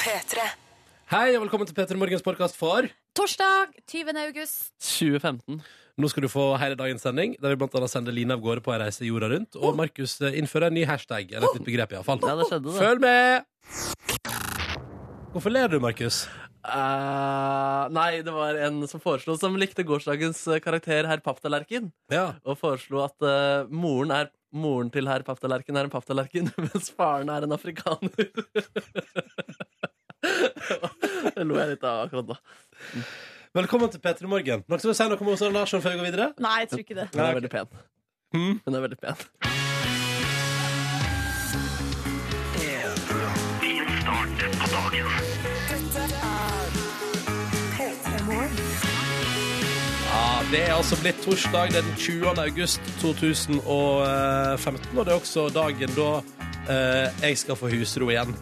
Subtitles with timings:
[0.00, 0.44] P3.
[1.10, 2.86] Hei og velkommen til Peter Morgens podkast for
[3.18, 4.12] Torsdag 20.
[4.22, 4.68] august.
[4.86, 5.58] 2015.
[5.98, 8.62] Nå skal du få hele dagens sending, der vi blant annet sender Line av gårde
[8.62, 9.58] på en reise jorda rundt.
[9.58, 12.22] Og Markus eh, innfører en ny hashtag, eller et nytt begrep iallfall.
[12.22, 12.78] Ja, det skjedde, det.
[12.78, 13.42] Følg med!
[15.34, 16.22] Hvorfor ler du, Markus?
[16.60, 21.90] Uh, nei, det var en som foreslo Som likte gårsdagens eh, karakter herr Papptallerken.
[22.12, 22.36] Ja.
[22.44, 27.30] Og foreslo at uh, moren, er, moren til herr Papptallerken er en papptallerken, mens faren
[27.32, 28.30] er en afrikaner.
[31.36, 32.38] det lo jeg litt av akkurat da.
[33.56, 34.64] Velkommen til Peter Morgen.
[34.68, 36.28] Noen som vil si noe om Åsane Larsson før vi går videre?
[36.42, 37.08] Nei, jeg tror ikke det.
[37.14, 37.74] Hun er veldig pen.
[38.34, 38.60] Hmm?
[38.66, 39.26] Hun er veldig pen.
[44.70, 45.29] Ja,
[50.50, 52.24] Det er altså blitt torsdag er den 20.
[52.42, 53.60] august 2015,
[54.98, 56.08] og det er også dagen da
[56.66, 58.32] eh, jeg skal få husro igjen.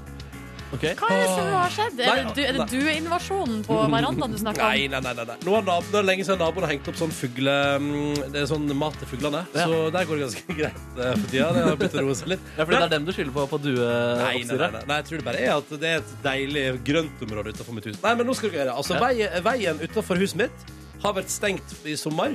[0.72, 0.94] Okay.
[0.96, 2.00] Hva er det som har skjedd?
[2.00, 2.68] Er det, du, er det nei.
[2.72, 4.72] dueinvasjonen på verandaen du snakker om?
[4.72, 5.36] Nei, nei, nei, nei, nei.
[5.44, 7.58] Nå har naboen, det er lenge siden naboen har hengt opp sånn fugle...
[7.84, 9.44] mm, Det er sånn mat til fuglene.
[9.52, 9.68] Ja.
[9.68, 11.50] Så der går det ganske greit eh, for tida.
[11.52, 12.50] Det har begynt å roe seg litt.
[12.54, 15.10] Ja, fordi det er dem du skylder på på Nei, nei, nei, nei, nei, jeg
[15.10, 18.00] tror det bare er at det er et deilig grøntområde utenfor mitt hus.
[18.00, 18.80] Nei, men nå skal dere høre.
[18.80, 20.68] Altså, veien, veien utenfor huset mitt
[21.02, 22.34] har vært stengt i sommer,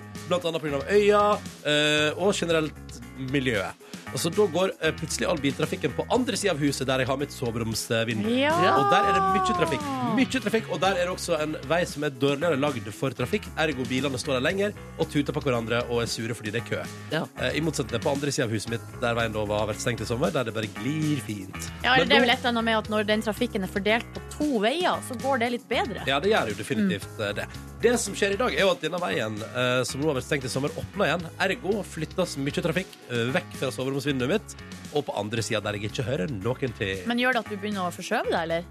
[0.49, 0.81] annet pga.
[0.89, 1.23] øya
[1.67, 3.83] eh, og generelt miljøet.
[4.13, 7.09] Og så Da går eh, plutselig all biltrafikken på andre sida av huset, der jeg
[7.09, 8.29] har mitt soveromsvindu.
[8.37, 8.53] Ja.
[8.77, 9.87] Og der er det mye trafikk.
[10.17, 13.47] Mye trafikk, Og der er det også en vei som er dårligere lagd for trafikk.
[13.57, 16.67] Ergo bilene står der lenger og tuter på hverandre og er sure fordi det er
[16.69, 16.81] kø.
[17.13, 17.23] Ja.
[17.41, 20.05] Eh, I motsetning på andre sida av huset mitt, der veien da var vært stengt
[20.05, 21.69] i sommer, der det bare glir fint.
[21.83, 24.23] Ja, det er vel et eller annet med at når den trafikken er fordelt på
[24.37, 26.05] to veier, så går det litt bedre.
[26.09, 27.29] Ja, det gjør jo definitivt mm.
[27.39, 27.47] det.
[27.83, 30.27] Det som skjer i dag, er jo at denne veien eh, som nå har vært
[30.29, 31.25] stengt i sommer, åpner igjen.
[31.43, 33.02] Ergo flyttes mye trafikk eh,
[33.35, 34.55] vekk fra soveromsvinduet mitt
[34.93, 36.99] og på andre sida, der jeg ikke hører noen til.
[37.09, 38.63] Men gjør det at du begynner å forskjøve deg, eller?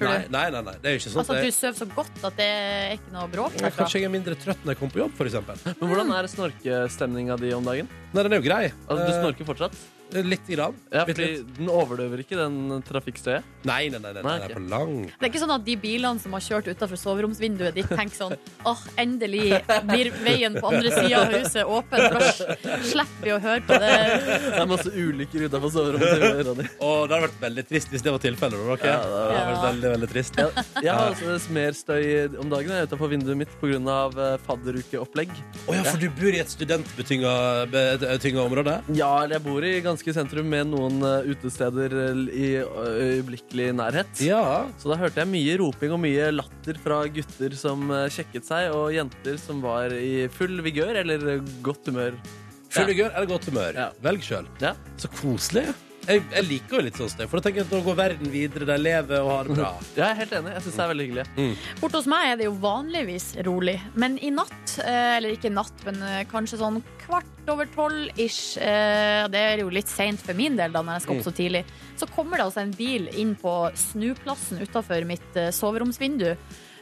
[0.00, 0.30] Tror Nei, du?
[0.32, 0.74] nei, nei, nei.
[0.80, 3.10] Det er jo ikke sånn Altså at du sover så godt at det er ikke
[3.12, 3.82] noe bråk Ja, derfra?
[3.82, 5.60] Kanskje jeg er mindre trøtt når jeg kommer på jobb, for eksempel.
[5.80, 7.90] Men hvordan er snorkestemninga di om dagen?
[8.14, 8.62] Nei, den er jo grei.
[8.88, 9.76] Altså, du Eh, snorker fortsatt?
[10.10, 10.74] Litt grann.
[10.90, 11.26] Ja, fordi.
[11.56, 13.46] Den overdøver ikke den trafikkstøyet?
[13.68, 14.56] Nei, nei, nei, nei, nei, det er ok.
[14.56, 14.94] på lang.
[15.10, 18.34] Det er ikke sånn at de bilene som har kjørt utenfor soveromsvinduet ditt, tenker sånn
[18.66, 19.60] åh, endelig
[19.90, 22.30] blir veien på andre sida av huset åpen, for da
[22.90, 23.92] slipper vi å høre på det.
[24.50, 26.66] Det er masse ulykker utafor soverommet til Ronny.
[26.80, 28.58] Og det hadde vært veldig trist hvis det var tilfellet.
[28.58, 28.78] da.
[28.90, 30.40] Ja, det hadde vært veldig, veldig trist.
[30.40, 32.04] Jeg, jeg har altså mer støy
[32.40, 34.00] om dagen jeg er utenfor vinduet mitt pga.
[34.48, 35.30] fadderukeopplegg.
[35.68, 37.30] Å ja, for du bor i et studentbetynga
[38.40, 38.80] område?
[38.96, 44.22] Ja, eller jeg bor i ganske sentrum med noen eh, utesteder eh, i øyeblikkelig nærhet.
[44.24, 44.40] Ja.
[44.80, 48.70] Så da hørte jeg mye roping og mye latter fra gutter som eh, sjekket seg,
[48.72, 52.16] og jenter som var i full vigør eller eh, godt humør.
[52.70, 53.76] Full vigør eller godt humør.
[53.76, 53.90] Ja.
[54.08, 54.48] Velg sjøl.
[54.64, 54.72] Ja.
[54.96, 55.68] Så koselig.
[56.08, 58.30] Jeg, jeg liker jo litt sånn sted, for da tenker jeg at nå går verden
[58.32, 59.70] videre, de lever og har det bra.
[59.98, 60.54] Jeg er helt enig.
[60.56, 61.24] Jeg syns det er veldig hyggelig.
[61.82, 65.84] Borte hos meg er det jo vanligvis rolig, men i natt, eh, eller ikke natt,
[65.86, 70.38] men eh, kanskje sånn kvart over tolv ish, eh, det er jo litt seint for
[70.38, 71.62] min del da når jeg skal opp så tidlig,
[72.00, 76.32] så kommer det altså en bil inn på snuplassen utafor mitt eh, soveromsvindu.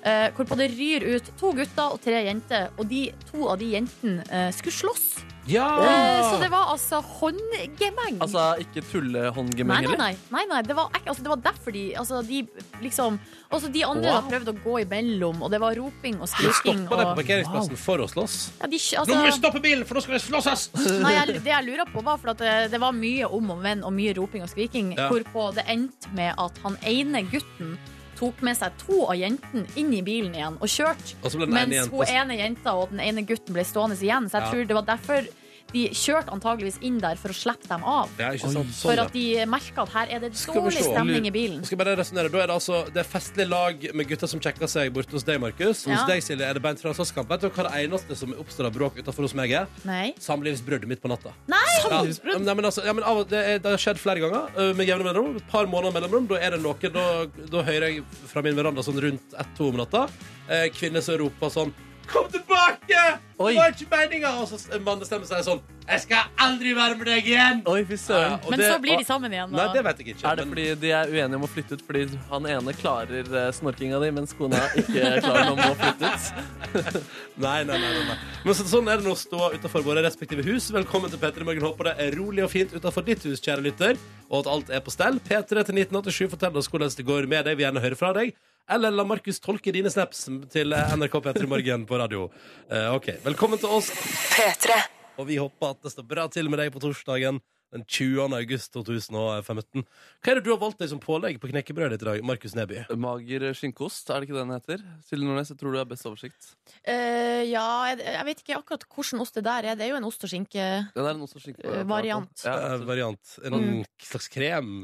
[0.08, 4.44] Hvorpå det ryr ut to gutter og tre jenter, og de to av de jentene
[4.54, 5.08] skulle slåss.
[5.48, 5.66] Ja!
[5.80, 8.18] Eh, Så det var altså håndgemeng.
[8.20, 9.98] Altså ikke tullehåndgemeng, nei, eller?
[9.98, 10.62] nei, nei, nei.
[10.66, 12.42] Det, var, altså, det var derfor de altså, de
[12.84, 13.18] liksom
[13.50, 14.26] Også de andre Wow.
[14.28, 16.82] prøvde å gå imellom, og det var roping og skriking.
[16.84, 18.34] stoppa dem på parkeringsplassen parkeringsplassen for å slåss.
[18.60, 20.66] ja, de, Nå må vi altså, stoppe bilen, for nå skal vi slåsses!
[21.04, 23.62] nei, jeg, det jeg lurer på, var for at det, det var mye om og
[23.64, 25.08] men og mye roping og skriking, Ja.
[25.08, 27.78] hvorpå det endte med at han ene gutten
[28.18, 31.14] tok med seg to av jentene inn i bilen igjen og kjørte.
[31.24, 34.26] Og Mens hun ene jenta og den ene gutten ble stående igjen.
[34.28, 34.50] Så jeg Ja.
[34.50, 35.28] tror det var derfor
[35.72, 38.08] de kjørte antageligvis inn der for å slippe dem av.
[38.18, 38.70] ja, ikke sant?
[38.72, 41.64] Sånn, for at de merka at her er det dårlig stemning i bilen.
[41.68, 42.30] Skal bare resonere.
[42.32, 45.24] Da er det altså Det er festlig lag med gutter som sjekker seg borte hos
[45.28, 45.84] deg, Markus.
[45.84, 46.06] Hos Ja.
[46.08, 47.28] deg, Silje, er det beint fra slåsskamp.
[47.28, 49.66] Vet du hva det eneste som oppstår av bråk utenfor hos meg, er?
[49.84, 50.14] Nei.
[50.18, 51.32] Samlivsbrudd midt på natta.
[51.46, 51.58] Nei!
[51.90, 52.02] Ja,
[52.38, 54.74] nei, men altså, ja, men av, det, er, det har skjedd flere ganger.
[54.74, 55.36] Med jevne mellomrom.
[55.36, 56.26] Et par måneder mellomrom.
[56.28, 59.76] Da er det noe Da, da hører jeg fra min veranda sånn rundt ett-to om
[59.76, 60.08] natta
[60.48, 61.72] eh, kvinner som roper sånn
[62.08, 63.00] Kom tilbake!
[63.38, 63.52] Oi.
[63.52, 64.30] Det var ikke meninga!
[64.40, 67.60] Og så en seg sånn Jeg skal aldri være med deg igjen!
[67.70, 68.34] Oi, fy søren.
[68.34, 69.52] Ja, Men det- så blir de sammen igjen.
[69.52, 70.24] Nei, det vet jeg ikke.
[70.28, 73.24] Er det men- fordi de er uenige om å flytte ut fordi han ene klarer
[73.24, 77.06] eh, snorkinga di, mens kona ikke klarer noe om å flytte ut?
[77.44, 78.18] Nei, nei, nei, nei, nei.
[78.44, 80.70] Men så, sånn er det nå å stå utenfor våre respektive hus.
[80.74, 81.62] Velkommen til P3 Morgen.
[81.62, 83.96] Håper det er rolig og fint utenfor ditt hus, kjære lytter,
[84.28, 85.20] og at alt er på stell.
[85.20, 87.54] P3 til 1987, fortell oss hvordan det går med deg.
[87.56, 88.34] Vi vil gjerne høre fra deg.
[88.68, 92.26] Eller la Markus tolke dine snaps til eh, NRK P3 Morgen på radio.
[92.68, 93.88] Uh, ok, Velkommen til oss,
[94.34, 94.74] P3.
[95.18, 97.40] og vi håper at det står bra til med deg på torsdagen
[97.72, 98.32] den 20.
[98.32, 99.82] august 2015.
[100.24, 102.54] Hva er det du har valgt deg som pålegg på knekkebrødet ditt i dag, Markus
[102.56, 102.84] Neby?
[102.96, 104.84] Mager skinkost, er det ikke det den heter?
[105.04, 106.52] Silje Nordnes, jeg tror du har best oversikt.
[106.88, 109.76] Uh, ja, jeg, jeg vet ikke akkurat hvordan ost det der er.
[109.80, 110.60] Det er jo en ost og skinke.
[110.60, 111.84] Ja, det er en ost og skinke.
[111.88, 112.44] Variant.
[112.44, 113.36] Ja, variant.
[113.44, 113.84] En Mm.
[114.04, 114.74] slags krem?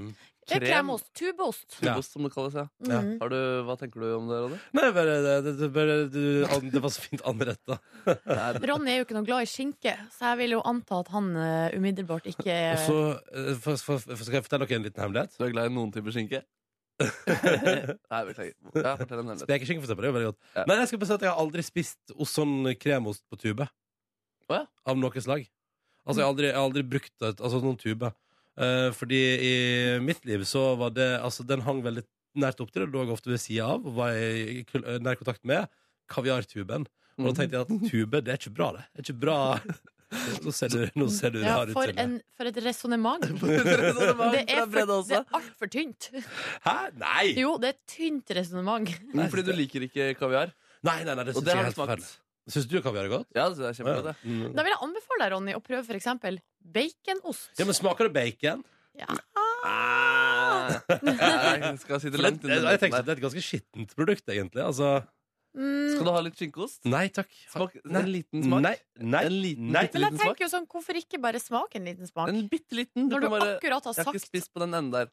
[0.48, 0.60] Krem.
[0.64, 1.06] kremost.
[1.16, 1.64] Tubeost.
[1.68, 2.66] Tubost, Tubeost, som det kalles, ja.
[2.84, 3.18] Mm -hmm.
[3.20, 3.36] Har du,
[3.66, 4.58] hva tenker du om det, Ronny?
[4.72, 7.78] Nei, bare, det, det, det, bare, du, an- det var så fint anretta.
[8.68, 11.36] Ronny er jo ikke noe glad i skinke, så jeg vil jo anta at han
[11.36, 12.98] uh, umiddelbart ikke Og så
[13.32, 15.38] eh, for- for- for- skal jeg fortelle dere en liten hemmelighet.
[15.38, 16.42] Du er glad i noen typer skinke?
[18.10, 18.54] Nei, beklager.
[18.74, 19.46] Ja, fortell en hemmelighet.
[19.48, 20.02] Spekeskinke, for eksempel.
[20.04, 20.40] Det er jo veldig godt.
[20.56, 20.64] Ja.
[20.68, 23.66] Nei, jeg skal bare si at jeg har aldri spist ost, sånn kremost på tube.
[24.48, 24.66] Oh, ja.
[24.86, 25.46] Av noe slag.
[26.04, 28.12] Altså, jeg har aldri, jeg har aldri brukt altså, noen tube.
[28.54, 29.54] Eh, fordi i
[30.04, 32.04] mitt liv så var det Altså, den hang veldig
[32.38, 35.42] nært opp til det, lå ofte ved sida av, og var i eh, nær kontakt
[35.46, 35.66] med
[36.10, 36.86] kaviartuben.
[37.18, 38.86] Og da tenkte jeg at tube, det er ikke bra, det.
[38.92, 39.40] Det er ikke bra
[40.44, 41.74] Nå ser du, nå ser du ja, rar ut.
[41.74, 43.24] for, en, for et resonnement.
[43.24, 46.06] Det er er, for, det er altfor tynt.
[46.62, 46.74] Hæ?
[47.00, 47.24] Nei!
[47.40, 48.92] Jo, det er et tynt resonnement.
[49.32, 50.54] Fordi du liker ikke kaviar?
[50.84, 52.12] Nei, nei, nei, det Og syns jeg er helt forferdelig.
[52.50, 53.28] Syns du kaviar er godt?
[53.34, 54.04] Ja, det er kjempegodt.
[54.10, 54.16] det.
[54.28, 54.52] Mm.
[54.54, 57.50] Da vil jeg anbefale deg, Ronny, å prøve for eksempel baconost.
[57.58, 58.64] Ja, men Smaker det bacon?
[59.00, 59.08] Ja.
[59.64, 60.68] Ah.
[60.90, 64.64] Jeg skal sitte For det, langt jeg at det er et ganske skittent produkt, egentlig.
[64.64, 65.02] Altså,
[65.54, 66.80] Mm, Skal du ha litt skinkeost?
[66.90, 67.28] nei takk.
[67.52, 68.00] Smak, Nei.
[68.00, 68.62] en liten smak?
[68.64, 68.72] Nei.
[69.06, 69.82] nei, En liten, nei.
[69.86, 70.26] bitte men jeg liten smak?
[70.34, 72.32] tenker jo sånn, hvorfor ikke bare smake en liten smak?
[72.32, 73.04] En bitte liten.
[73.06, 74.90] Du Når du kan bare akkurat har Jeg har ikke sagt spist på den enden
[74.90, 75.12] der.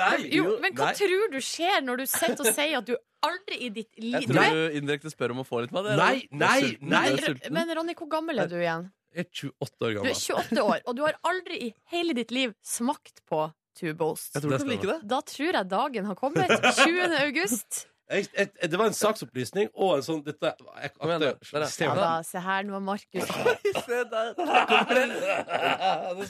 [0.00, 0.28] Nei.
[0.34, 0.96] Jo, men hva nei.
[0.98, 2.94] tror du skjer når du sitter og sier at du
[3.24, 5.90] aldri i ditt liv Jeg tror du indirekte spør om å få litt mat.
[5.98, 7.34] Nei, nei, nei.
[7.54, 8.88] Men Ronny, hvor gammel er du igjen?
[9.16, 10.08] Jeg er 28 år gammel.
[10.08, 13.46] Du er 28 år, og du har aldri i hele ditt liv smakt på
[13.78, 14.34] tubeost.
[14.34, 14.98] Jeg tror du kan like det.
[15.10, 16.52] Da tror jeg dagen har kommet.
[16.82, 17.16] 20.
[17.22, 17.86] august.
[18.08, 20.48] Jeg, jeg, det var en saksopplysning og en sånn dette,
[20.80, 21.26] jeg, Kom igjen, da.
[21.44, 21.66] Der, ja.
[21.68, 23.28] Se Ja da, se her, nå var Markus
[23.84, 24.30] Se der.
[24.38, 24.44] Det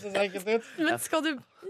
[0.00, 0.64] ser så ekkelt ut.
[0.82, 1.28] Men skal du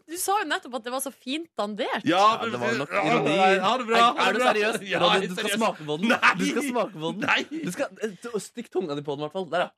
[0.09, 2.01] Du sa jo nettopp at det var så fint dandert.
[2.09, 3.37] Ja, Ja, det var nok ironi.
[3.37, 4.01] Ha det bra.
[4.01, 4.49] ha Er du bra.
[4.49, 4.81] seriøs?
[4.89, 6.09] Ja, du, er du skal smake på den.
[6.15, 6.33] Nei.
[6.41, 7.21] Du skal smake på den.
[7.29, 7.41] Nei.
[7.67, 9.45] Du skal du, Stikk tunga di på den, i hvert fall.
[9.53, 9.71] Der, ja.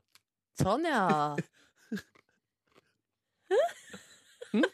[0.63, 1.35] Sånn, ja.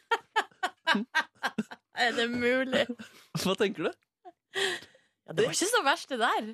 [1.97, 2.83] Er det mulig?
[3.41, 3.91] Hva tenker du?
[5.27, 6.49] Ja, det var ikke så verst, det der.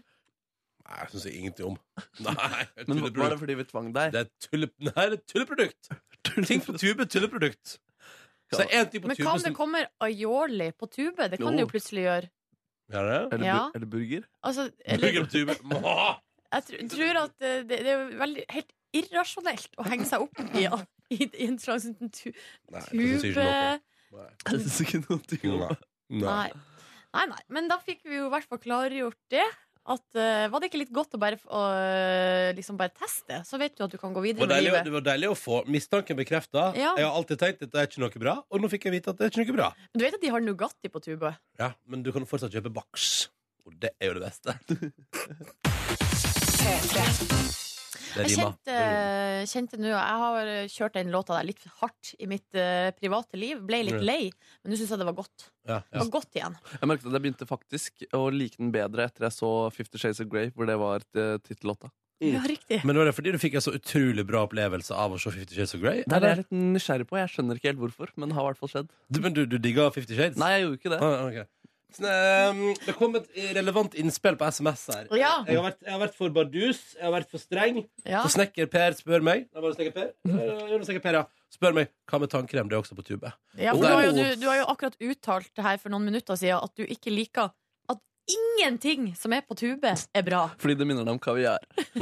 [0.84, 1.76] Nei, jeg syns ingenting om.
[2.26, 4.14] Nei, Men Var det fordi vi tvang deg?
[4.16, 4.70] Det er tulle...
[4.90, 5.92] Nei, det er tulleprodukt.
[6.50, 7.78] Ting på tube, tulleprodukt.
[8.54, 11.30] Så det er en ting på Men tube om det som kommer aioli på tube?
[11.32, 11.58] Det kan Jo.
[11.58, 12.30] det jo plutselig gjøre.
[12.94, 13.28] Ja, det er.
[13.32, 13.60] Eller, Ja.
[13.74, 14.28] er det burger?
[14.44, 15.56] Altså, eller, Burger på tube.
[16.54, 20.42] Jeg tr tror at eh, det, det er veldig helt irrasjonelt å henge seg opp
[20.54, 20.68] i,
[21.16, 22.30] i, i en slags tu,
[22.70, 23.88] Nei, det synes jeg ikke noe tube...
[24.14, 24.28] Nei.
[24.46, 25.40] Jeg synes ikke noe om det.
[25.50, 26.20] Nei.
[26.22, 26.50] Nei.
[27.16, 27.44] Nei, nei.
[27.54, 29.46] Men da fikk vi jo i hvert fall klargjort det.
[29.84, 33.42] At, uh, var det ikke litt godt å bare, uh, liksom bare teste?
[33.44, 34.86] Så vet du at du kan gå videre var, med deilig, livet.
[34.88, 36.70] det var deilig å få mistanken bekrefta.
[36.80, 36.94] Ja.
[36.96, 39.12] Jeg har alltid tenkt at det er ikke noe bra, og nå fikk jeg vite
[39.12, 39.70] at det er ikke noe bra.
[39.92, 41.34] Men du vet at de har Nugatti på Tubø?
[41.60, 43.28] Ja, Men du kan fortsatt kjøpe Baks.
[43.68, 44.56] Og det er jo det beste.
[48.14, 48.54] Det Jeg rimer.
[48.54, 48.78] kjente,
[49.54, 53.64] kjente nå Jeg har kjørt den låta der litt hardt i mitt eh, private liv.
[53.66, 54.22] Ble litt lei,
[54.64, 55.50] men nå syns jeg det var godt.
[55.68, 56.04] Ja, Det ja.
[56.04, 56.56] var godt igjen.
[56.78, 60.22] Jeg merket at jeg begynte faktisk å like den bedre etter jeg så Fifty Shades
[60.24, 61.90] of Grey, hvor det var uh, tittellåta.
[62.24, 62.78] Ja, riktig.
[62.88, 65.58] Men var det fordi du fikk en så utrolig bra opplevelse av å se Fifty
[65.58, 66.06] Shades of Grey?
[66.08, 67.18] Det er jeg litt nysgjerrig på.
[67.20, 68.94] Jeg skjønner ikke helt hvorfor, men det har i hvert fall skjedd.
[69.12, 70.38] Du, men du, du digga Fifty Shades?
[70.40, 71.02] Nei, jeg gjorde ikke det.
[71.04, 71.50] Ah, ok.
[71.98, 75.06] Sånn, ehm, det kom et relevant innspill på SMS her.
[75.20, 75.34] Ja.
[75.48, 77.78] Jeg, har vært, jeg har vært for bardus, jeg har vært for streng.
[78.04, 78.24] Ja.
[78.26, 80.10] Så snekker Per spør meg Nei, var det snekker Per?
[80.30, 80.36] Ja,
[80.74, 81.26] ja, snekker per, ja.
[81.54, 82.70] Spør meg hva med tannkrem.
[82.72, 83.30] Det er også på tube.
[83.60, 86.34] Ja, for du, har jo, du, du har jo akkurat uttalt her for noen minutter
[86.40, 87.48] siden at du ikke liker
[87.94, 88.00] at
[88.34, 90.42] ingenting som er på tube, er bra.
[90.62, 91.62] Fordi det minner deg om kaviar.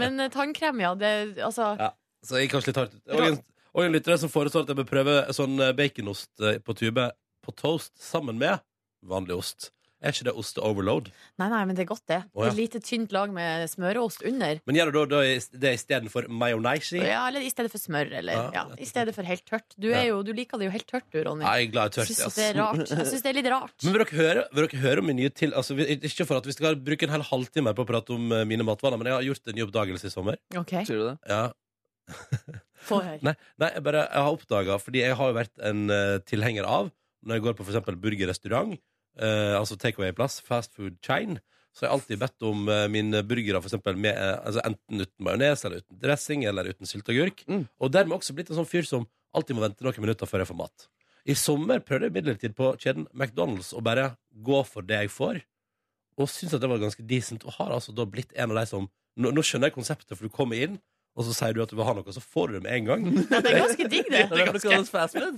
[0.00, 0.94] Men eh, tannkrem, ja.
[0.98, 1.12] Det,
[1.44, 1.90] altså, Ja.
[2.26, 3.02] Så jeg gikk kanskje litt hardt ut.
[3.14, 3.36] Og en,
[3.78, 7.04] og en lytter som foreslår at jeg bør prøve sånn eh, baconost eh, på tube
[7.48, 8.60] på toast sammen med
[9.08, 9.72] vanlig ost.
[9.98, 11.08] Er ikke det oste-overload?
[11.42, 12.18] Nei, nei, men det er godt, det.
[12.30, 12.52] Oh, ja.
[12.52, 14.60] Et lite tynt lag med smøreost under.
[14.70, 15.22] Men gjør du da, da
[15.64, 17.00] det istedenfor mayonnaise?
[17.02, 18.12] Ja, eller i stedet for smør.
[18.20, 19.74] Eller Ja, ja, i stedet for helt tørt.
[19.74, 21.42] Du, er jo, du liker det jo helt tørt, du, Ronny.
[21.42, 22.12] Nei, jeg er glad i tørt.
[22.14, 22.84] synes det er rart.
[22.84, 23.74] Jeg synes det er litt rart.
[23.82, 26.46] Men vil dere høre, vil dere høre om min nye til altså, Ikke for at
[26.46, 29.18] vi skal bruke en hel halvtime på å prate om eh, mine matvaner, men jeg
[29.18, 30.38] har gjort en ny oppdagelse i sommer.
[30.62, 31.16] Ok, Sier du det?
[31.26, 31.42] Ja.
[32.86, 33.18] få høre.
[33.26, 36.70] Nei, nei jeg, bare, jeg har oppdaga, fordi jeg har jo vært en uh, tilhenger
[36.70, 36.94] av
[37.28, 38.78] Når jeg går på eksempel burgerrestaurant,
[39.20, 41.36] eh, altså takeaway-plass, fast food chain,
[41.76, 45.04] så har jeg alltid bedt om uh, mine burgere for eksempel med, eh, altså enten
[45.04, 47.44] uten majones, eller uten dressing, eller uten sylteagurk.
[47.46, 47.66] Mm.
[47.78, 49.04] Og dermed også blitt en sånn fyr som
[49.36, 50.88] alltid må vente noen minutter før jeg får mat.
[51.28, 55.42] I sommer prøvde jeg imidlertid på kjeden McDonald's å bare gå for det jeg får,
[56.18, 58.70] og syntes at det var ganske decent, og har altså da blitt en av de
[58.70, 60.76] som Nå, nå skjønner jeg konseptet, for du kommer inn,
[61.18, 62.88] og så sier du at du vil ha noe, så får du det med en
[62.88, 63.06] gang.
[63.32, 64.20] Ja, det er ganske digg, det.
[64.30, 64.52] Det er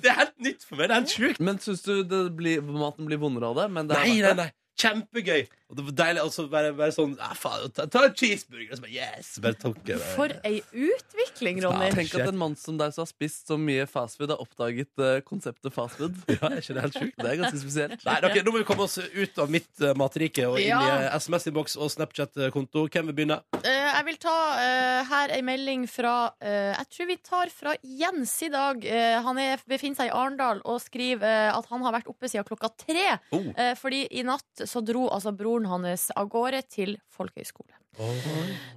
[0.04, 0.90] det er helt nytt for meg.
[0.90, 1.40] Det er helt sjukt.
[1.48, 3.68] Men syns du det blir, maten blir vondere av det?
[3.78, 4.48] Men det Nei, nei, nei.
[4.78, 5.48] Kjempegøy.
[5.70, 8.72] Og det var deilig altså, bare, bare sånn ja, faen, ta, ta en cheeseburger.
[8.72, 9.28] Og så bare yes!
[9.44, 10.08] Bare tok jeg det.
[10.16, 11.90] For ei utvikling, Ronny.
[11.94, 15.20] Tenk at en mann som deg som har spist så mye fastfood, har oppdaget uh,
[15.26, 16.16] konseptet fastfood.
[16.40, 17.14] Ja, er ikke det helt sjukt?
[17.20, 18.02] Det er ganske spesielt.
[18.06, 20.80] Nei, okay, Nå må vi komme oss ut av mitt uh, matrike og inn Ja.
[20.80, 22.86] i uh, SMS-innboks og Snapchat-konto.
[22.90, 23.38] Hvem vil begynne?
[23.60, 27.74] Eh, jeg vil ta eh, her ei melding fra eh, Jeg tror vi tar fra
[27.84, 28.82] Jens i dag.
[28.86, 32.30] Eh, han er, befinner seg i Arendal og skriver eh, at han har vært oppe
[32.30, 33.06] siden klokka tre.
[33.36, 33.50] Oh.
[33.54, 37.76] Eh, fordi i natt så dro altså broren hans av gårde til folkehøyskole.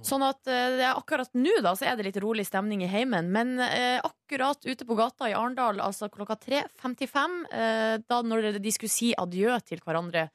[0.04, 2.90] Sånn at eh, det er akkurat nå da så er det litt rolig stemning i
[2.90, 3.30] heimen.
[3.32, 8.74] Men eh, akkurat ute på gata i Arendal, altså klokka 3.55, eh, da når de
[8.74, 10.28] skulle si adjø til hverandre,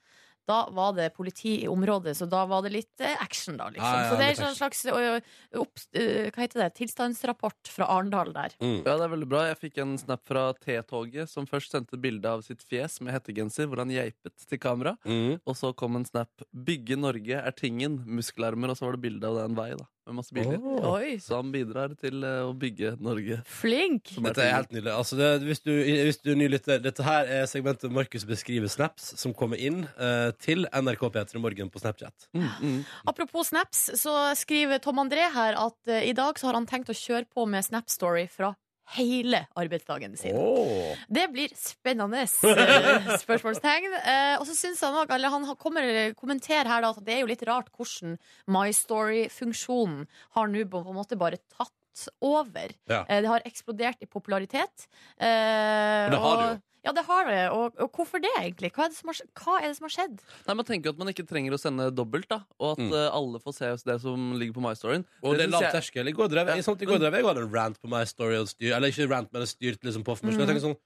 [0.49, 3.85] da var det politi i området, så da var det litt eh, action, da, liksom.
[3.85, 8.55] Ja, ja, så det er en slags opp, hva heter det, tilstandsrapport fra Arendal der.
[8.61, 8.81] Mm.
[8.81, 9.45] Ja, det er veldig bra.
[9.49, 13.69] Jeg fikk en snap fra T-toget, som først sendte bilde av sitt fjes med hettegenser,
[13.69, 14.95] hvor han geipet til kamera.
[15.05, 15.39] Mm.
[15.43, 19.27] Og så kom en snap 'Bygge Norge er tingen', muskelarmer, og så var det bilde
[19.29, 20.59] av det en vei, da, med masse biler.
[20.59, 20.97] Oh.
[21.21, 23.39] Så han bidrar til eh, å bygge Norge.
[23.45, 24.13] flink!
[24.17, 24.93] Er Dette er helt nydelig.
[24.95, 29.35] Altså, det, hvis, du, hvis du nylytter, dette her er segmentet Markus beskriver snaps som
[29.37, 32.29] kommer inn uh, til NRK P3 Morgen på Snapchat.
[32.33, 32.79] Mm, mm.
[33.09, 36.91] Apropos snaps, så skriver Tom André her at uh, i dag så har han tenkt
[36.91, 38.53] å kjøre på med Snap Story fra
[38.97, 40.37] hele arbeidsdagen sin.
[40.37, 40.95] Oh.
[41.07, 42.25] Det blir spennende
[43.23, 43.97] spørsmålstegn.
[43.99, 47.23] Eh, og så syns han òg, eller han kommer kommenterer her da, at det er
[47.23, 48.17] jo litt rart hvordan
[48.49, 51.75] My Story-funksjonen har nå på en måte bare tatt
[52.23, 52.73] over.
[52.89, 53.03] Ja.
[53.05, 54.87] Eh, det har eksplodert i popularitet.
[55.17, 56.57] Eh, det har det jo.
[56.85, 57.39] Ja, det har det.
[57.51, 58.69] Og, og hvorfor det, egentlig?
[58.71, 60.21] Hva er det, som har, hva er det som har skjedd?
[60.47, 62.93] Nei, Man tenker jo at man ikke trenger å sende dobbelt, da og at Mm.
[62.95, 65.03] uh, alle får se det som ligger på MyStoryen.
[65.21, 66.07] Og det er synes lav jeg- terskel.
[66.07, 68.03] I går drev jeg, sånn, i går drev jeg og hadde en rant på My
[68.05, 68.37] Story.
[68.39, 70.35] Og styr, eller ikke rant, men styrt styrte liksom på for meg.
[70.35, 70.77] Så jeg tenker sånn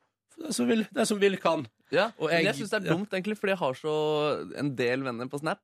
[0.44, 1.68] det som vil, det som vil kan.
[1.94, 2.94] Ja, Og men jeg- synes syns det er ja.
[2.98, 5.60] dumt, egentlig, fordi jeg har så en del venner på Snap.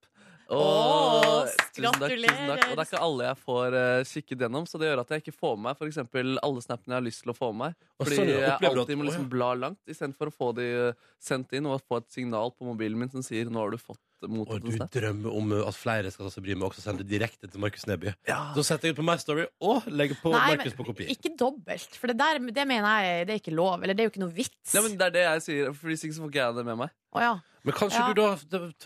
[0.50, 2.00] Åh, tusen takk, tusen takk.
[2.00, 2.64] gratulerer.
[2.70, 5.24] Og det er ikke alle jeg får uh, kikket gjennom, så det gjør at jeg
[5.24, 7.60] ikke får med meg for eksempel alle snappene jeg har lyst til å få med
[7.64, 7.78] meg.
[8.02, 11.54] Fordi sånn, jeg at- alltid må liksom bla langt, istedenfor å få de eh, sendt
[11.54, 14.64] inn og få et signal på mobilen min som sier 'nå har du fått mottatt
[14.66, 17.60] Og du drømmer om at flere skal ta seg bryet med også sende direkte til
[17.62, 18.14] Markus Neby.
[18.28, 18.52] Ja.
[18.56, 21.08] Så setter jeg ut på My Story og legger på Nei, Markus på kopi.
[21.14, 23.82] Ikke dobbelt, for det der det mener jeg det er ikke lov.
[23.84, 24.74] Eller det er jo ikke noe vits.
[24.76, 26.66] Ja, men det er det jeg sier, for hvis ikke så får ikke jeg det
[26.66, 26.90] med meg.
[27.16, 27.32] Å, ja.
[27.66, 28.14] Men kanskje Ja.
[28.14, 28.36] du da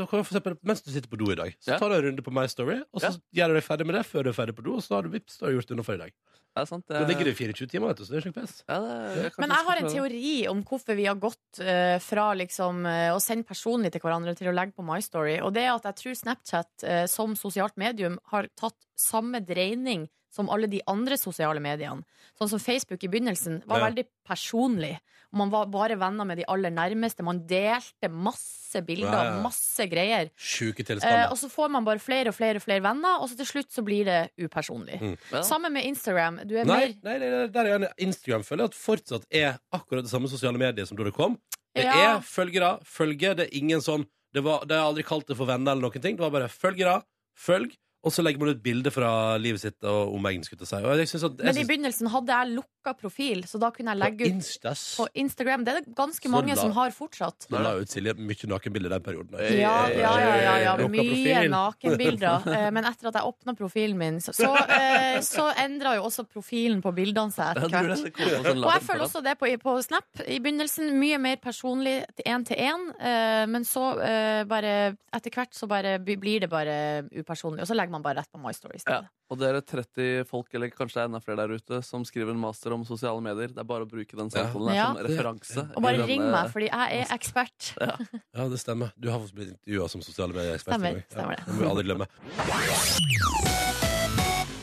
[0.08, 1.78] for eksempel, Mens du sitter på do i dag, så Ja.
[1.78, 4.06] tar du en runde på My Story, og så gjør du deg ferdig med det
[4.06, 5.68] før du er ferdig på do, og så har du vips, da har du gjort
[5.68, 6.12] det unna for i dag.
[6.56, 6.86] Ja, sant.
[6.88, 8.64] Da Det, ligger det i 24 timer, vet du, så det er ikke pes.
[8.70, 12.86] ja, det, Men jeg har en teori om hvorfor vi har gått uh, fra liksom,
[12.86, 15.40] uh, å sende personlig til hverandre til å legge på My Story.
[15.42, 20.08] Og det er at jeg tror Snapchat uh, som sosialt medium har tatt samme dreining
[20.34, 22.02] som alle de andre sosiale mediene.
[22.40, 23.90] Sånn som Facebook i begynnelsen var Ja.
[23.92, 24.96] veldig personlig.
[25.34, 27.24] Man var bare venner med de aller nærmeste.
[27.26, 30.30] Man delte masse bilder, Ja, ja, masse greier.
[30.38, 31.32] Sjuke Eh, tilstander.
[31.32, 33.70] og så får man bare flere og flere og flere venner, og så til slutt
[33.72, 35.00] så blir det upersonlig.
[35.02, 35.18] Mm.
[35.32, 35.42] Ja.
[35.42, 36.42] Sammen med Instagram.
[36.48, 39.60] Du er Nei, mer nei, nei, nei, der er Instagram føler jeg at fortsatt er
[39.72, 41.38] akkurat det samme sosiale mediet som da det kom.
[41.76, 42.18] Det Ja.
[42.18, 45.38] er følgere, følge, det er ingen sånn det, var, det har jeg aldri kalt det
[45.38, 46.16] for venner eller noen ting.
[46.18, 47.04] Det var bare følgere,
[47.38, 50.44] følg, og så legger man ut bilde fra livet sitt og omegnen.
[50.44, 50.76] skulle jeg si.
[50.84, 53.70] Og jeg synes at, jeg Men i synes, begynnelsen hadde jeg lukka profil, så da
[53.72, 55.64] kunne jeg legge ut Instas på Instagram.
[55.64, 57.48] Det er det ganske Så mange la- som har fortsatt.
[57.48, 59.32] Så la ut Silje mye nakenbilder den perioden.
[59.56, 60.74] Ja, ja, ja, ja, ja.
[60.82, 61.50] Lukka mye profil.
[61.54, 62.48] nakenbilder.
[62.58, 66.26] Eh, Men etter at jeg åpna profilen min, så, så, eh, så endra jo også
[66.28, 68.04] profilen på bildene seg etter hvert.
[68.44, 70.06] sånn Og jeg føler også det på, på Snap.
[70.28, 75.54] I begynnelsen mye mer personlig én til én, eh, men så eh, bare Etter hvert
[75.54, 78.80] så bare blir det bare upersonlig, og så legger man bare rett på My Story
[78.88, 82.04] Ja, og det er 30 folk, eller kanskje det er enda flere der ute, som
[82.08, 83.54] skriver en master om sosiale medier.
[83.54, 84.90] Det er bare å bruke den samtalen Ja.
[84.94, 85.66] som referanse.
[85.76, 87.72] Og bare denne- ring meg, fordi jeg er ekspert.
[88.34, 88.92] Ja, det stemmer.
[89.00, 90.74] Du har fått blitt intervjua som sosiale medieekspert.
[90.80, 91.46] Stemmer, stemmer det.
[91.46, 93.14] Ja, det må vi aldri glemme.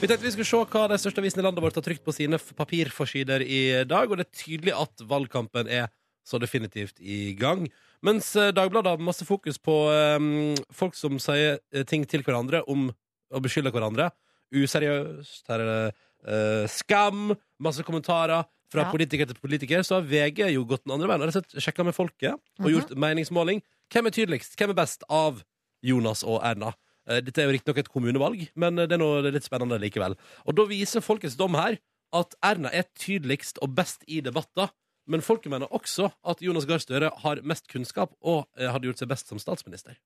[0.01, 2.15] Vi tenkte vi skulle se hva de største avisene i landet vårt har trykt på
[2.17, 5.91] sine papirforsider i dag, og det er tydelig at valgkampen er
[6.25, 7.67] så definitivt i gang.
[8.07, 9.75] Mens eh, Dagbladet har masse fokus på
[10.17, 12.89] um, folk som sier eh, ting til hverandre om
[13.33, 14.11] å beskylde hverandre.
[14.53, 15.95] Useriøst, her er det
[16.31, 17.31] eh, skam,
[17.63, 18.91] masse kommentarer fra Ja.
[18.93, 19.83] politiker til politiker.
[19.87, 21.33] Så har VG jo gått den andre veien.
[21.33, 22.73] Sett sjekka med folket og Mhm.
[22.75, 23.63] gjort meningsmåling.
[23.91, 24.57] Hvem er tydeligst?
[24.57, 25.43] Hvem er best av
[25.83, 26.75] Jonas og Erna?
[27.09, 30.17] Eh, Dette er jo riktignok et kommunevalg, men eh, det er noe litt spennende likevel.
[30.47, 31.79] Og da viser folkets dom her
[32.13, 34.71] at Erna er tydeligst og best i debatter.
[35.09, 38.99] Men folket mener også at Jonas Gahr Støre har mest kunnskap og eh, hadde gjort
[38.99, 39.97] seg best som statsminister.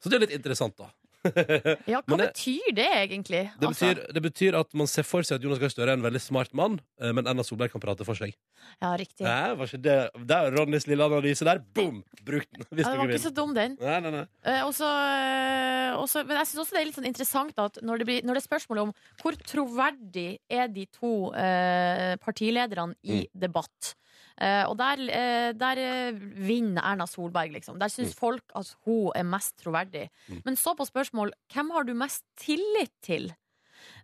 [0.00, 0.86] Så det er litt interessant, da.
[1.92, 3.42] Ja, hva det- betyr det egentlig?
[3.60, 5.98] Det Altså, betyr, det betyr at man ser for seg at Jonas Gahr Støre er
[5.98, 8.34] en veldig smart mann, eh, men Erna Solberg kan prate for seg.
[8.82, 9.22] ja, riktig.
[9.26, 11.58] Nei, var ikke det Der, Ronnys lille analyse der.
[11.74, 12.02] Boom!
[12.24, 12.64] Bruk den.
[12.72, 13.76] Hvis Ja, det var ikke så dum, den.
[13.80, 14.24] Nei, nei, nei.
[14.44, 17.54] Eh, og så, eh, og så- men jeg syns også det er litt sånn interessant
[17.58, 18.92] at når det, blir, når det er spørsmål om
[19.22, 23.26] hvor troverdig er de to eh, partilederne i Mm.
[23.38, 23.94] debatt.
[24.38, 26.12] Eh, og der, eh, der eh,
[26.44, 27.78] vinner Erna Solberg, liksom.
[27.80, 28.18] Der syns Mm.
[28.20, 30.08] folk at hun er mest troverdig.
[30.28, 30.42] Mm.
[30.44, 33.30] Men så på spørsmål hvem har du mest tillit til?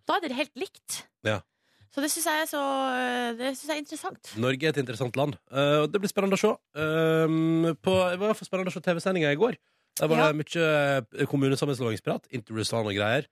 [0.09, 1.03] Da er det helt likt.
[1.25, 1.41] Ja.
[1.93, 2.63] Så det syns jeg så
[3.37, 4.33] Det synes jeg er interessant.
[4.41, 5.37] Norge er et interessant land.
[5.53, 6.49] Og det blir spennende å se.
[6.75, 9.57] Um, på, det var iallfall spennende å se TV-sendinga i går.
[10.01, 10.33] Der var Ja.
[10.33, 12.29] det mye kommunesammenslåingsprat.
[12.33, 12.87] kommunesammenslåingsprat.
[12.87, 13.27] og greier.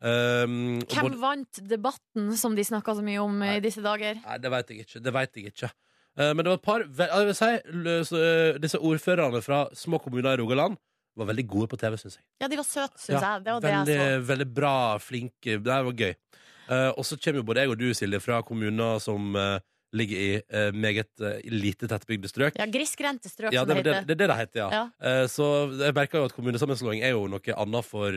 [0.00, 4.14] Um, Hvem vant debatten som de snakka så mye om i disse dager?
[4.24, 5.02] Nei, det veit jeg ikke.
[5.02, 5.70] Det vet jeg ikke.
[6.18, 7.50] Eh, men det var et par Jeg vil si,
[8.18, 10.76] eh, Disse ordførerne fra små kommuner i Rogaland
[11.18, 12.24] var veldig gode på TV, syns jeg.
[12.42, 13.44] Ja, de var søte, syns Ja, jeg.
[13.46, 14.26] Det var det jeg veldig, så.
[14.28, 15.56] veldig bra, flinke.
[15.58, 16.12] Det var gøy.
[16.68, 19.34] Eh, og så kommer jo både jeg og du, Silje, fra kommuner som
[19.96, 22.58] ligger i eh, meget eh, lite tettbygde strøk.
[22.60, 24.06] Ja, Grisgrendte strøk, Ja, som det, det det, heter.
[24.06, 24.68] det er det det heter, ja.
[24.70, 24.82] Ja.
[25.00, 25.46] Eh, så
[25.80, 28.12] jeg merker jo at kommunesammenslåing er jo noe annet for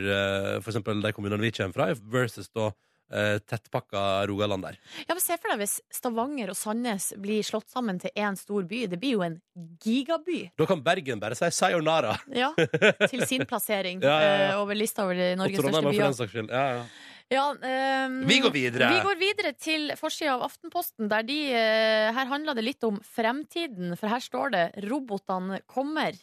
[0.62, 2.70] for eksempel de kommunene vi kommer fra, versus da
[3.10, 4.78] eh, tettpakka Rogaland der.
[5.06, 8.62] Ja, men Se for deg hvis Stavanger og Sandnes blir slått sammen til én stor
[8.68, 8.86] by.
[8.92, 9.38] Det blir jo en
[9.82, 10.50] gigaby.
[10.58, 12.16] Da kan Bergen bare si sayonara.
[12.34, 12.52] Ja,
[13.12, 14.50] Til sin plassering Ja, ja, ja.
[14.52, 16.52] eh, over lista over Norges største er for den saks skyld.
[16.52, 16.84] Ja, ja.
[17.32, 18.88] Ja, um, Vi går videre.
[18.92, 22.98] Vi går videre til forsida av Aftenposten, der de eh, Her handler det litt om
[23.00, 26.18] fremtiden, for her står det 'Robotene kommer'.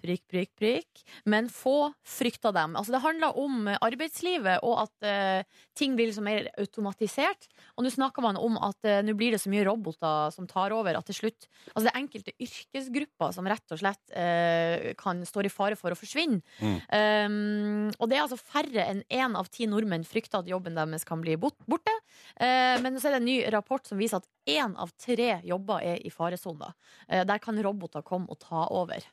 [0.00, 1.02] Prikk, prikk, prikk.
[1.28, 2.76] Men få frykter dem.
[2.78, 7.48] Altså Det handler om eh, arbeidslivet, og at eh, ting blir liksom mer automatisert.
[7.76, 10.74] Og nå snakker man om at eh, nå blir det så mye roboter som tar
[10.76, 15.20] over, at til slutt Altså det er enkelte yrkesgrupper som rett og slett eh, kan
[15.26, 16.40] stå i fare for å forsvinne.
[16.60, 21.06] Um, og det er altså færre enn én av ti nordmenn frykter at jobben deres
[21.08, 21.94] kan bli borte.
[22.40, 25.84] Uh, men så er det en ny rapport som viser at én av tre jobber
[25.92, 26.74] er i faresonen.
[27.06, 29.04] Uh, der kan roboter komme og ta over.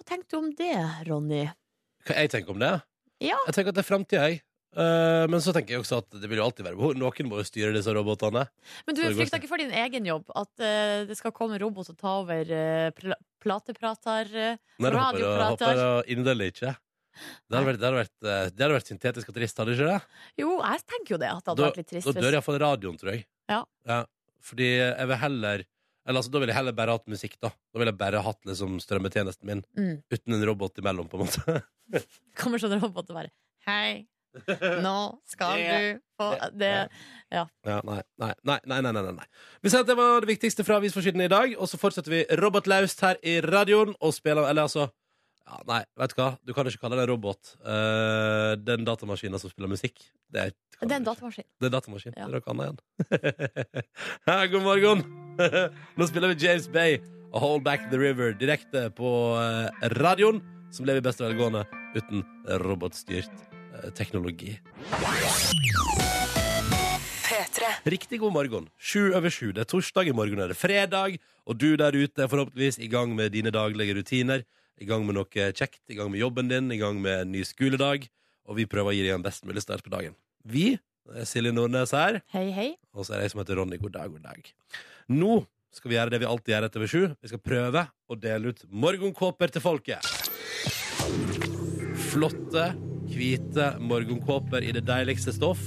[0.00, 0.74] Hva tenker du om det,
[1.06, 1.42] Ronny?
[2.08, 2.70] Hva jeg tenker om det?
[3.20, 3.36] Ja.
[3.46, 4.40] Jeg tenker at det er framtida, jeg.
[4.70, 6.92] Uh, men så tenker jeg også at det vil jo alltid være behov.
[6.96, 8.44] Noen må jo styre disse robotene.
[8.86, 11.90] Men du frykter ikke for din egen jobb at uh, det skal komme en robot
[11.92, 16.72] og ta over uh, plateprater Uh, Nei, det håper jeg- håper jeg inderlig ikke.
[17.50, 18.14] Det hadde, vært, det, hadde vært,
[18.54, 19.98] det hadde vært syntetisk og trist, hadde ikke det?
[20.40, 21.30] Jo, jeg tenker jo det.
[21.34, 22.06] At det hadde Da, vært litt trist.
[22.14, 23.24] da dør iallfall radioen, tror jeg.
[23.50, 23.98] Ja.
[24.46, 25.64] Fordi jeg vil heller
[26.08, 27.50] eller altså, Da ville jeg heller bare hatt musikk, da.
[27.72, 29.64] Da ville jeg bare hatt liksom, strømmetjenesten min.
[29.78, 29.98] Mm.
[30.12, 31.60] Uten en robot imellom, på en måte.
[32.40, 33.32] Kommer sånn robot og bare
[33.68, 34.06] Hei,
[34.86, 34.96] nå
[35.28, 36.74] skal du få det
[37.34, 37.42] Ja.
[37.66, 39.26] ja nei, nei, nei, nei, nei, nei,
[39.60, 42.22] Vi sier at det var det viktigste fra avisforsiden i dag, og så fortsetter vi
[42.40, 44.88] robotlaust her i radioen og spiller Eller altså
[45.50, 46.28] ja, Nei, vet du hva?
[46.46, 47.54] Du kan ikke kalle det en robot.
[47.64, 49.98] Uh, den datamaskinen som spiller musikk,
[50.30, 51.46] det er, Det er en datamaskin.
[51.58, 52.14] Det er datamaskin.
[52.16, 52.28] Ja.
[52.30, 52.84] Det er noe annet
[54.30, 54.50] igjen.
[54.54, 55.02] God morgen!
[55.98, 57.00] Nå spiller vi James Bay
[57.32, 60.40] og Hold Back The River direkte på eh, radioen,
[60.74, 61.64] som lever i beste velgående
[61.96, 62.24] uten
[62.62, 64.56] robotstyrt eh, teknologi.
[67.90, 68.66] Riktig god morgen.
[68.78, 69.50] Sju over sju.
[69.54, 72.90] Det er torsdag, i morgen er det fredag, og du der ute er forhåpentligvis i
[72.90, 74.44] gang med dine daglige rutiner.
[74.80, 77.42] I gang med noe kjekt, i gang med jobben din, i gang med en ny
[77.44, 78.06] skoledag.
[78.48, 80.14] Og vi prøver å gi deg en best mulig start på dagen.
[80.48, 80.78] Vi,
[81.10, 82.68] er Silje Nordnes her, Hei, hei.
[82.94, 83.78] og så er det jeg som heter Ronny.
[83.82, 84.52] God dag, god dag.
[85.12, 85.42] Nå
[85.74, 87.02] skal vi gjøre det vi alltid gjør etter ved sju.
[87.20, 90.06] Vi skal prøve å dele ut morgenkåper til folket.
[92.10, 92.70] Flotte,
[93.10, 95.60] hvite morgenkåper i det deiligste stoff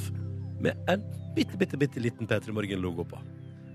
[0.63, 1.03] med en
[1.35, 3.19] bitte, bitte, bitte liten P3 Morgen-logo på.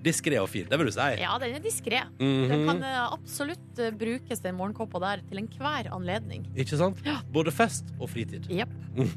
[0.05, 1.07] Diskré og fin, det vil du si.
[1.19, 2.05] Ja, den er diskré.
[2.21, 2.45] Mhm.
[2.53, 6.47] Den kan eh, absolutt eh, brukes, den morgenkåpa der, til enhver anledning.
[6.57, 7.01] Ikke sant?
[7.07, 7.19] Ja.
[7.35, 8.47] Både fest og fritid.
[8.53, 8.75] Jepp.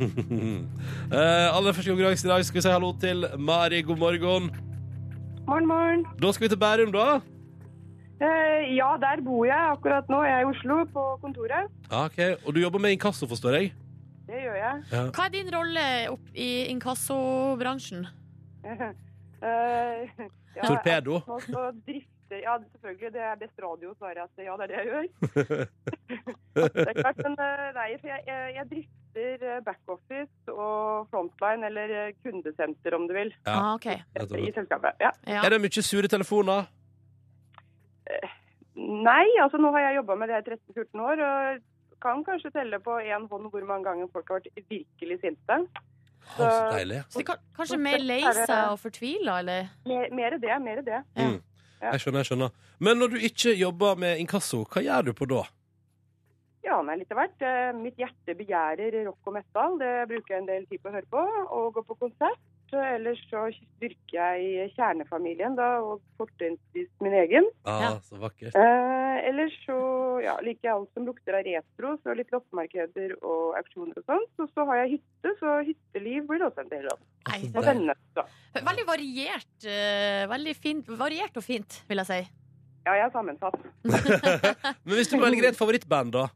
[1.12, 3.82] Eh, aller første konkurranse i dag skal vi si hallo til Mari.
[3.86, 4.50] God morgen.
[5.48, 6.06] Morgen, morgen.
[6.22, 7.20] Da skal vi til Bærum, da.
[8.22, 10.22] Uh, ja, der bor jeg akkurat nå.
[10.24, 11.70] Jeg er i Oslo, på kontoret.
[11.89, 12.20] Ja, ok.
[12.46, 13.72] Og du jobber med inkasso, forstår jeg?
[14.30, 14.82] Det gjør jeg.
[15.12, 18.06] Hva er din rolle opp i inkassobransjen?
[19.41, 20.10] Eh,
[20.58, 21.21] ja, Torpedo.
[21.86, 23.13] drifter Ja, selvfølgelig.
[23.13, 25.63] Det er best radio å svare at ja, det er det jeg gjør.
[26.77, 31.67] det er klart, men eh, nei, for jeg, jeg, jeg drifter eh, backoffice og frontline,
[31.67, 33.58] eller eh, kundesenter, om du vil, Ja.
[33.58, 33.89] Ah, ok.
[34.39, 35.04] i selskapet.
[35.04, 35.12] Ja.
[35.27, 35.43] Ja.
[35.43, 36.69] Er det mye sure telefoner?
[38.80, 42.80] Nei, altså nå har jeg jobba med det i 13-14 år, og kan kanskje telle
[42.82, 45.58] på én hånd hvor mange ganger folk har vært virkelig sinte.
[46.32, 47.00] Å, så deilig.
[47.12, 49.72] Så de kan, kanskje mer lei seg og fortvila, eller?
[49.90, 51.00] Mer, mer det, mer det.
[51.18, 51.26] Ja.
[51.32, 51.40] Mm.
[51.82, 52.54] Jeg skjønner, jeg skjønner.
[52.80, 55.42] Men når du ikke jobber med inkasso, hva gjør du på da?
[56.62, 57.42] Ja, nei, litt av hvert.
[57.42, 59.80] Eh, Mitt hjerte begjærer rock og metal.
[59.82, 61.24] Det bruker jeg en del tid på å høre på.
[61.58, 62.42] Og gå på konsert.
[62.80, 67.48] Ellers så styrker jeg kjernefamilien, da, og fortrinnsvis min egen.
[67.66, 67.90] Ah, Ja.
[68.08, 68.56] Så vakkert.
[68.56, 69.78] Eh, ellers så
[70.24, 74.32] ja, liker jeg alt som lukter av retro, så litt loppemarkeder og auksjoner og sånt.
[74.40, 77.00] Og så har jeg hytte, så hytteliv blir det også en del av.
[77.56, 78.26] Og venner, da.
[78.56, 79.52] veldig variert.
[79.66, 82.22] Uh, veldig fint, variert og fint, vil jeg si.
[82.88, 83.60] Ja, jeg er sammensatt.
[84.86, 86.30] Men hvis du må velge et favorittband, da?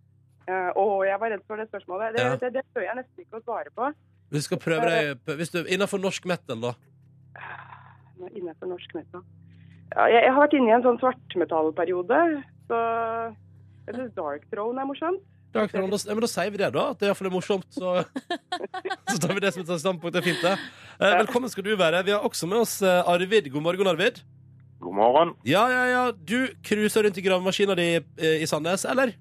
[0.45, 2.13] Eh, og jeg var redd for det spørsmålet.
[2.13, 2.36] Det, Ja.
[2.38, 3.88] det, det tør jeg nesten ikke å svare på.
[4.29, 6.73] Hvis du skal prøve deg hvis du, Innenfor norsk metal, da?
[8.33, 9.23] Innenfor norsk metal.
[9.93, 12.19] Ja, jeg, jeg har vært inne i en sånn svartmetallperiode,
[12.67, 12.79] så
[13.85, 15.21] jeg syns Dark Throne er morsomt.
[15.55, 16.88] Dark Throne, da, ja, men da sier vi det, da.
[16.91, 17.67] At det iallfall er morsomt.
[17.71, 17.91] Så,
[19.13, 20.15] så tar vi det som et standpunkt.
[20.17, 20.55] Det er fint, det.
[20.97, 22.01] Eh, velkommen skal du være.
[22.07, 23.47] Vi har også med oss eh, Arvid.
[23.53, 24.19] God morgen, Arvid.
[24.83, 25.31] God morgen.
[25.47, 26.01] Ja, ja, ja.
[26.11, 29.13] Du cruiser rundt i gravemaskina di eh, i Sandnes, eller?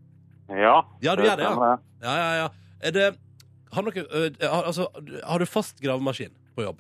[0.51, 1.71] Ja, Ja, du gjør det, ja.
[2.05, 2.49] Ja, ja, ja.
[2.85, 3.07] Er det
[3.75, 4.89] Har, noe, ø, har, altså,
[5.27, 6.79] har du fast gravemaskin på jobb?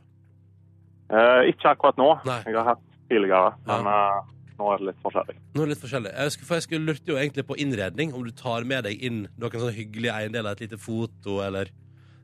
[1.14, 2.08] Eh, ikke akkurat nå.
[2.26, 2.40] Nei.
[2.46, 5.36] Jeg har hatt tidligere, men eh, nå er det litt forskjellig.
[5.54, 6.12] Nå er det litt forskjellig.
[6.14, 8.14] Jeg skulle, for jeg skulle lurte jo egentlig på innredning.
[8.16, 11.70] Om du tar med deg inn noen sånne hyggelige eiendeler, et lite foto eller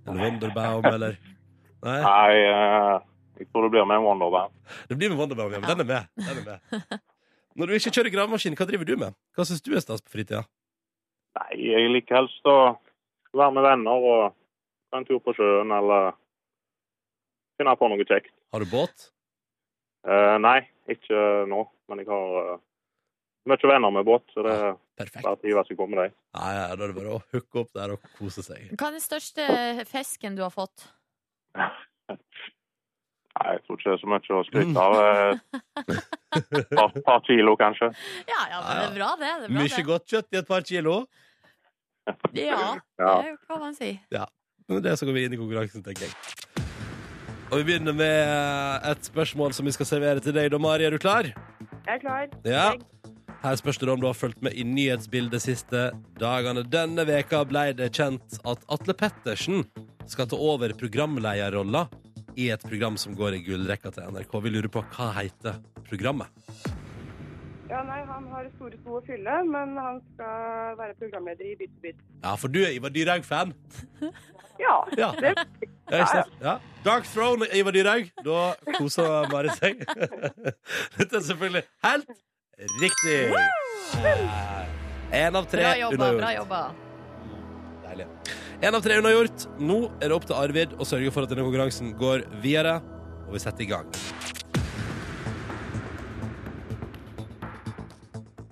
[0.08, 1.18] en Wonderbaum eller
[1.80, 2.96] Nei, Nei, eh,
[3.40, 4.50] jeg tror det blir med en Wonderbaum.
[4.88, 5.52] det blir med Wonderbaum.
[5.54, 6.10] Ja, men den er med.
[6.26, 7.00] Den er med.
[7.56, 9.16] Når du ikke kjører gravemaskin, hva driver du med?
[9.36, 10.42] Hva syns du er stas på fritida?
[11.38, 12.56] Nei, jeg liker helst å
[13.36, 14.36] være med venner og
[14.96, 16.12] en tur på sjøen eller
[17.60, 18.32] finne på noe kjekt.
[18.54, 19.10] Har du båt?
[20.08, 20.58] Eh, nei,
[20.90, 22.60] ikke nå, men jeg har uh,
[23.50, 25.26] mye venner med båt, så det er Perfekt.
[25.26, 26.14] bare å seg i med dem.
[26.36, 28.72] Ja, ja, da er det bare å hooke opp der og kose seg.
[28.72, 29.46] Hva er den største
[29.90, 30.88] fisken du har fått?
[33.40, 34.92] Nei, jeg tror ikke det er så mye å skryte av.
[36.40, 37.88] Et par, par kilo, kanskje.
[38.28, 39.30] Ja, ja, men det er bra, det.
[39.30, 40.98] det, er bra, Mye godt kjøtt i et par kilo.
[42.34, 42.44] det.
[42.48, 43.94] Ja, jo det kan man si.
[44.70, 46.14] Med det så går vi inn i konkurransen, tenker jeg.
[47.50, 50.52] Og vi begynner med et spørsmål som vi skal servere til deg.
[50.52, 51.26] Da, Mari, er du klar?
[51.26, 52.28] Jeg er klar.
[52.46, 52.68] Ja.
[53.40, 55.82] Her spørs det om du har fulgt med i nyhetsbildet de siste
[56.20, 56.62] dagene.
[56.62, 59.64] Denne veka ble det kjent at Atle Pettersen
[60.10, 61.86] skal ta over programlederrolla
[62.38, 64.36] i et program som går i gullrekka til NRK.
[64.44, 66.30] Vi lurer på hva heter programmet?
[67.70, 71.74] Ja, nei, Han har store sko å fylle, men han skal være programleder i Bit
[71.74, 72.04] for bit.
[72.22, 73.54] Ja, for du er Ivar Dyrhaug-fan.
[74.58, 75.12] Ja, Ja.
[75.20, 75.34] det
[75.90, 76.24] Ja, ja.
[76.42, 76.58] ja.
[76.84, 78.10] Dark Throne og Ivar Dyrhaug.
[78.24, 79.80] Da koser Mari seg.
[80.98, 82.06] Dette er selvfølgelig helt
[82.80, 83.16] riktig.
[85.12, 86.20] Én av tre Bra jobba, unnagjort.
[86.20, 86.60] bra jobba.
[87.88, 88.06] Deilig.
[88.62, 89.46] En av tre unnagjort.
[89.58, 92.78] Nå er det opp til Arvid å sørge for at denne konkurransen går videre,
[93.26, 93.90] og vi setter i gang.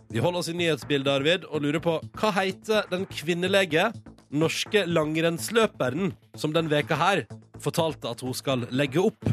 [0.08, 3.90] Vi holder oss i nyhetsbildet, Arvid, og lurer på hva heter den kvinnelege
[4.30, 7.24] norske langrennsløperen som den veka her
[7.62, 9.30] fortalte at hun skal legge opp?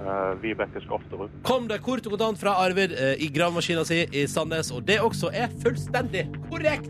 [0.00, 1.32] Uh, Vibeke Skofterud.
[1.44, 4.96] Kom det kort og kontant fra Arvid uh, i gravemaskina si i Sandnes, og det
[5.04, 6.88] også er fullstendig korrekt!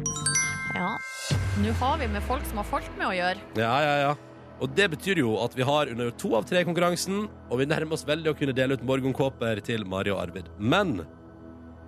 [0.77, 0.93] Ja.
[1.59, 3.43] Nå har vi med folk som har folk med å gjøre.
[3.59, 4.13] Ja, ja, ja.
[4.61, 7.97] Og det betyr jo at vi har under to av tre konkurransen, og vi nærmer
[7.97, 10.53] oss veldig å kunne dele ut morgenkåper til Mari og Arvid.
[10.61, 11.01] Men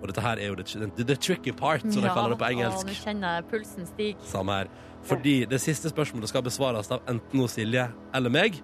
[0.03, 2.49] Og dette her er jo the, the, the tricky part, som de kaller det på
[2.51, 2.83] engelsk.
[2.83, 4.17] Ja, nå kjenner jeg pulsen stige.
[4.27, 4.71] Samme her.
[5.03, 8.61] Fordi det siste spørsmålet skal besvares av enten hos Silje eller meg.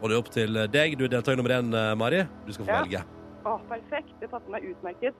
[0.00, 0.96] Og det er opp til deg.
[0.98, 2.22] Du er deltaker nummer én, eh, Mari.
[2.46, 2.80] Du skal få Ja.
[2.82, 3.04] velge.
[3.44, 4.14] Å, perfekt.
[4.20, 5.14] Det passer meg utmerket.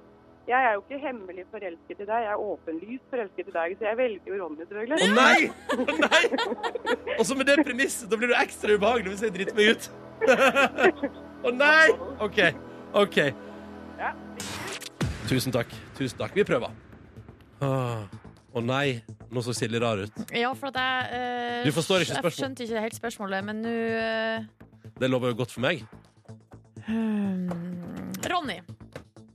[0.48, 3.85] Jeg er jo ikke hemmelig forelsket i deg, jeg er åpenlyst forelsket i deg, så
[3.87, 5.50] jeg velger jo Ronny, Å nei!
[5.70, 6.22] Å nei!
[7.18, 9.87] Og så med det premisset, da blir du ekstra ubehagelig hvis jeg driter meg ut.
[11.46, 11.87] Å nei!
[12.26, 12.40] OK.
[13.04, 13.16] OK.
[14.02, 14.11] Ja.
[15.30, 15.70] Tusen takk.
[15.94, 16.35] Tusen takk.
[16.35, 16.74] Vi prøver.
[17.62, 18.02] Åh.
[18.52, 20.18] Å nei, nå så Silje rar ut.
[20.36, 22.40] Ja, for at jeg eh, Du forstår ikke Jeg spørsmålet.
[22.42, 25.84] skjønte ikke helt spørsmålet, men nå eh, Det lover jo godt for meg.
[26.86, 28.12] hmm.
[28.28, 28.58] Ronny.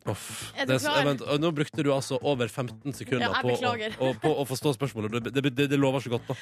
[0.08, 0.54] Uff.
[0.56, 1.04] Er du Det- klar?
[1.04, 3.98] vent, og nå brukte du altså over 15 sekunder Ja, jeg på, å, beklager.
[4.00, 5.12] å, på å forstå spørsmålet.
[5.24, 6.36] Det, det, det, det lover så godt, da.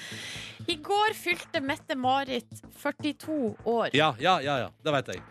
[0.67, 3.89] I går fylte Mette-Marit 42 år.
[3.93, 4.57] Ja, ja, ja.
[4.57, 4.69] ja.
[4.83, 5.21] Det vet jeg.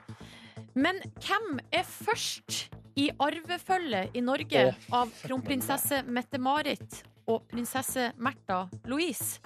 [0.74, 2.64] Men hvem er først
[2.96, 9.40] i arvefølge i Norge av kronprinsesse Mette-Marit og prinsesse Märtha Louise?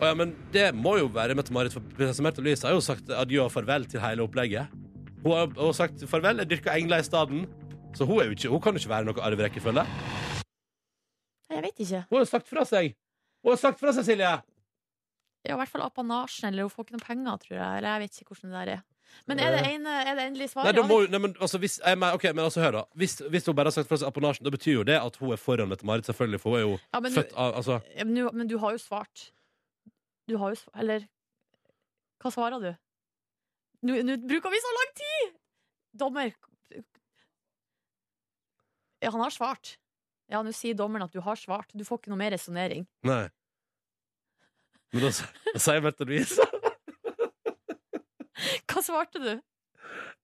[0.00, 3.10] Oh ja, men det må jo være Mette-Marit, for prinsesse Märtha Louise har jo sagt
[3.14, 4.72] adjø og farvel til hele opplegget.
[5.24, 7.44] Hun har hun har sagt farvel, jeg dyrker engler i staden.
[7.94, 9.84] Så hun, ikke, hun kan jo ikke være noe arverekkefølge.
[11.50, 12.04] Jeg vet ikke.
[12.08, 12.94] Hun har jo sagt fra seg.
[13.42, 14.30] Hun har sagt fra seg, Silje!
[15.46, 17.80] Ja, I hvert fall apanasjen, eller hun får ikke noe penger, tror jeg.
[17.80, 18.82] Eller jeg vet ikke hvordan det der er.
[19.28, 20.76] Men er det, en, er det endelig Nei, svaret?
[20.78, 23.46] da må, nei, men, altså, hvis, jeg, men, okay, men altså, hør da hvis, hvis
[23.46, 25.68] hun bare har sagt fra seg apanasjen, da betyr jo det at hun er foran
[25.70, 28.56] Mette-Marit, selvfølgelig, for hun er jo Ja, men, født av altså, ja, men, men du
[28.62, 29.26] har jo svart.
[30.30, 31.06] Du har jo svart Eller
[32.20, 32.70] hva svarer du?
[33.88, 35.36] Nå bruker vi så lang tid!
[36.00, 36.32] Dommer
[39.00, 39.76] Ja, han har svart.
[40.30, 41.72] Ja, nå sier dommeren at du har svart.
[41.72, 42.84] Du får ikke noe mer resonnering.
[43.08, 43.24] Nei.
[44.92, 46.44] Men da sier Mette Louise
[48.80, 49.32] Hva svarte du?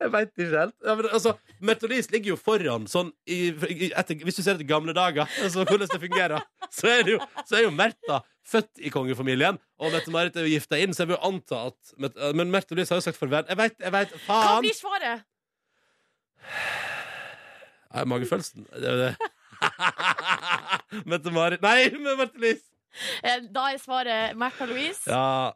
[0.01, 0.75] Jeg veit ikke helt.
[0.85, 1.33] Ja, men, altså,
[1.65, 5.65] Mette ligger jo foran sånn i, i, etter, Hvis du ser etter gamle dager, altså,
[5.65, 9.93] hvordan det fungerer, så er, det jo, så er jo Märtha født i kongefamilien, og
[9.93, 11.93] Mette-Marit er jo gifta inn, så jeg vil jo anta at
[12.39, 13.45] Men Märtha Louise har jo sagt farvel.
[13.51, 15.27] Jeg veit, jeg veit, Hva blir svaret?
[17.93, 18.69] Ja, magefølelsen.
[18.73, 19.33] Det er jo det.
[21.11, 22.65] Mette-Marit Nei, men Mette Louise!
[23.25, 25.05] Eh, Da er svaret Märtha Louise.
[25.11, 25.53] Ja.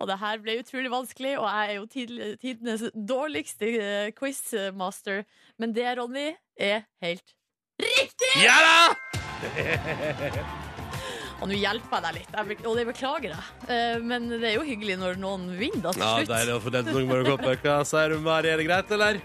[0.00, 5.24] Og det her ble utrolig vanskelig, og jeg er jo tidl- tidenes dårligste eh, quizmaster.
[5.58, 7.34] Men det, Ronny, er helt
[7.80, 8.32] riktig!
[8.44, 8.78] ja da!
[11.40, 13.44] Og nå hjelper jeg deg litt, jeg, og det beklager jeg.
[13.72, 16.32] Eh, Men det er jo hyggelig når noen vinner, da, til Ja, slutt.
[16.34, 17.56] Deilig å få delt noen morgenkåper.
[17.64, 18.50] Hva sier du, Mari?
[18.52, 19.20] Er det greit, eller?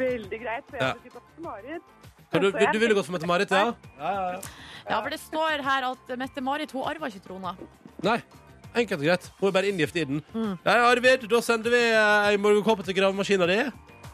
[0.00, 0.94] Veldig greit, for jeg Ja.
[1.04, 1.82] til Marit.
[2.30, 3.70] Du, jeg du ville gått for Mette-Marit, ja?
[3.98, 4.40] Ja, ja, ja.
[4.90, 7.54] Ja, for det står her at Mette-Marit hun arva ikke trona.
[8.02, 8.18] Nei.
[8.76, 9.30] Enkelt og greit.
[9.40, 10.22] Hun er bare inngift i den.
[10.34, 10.56] Mm.
[10.64, 13.60] Ja, ja, Arvid, da sender vi eh, ei morgenkåpe til gravemaskina di.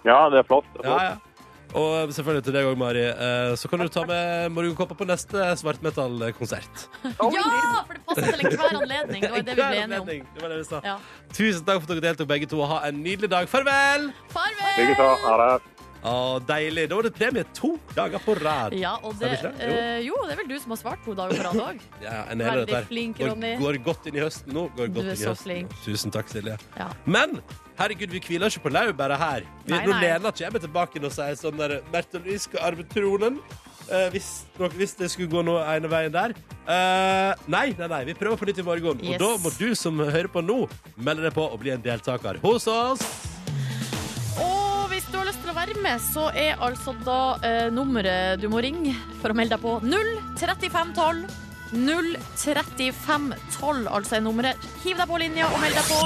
[0.07, 0.69] Ja, det er flott.
[0.77, 1.03] Det er flott.
[1.11, 1.16] ja.
[1.77, 3.01] Og selvfølgelig til deg òg, Mari.
[3.11, 6.87] Eh, Så kan du ta med morgenkåpa på neste svartmetallkonsert.
[7.35, 7.83] Ja!
[7.85, 9.23] For det passer til enhver anledning.
[9.27, 10.07] Det var det vi ble enige om.
[10.07, 10.81] Det var det vi sa.
[10.87, 10.97] Ja.
[11.37, 12.62] Tusen takk for at dere deltok, begge to.
[12.71, 13.49] Ha en nydelig dag.
[13.51, 14.09] Farvel!
[14.33, 14.79] Farvel!
[14.79, 15.09] Likeså.
[15.27, 15.76] Ha det.
[16.06, 16.87] Å, deilig.
[16.90, 18.74] Da var det premie to dager på rad.
[18.78, 19.52] Ja, og det, det?
[19.59, 19.76] Jo.
[19.76, 21.85] Uh, jo, det er vel du som har svart to dager på rad òg.
[22.06, 23.52] Ja, Veldig flink, Går, Ronny.
[23.61, 24.66] går godt inn i høsten nå.
[24.76, 25.72] Går godt Du er så flink.
[25.85, 26.59] Tusen takk, Silje.
[26.78, 26.90] Ja.
[27.09, 27.38] Men
[27.80, 29.46] herregud, vi hviler ikke på laurbæret her.
[29.64, 30.02] Vi, Nei, nå nei.
[30.06, 33.40] Lena kommer tilbake og sier sånn der Märtha Louis skal arve tronen.
[33.87, 34.28] Uh, hvis,
[34.59, 36.35] nok, hvis det skulle gå noe ene veien der.
[36.66, 39.02] Uh, nei, nei, nei, vi prøver på nytt i morgen.
[39.02, 39.14] Yes.
[39.14, 40.64] Og da må du som hører på nå,
[40.98, 43.06] melde deg på og bli en deltaker hos oss.
[45.66, 48.38] Og hvis du har lyst til å være med, så er altså da eh, nummeret
[48.38, 51.26] du må ringe for å melde deg på 03512.
[51.74, 54.55] 03512, altså er nummeret.
[54.85, 55.98] Hiv deg på linja og meld deg på.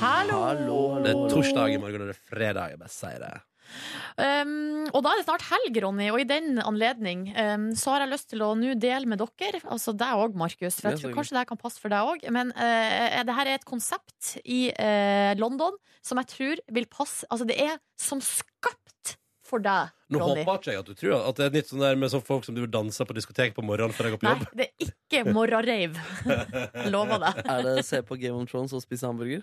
[0.00, 0.40] Hallo!
[0.46, 2.70] Hallo, Det er torsdag i morgen, og det er fredag.
[2.72, 3.36] Jeg bare sier det.
[4.20, 8.04] Um, og da er det snart helg, Ronny, og i den anledning um, så har
[8.04, 11.16] jeg lyst til å nå dele med dere, altså deg òg, Markus, for jeg tror
[11.16, 14.66] kanskje det kan passe for deg òg, men uh, det her er et konsept i
[14.74, 18.79] uh, London som jeg tror vil passe Altså, det er som skapt
[19.50, 20.42] for deg, Nå Ronny.
[20.46, 22.46] håper ikke jeg at du tror at det er nytt sånn der med sånn folk
[22.46, 24.56] som du danser på diskotek på morgenen før jeg går på Nei, jobb.
[24.58, 25.98] det er ikke morgenreiv.
[26.94, 27.32] Lover det.
[27.44, 29.42] Er det se på Game of Thrones og spise hamburger?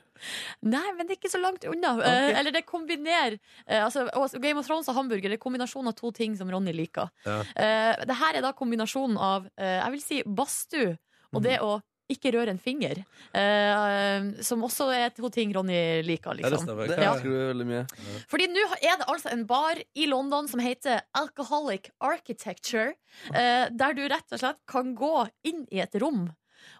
[0.67, 1.93] Nei, men det er ikke så langt unna.
[2.04, 4.08] Eh, eller det kombinerer eh, altså,
[4.43, 7.12] Game of Thrones og hamburger det er kombinasjon av to ting som Ronny liker.
[7.28, 7.39] Ja.
[7.56, 10.98] Eh, det her er da kombinasjonen av eh, jeg vil si badstue
[11.36, 11.78] og det å
[12.10, 13.02] ikke røre en finger.
[13.36, 16.67] Eh, som også er to ting Ronny liker, Ja, det liksom.
[16.70, 16.88] stemmer.
[16.88, 17.84] Det elsker du veldig mye.
[18.32, 22.93] Fordi nå er det altså en bar i London som heter Alcoholic Architecture,
[23.34, 26.30] eh, der du rett og slett kan gå inn i et rom,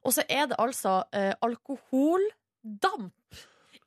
[0.04, 3.14] og så er det altså eh, alkoholdamp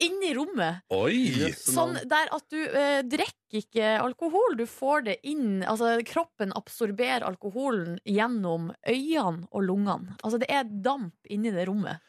[0.00, 0.80] inni rommet.
[0.96, 1.52] Oi!
[1.56, 7.24] Sånn der at du eh, drikker ikke alkohol, du får det inn Altså kroppen absorberer
[7.26, 10.16] alkoholen gjennom øynene og lungene.
[10.22, 12.00] Altså det er damp inni det rommet.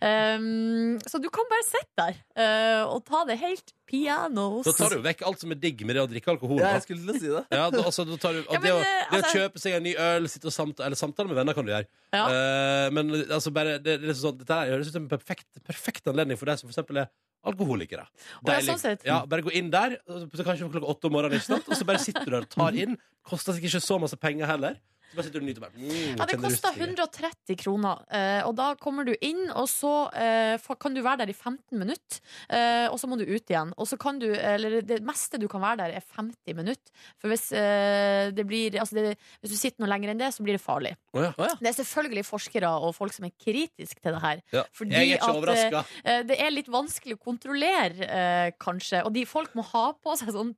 [0.00, 4.66] Um, så du kan bare sitte der uh, og ta det helt pianos.
[4.66, 6.60] Da tar du vekk alt som er digg med det å drikke alkohol.
[6.62, 7.44] Ja, jeg skulle til å si det.
[7.52, 9.78] Ja, da, altså, da tar du, Ja, men, det, å, det altså, å kjøpe seg
[9.78, 11.90] en ny øl, sitte og samtale, eller samtale med venner kan du gjøre.
[12.14, 12.26] Ja.
[12.26, 15.12] Uh, men altså bare, det, det er liksom sånn, dette her høres ut som en
[15.12, 17.10] perfekt, perfekt anledning for deg som for eksempel er
[17.46, 18.04] alkoholikere.
[18.04, 18.66] ja, Deilig.
[18.68, 19.04] sånn sett.
[19.08, 22.24] Ja, bare gå inn der, så kanskje klokka åtte om morgenen, og så bare sitter
[22.26, 22.98] du der og tar inn.
[23.26, 24.76] Koster sikkert ikke så masse penger heller.
[25.10, 25.74] Så bare sitter du og nyter bare.
[25.74, 30.68] Mm, Ja, det koster 130 kroner, eh, og da kommer du inn, og så eh,
[30.80, 33.72] kan du være der i 15 minutter, eh, og så må du ut igjen.
[33.76, 36.92] Og så kan du, eller det meste du kan være der, er 50 minutter.
[37.18, 40.46] For hvis, eh, det blir, altså det, hvis du sitter noe lenger enn det, så
[40.46, 40.94] blir det farlig.
[41.12, 41.32] Oh ja.
[41.58, 44.44] Det er selvfølgelig forskere og folk som er kritiske til det her.
[44.54, 44.62] Ja.
[44.72, 46.22] Fordi Jeg er ikke at, overraska.
[46.30, 49.02] Det er litt vanskelig å kontrollere, kanskje.
[49.04, 50.54] Og de folk må ha på seg sånn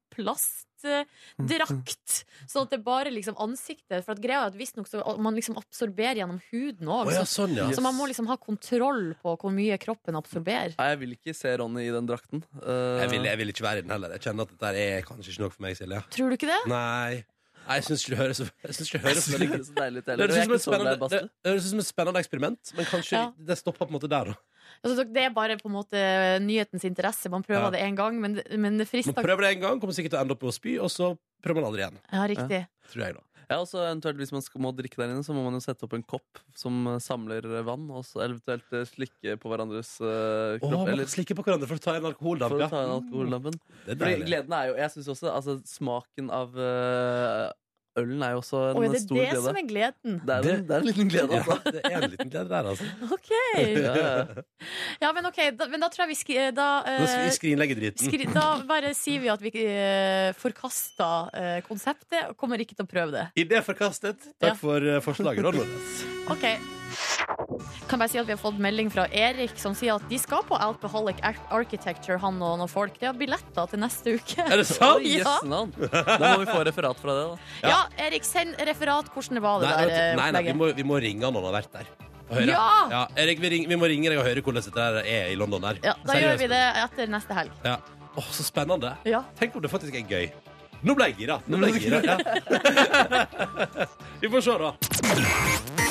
[0.83, 5.37] plastdrakt, sånn at det bare liksom ansiktet For at greia er at visstnok så man
[5.39, 7.11] liksom absorberer gjennom huden òg.
[7.11, 7.69] Oh, ja, sånn, ja.
[7.75, 10.77] Så man må liksom ha kontroll på hvor mye kroppen absorberer.
[10.79, 12.45] Nei, jeg vil ikke se Ronny i den drakten.
[12.61, 13.03] Uh...
[13.03, 14.17] Jeg vil, jeg vil ikke være i den heller.
[14.17, 16.03] Jeg kjenner at dette er kanskje ikke noe for meg, Silje.
[16.17, 16.63] Tror du ikke det?
[16.73, 17.23] Nei.
[17.63, 19.29] Nei, Jeg syns ikke det høres så Jeg synes ikke det jeg høres
[19.77, 23.29] veldig er det høres ut som et spennende eksperiment, men kanskje Ja.
[23.39, 24.33] det stopper på en måte der.
[24.33, 24.35] da
[24.85, 26.01] Altså, det er bare på en måte
[26.43, 27.29] nyhetens interesse.
[27.31, 27.71] Man prøver Ja.
[27.71, 30.19] det én gang, men, det- men det Man prøver det en gang, kommer sikkert til
[30.19, 31.99] å ende opp med å spy, og så prøver man aldri igjen.
[32.13, 32.67] Ja, riktig.
[32.93, 33.21] Tror jeg, da.
[33.51, 35.61] Ja, og så eventuelt Hvis man skal, må drikke der inne, så må man jo
[35.61, 40.57] sette opp en kopp som samler vann, og så eventuelt eh, slikke på hverandres uh,
[40.57, 40.87] Åh, kropp.
[40.87, 42.49] man eller slikke på hverandre for å ta en alkoholdamp.
[42.55, 43.59] for å ta en alkoholdampen.
[43.85, 47.53] Det er Fordi gleden er jo Jeg synes også altså, Smaken av eh,
[48.01, 49.43] ølen er jo også en Oi, det er stor det glede.
[49.45, 50.15] som er gleden.
[50.23, 51.73] Det er, en, det er en liten glede, Ja, altså.
[51.73, 52.85] det er en liten glede der, altså.
[53.17, 53.31] OK.
[53.59, 54.45] Ja, ja.
[55.03, 58.09] Ja, men ok, da, men da tror jeg vi skri, da, Nå skal eh, driten.
[58.09, 62.87] skri, da bare sier vi at vi uh, forkaster uh, konseptet og kommer ikke til
[62.87, 63.27] å prøve det.
[63.45, 64.31] Idé forkastet.
[64.39, 64.53] Ja.
[64.53, 65.61] Takk for eh, forslaget, Ron
[66.33, 66.49] Ok
[67.91, 70.43] Kan bare si at Vi har fått melding fra Erik som sier at de skal
[70.49, 71.19] på Alcoholic
[71.53, 72.97] Architecture, han og noen folk.
[73.01, 74.39] De har billetter til neste uke.
[74.47, 75.03] Er det sant?
[75.03, 75.35] Oi, Ja.
[75.45, 77.69] Da må vi få referat fra det, da.
[77.69, 79.11] Ja, Erik, send referat.
[79.13, 81.35] Hvordan det var det Nei, der eh, nei, nei vi, må, vi må ringe han
[81.37, 81.93] når han har vært der.
[82.49, 82.63] Ja!
[82.89, 85.37] Ja, Erik, vi, ring, vi må ringe deg og høre hvordan dette der er i
[85.37, 85.61] London.
[85.67, 85.83] der.
[85.85, 86.25] Ja, da Seriøst.
[86.25, 87.53] gjør vi det etter neste helg.
[87.67, 87.77] Ja.
[88.17, 88.95] Åh, så spennende.
[89.09, 89.21] Ja.
[89.39, 90.31] Tenk om det faktisk er gøy.
[90.83, 91.37] Nå ble jeg gira.
[91.47, 92.01] Nå ble jeg gira.
[92.09, 92.17] Ja.
[94.25, 95.82] vi får se, da.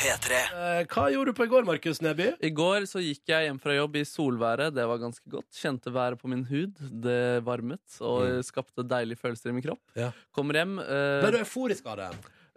[0.00, 2.30] Eh, hva gjorde du på i går, Markus Neby?
[2.40, 4.72] I går så gikk jeg hjem fra jobb i solværet.
[4.72, 5.48] Det var ganske godt.
[5.60, 6.72] Kjente været på min hud.
[7.04, 8.42] Det varmet og Mm.
[8.42, 9.80] skapte deilige følelser i min kropp.
[9.94, 10.12] Ja.
[10.32, 12.08] Kommer hjem eh, Ble du euforisk av det?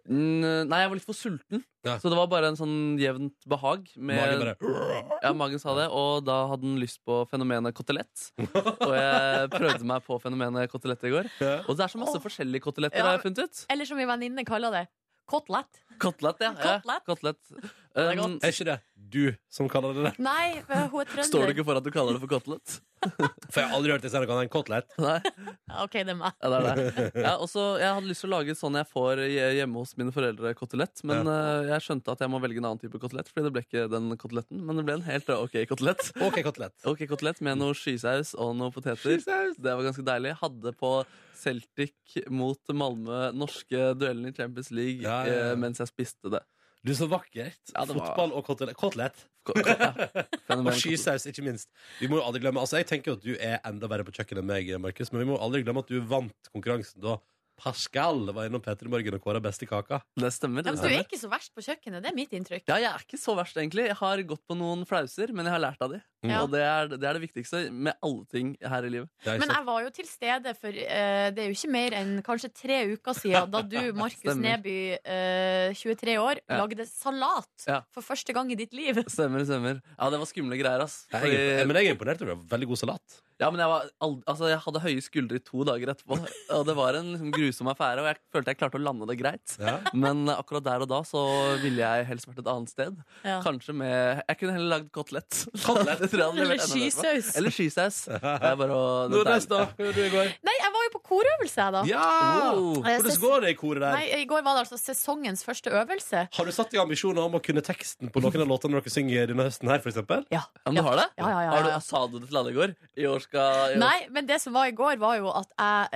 [0.09, 1.63] n- Nei, jeg var litt for sulten.
[1.83, 1.97] Ja.
[1.99, 3.89] Så det var bare en sånn jevnt behag.
[3.97, 8.31] Med, Magen bare Ja, magen sa det, og da hadde den lyst på fenomenet kotelett.
[8.39, 11.29] og jeg prøvde meg på fenomenet kotelett i går.
[11.41, 11.59] Ja.
[11.67, 13.03] Og det er så masse forskjellige koteletter, Ja.
[13.03, 13.65] har jeg funnet ut.
[13.69, 14.87] Eller som min venninne kaller det,
[15.27, 15.79] kotelett.
[16.03, 16.51] Kotelett, ja.
[16.53, 16.79] ja.
[16.83, 17.05] Kotelett.
[17.09, 17.53] Kotelett.
[17.95, 18.39] er Um.
[18.41, 18.79] Er ikke det
[19.13, 20.11] du som kaller det det?
[20.23, 21.27] Nei, hun er trønder.
[21.27, 22.79] står det ikke for at du kaller det for kotelett?
[23.51, 24.93] For jeg har aldri hørt det si noe annet en kotelett.
[25.03, 25.17] Nei.
[25.73, 26.35] Ja, OK, det er meg.
[26.39, 27.05] Ja, det er det.
[27.25, 30.13] Ja, også, jeg hadde lyst til å lage sånn jeg får hje- hjemme hos mine
[30.15, 31.01] foreldre kotelett.
[31.09, 33.63] Men eh, jeg skjønte at jeg må velge en annen type kotelett, Fordi det ble
[33.65, 34.61] ikke den koteletten.
[34.63, 36.09] Men det ble en helt ok kotelett.
[36.23, 36.75] OK, kotelett.
[36.89, 39.19] Ok kotelett Med noe skysaus og noe poteter.
[39.19, 40.37] Det var ganske deilig.
[40.41, 40.95] Hadde på
[41.43, 45.51] Celtic mot Malmö, norske duellen i Champions League, Ja, ja, ja.
[45.51, 46.41] eh, mens jeg spiste det.
[46.83, 47.59] Du, så vakkert.
[47.71, 48.75] Var- Fotball og kotelett.
[48.79, 49.21] Kotelett.
[50.51, 51.69] Og skysaus, ikke minst.
[52.01, 54.11] Vi må jo aldri glemme Altså, Jeg tenker jo at du er enda verre på
[54.15, 57.15] kjøkkenet enn meg, Markus, men vi må aldri glemme at du vant konkurransen da
[57.63, 60.01] Pascal var innom Petter i Morgen og kåra beste kaka.
[60.19, 60.65] Det stemmer.
[60.67, 62.65] Ja, men du er ikke så verst på kjøkkenet, det er mitt inntrykk.
[62.67, 63.85] Ja, jeg er ikke så verst, egentlig.
[63.87, 66.01] Jeg har gått på noen flauser, men jeg har lært av de.
[66.23, 66.41] Ja.
[66.43, 69.09] Og det er, det er det viktigste med alle ting her i livet.
[69.27, 72.51] Men jeg var jo til stede for uh, det er jo ikke mer enn kanskje
[72.55, 76.59] tre uker siden, da du, Markus Neby, uh, 23 år, Ja.
[76.63, 77.81] lagde salat Ja.
[77.95, 78.99] for første gang i ditt liv.
[79.07, 79.79] Stemmer, stemmer.
[79.97, 81.05] Ja, det var skumle greier, ass.
[81.11, 82.49] jeg, Fordi, Jeg, men jeg er imponert over det.
[82.51, 83.21] Veldig god salat.
[83.41, 83.87] Ja, men jeg, var
[84.29, 86.19] altså, jeg hadde høye skuldre i to dager etterpå,
[86.57, 89.17] og det var en liksom, grusom affære, og jeg følte jeg klarte å lande det
[89.19, 89.55] greit.
[89.59, 89.77] Ja.
[89.95, 91.23] Men akkurat der og da så
[91.63, 92.99] ville jeg helst vært et annet sted.
[93.25, 93.39] Ja.
[93.45, 95.43] Kanskje med Jeg kunne heller lagd kotelett.
[95.65, 96.05] Kotelett?
[96.13, 97.33] Eller skysaus.
[97.39, 97.99] Eller skisaus.
[98.11, 99.65] Det bare å- da?
[99.73, 100.31] Hva gjorde du i går?
[100.45, 101.83] Nei, jeg var jo på korøvelse, jeg, da.
[101.89, 102.53] Ja!
[102.53, 102.79] Oh.
[102.83, 103.97] Hvordan går det i koret der?
[103.97, 106.25] Nei, I går var det altså sesongens første øvelse.
[106.37, 109.31] Har du satt i ambisjoner om å kunne teksten på noen av låtene dere synger
[109.33, 110.25] denne høsten her, eksempel?
[110.33, 110.43] Ja.
[110.63, 111.07] Ja, men du har det?
[111.17, 112.75] Ja, ja, ja, Har du, sa du det til alle i går?
[112.99, 115.89] I år skal Nei, men det som var i går, var jo at jeg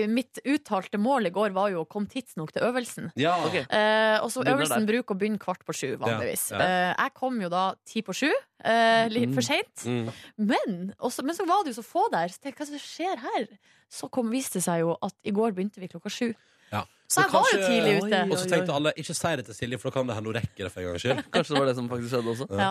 [0.00, 3.10] eh, Mitt uttalte mål i går var jo å komme tidsnok til øvelsen.
[3.20, 3.34] Ja.
[3.46, 3.64] okay.
[3.68, 4.90] Eh, og så Øvelsen der.
[4.92, 6.48] bruker å begynne kvart på sju, vanligvis.
[6.54, 6.64] Ja, ja.
[6.64, 8.30] Eh, jeg kom jo da ti på sju,
[8.64, 9.34] eh, litt Mm.
[9.34, 9.84] for seint.
[9.88, 10.10] Mm.
[10.38, 13.22] Men, men så var det jo så få der, så tenkte jeg hva som skjer
[13.24, 13.48] her?
[13.90, 16.32] Så kom, viste det seg jo at i går begynte vi klokka sju.
[16.72, 16.84] Ja.
[17.14, 18.20] Så jeg var jo tidlig ute.
[18.30, 20.36] Og så tenkte alle ikke si det til Silje, for da kan det hende hun
[20.40, 21.22] rekker det for en gangs skyld.
[21.34, 22.48] Kanskje det var det som faktisk skjedde også.
[22.58, 22.70] Ja.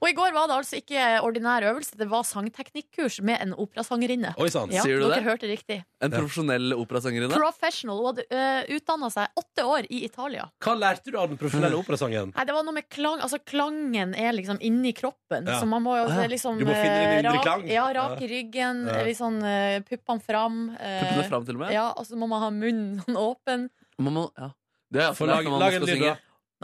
[0.00, 4.34] Og i går var det altså ikke ordinær øvelse, det var sangteknikkurs med en operasangerinne.
[4.38, 4.70] Oi sann.
[4.74, 5.26] Ja, Sier du dere det?
[5.26, 5.78] hørte riktig.
[6.04, 7.34] En profesjonell operasangerinne?
[7.34, 7.98] Professional.
[8.02, 10.48] Hun hadde uh, utdanna seg åtte år i Italia.
[10.62, 12.32] Hva lærte du av den profesjonelle operasangen?
[12.36, 15.46] Nei, det var noe med klang Altså, klangen er liksom inni kroppen.
[15.48, 15.58] Ja.
[15.62, 17.64] Så man må jo altså, liksom du må finne din eh, indre rak- klang.
[17.72, 19.00] Ja, rak i ryggen, Ja.
[19.06, 20.58] litt sånn uh, puppene fram.
[20.76, 21.72] Uh, Puppene fram til og med?
[21.74, 23.68] Ja, og så må man ha munnen sånn åpen.
[23.98, 24.50] Man må, ja.
[24.92, 26.16] Det er Få lag, man lag en lyd, da.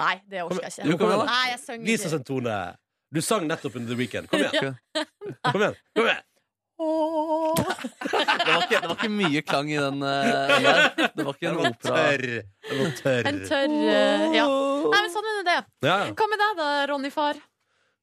[0.02, 0.98] Nei, det orker jeg Jo, ikke.
[0.98, 1.24] kom igjen, da.
[1.32, 2.18] Nei, jeg synger Vis oss ikke.
[2.20, 2.58] en tone.
[3.12, 4.28] Du sang nettopp under The Weekend.
[4.30, 4.76] Kom igjen.
[5.52, 5.74] Kom igjen.
[5.96, 6.22] Kom igjen.
[6.82, 11.10] Det var, ikke, det var ikke mye klang i den eh, der.
[11.14, 11.94] Det var ikke Den en var opera.
[11.94, 12.24] tørr.
[12.70, 13.28] Den var tørr.
[13.30, 14.46] En tørr eh, Ja.
[14.92, 15.56] Nei, men sånn er det.
[15.86, 15.96] Ja.
[16.18, 17.38] Hva med deg da, Ronny far?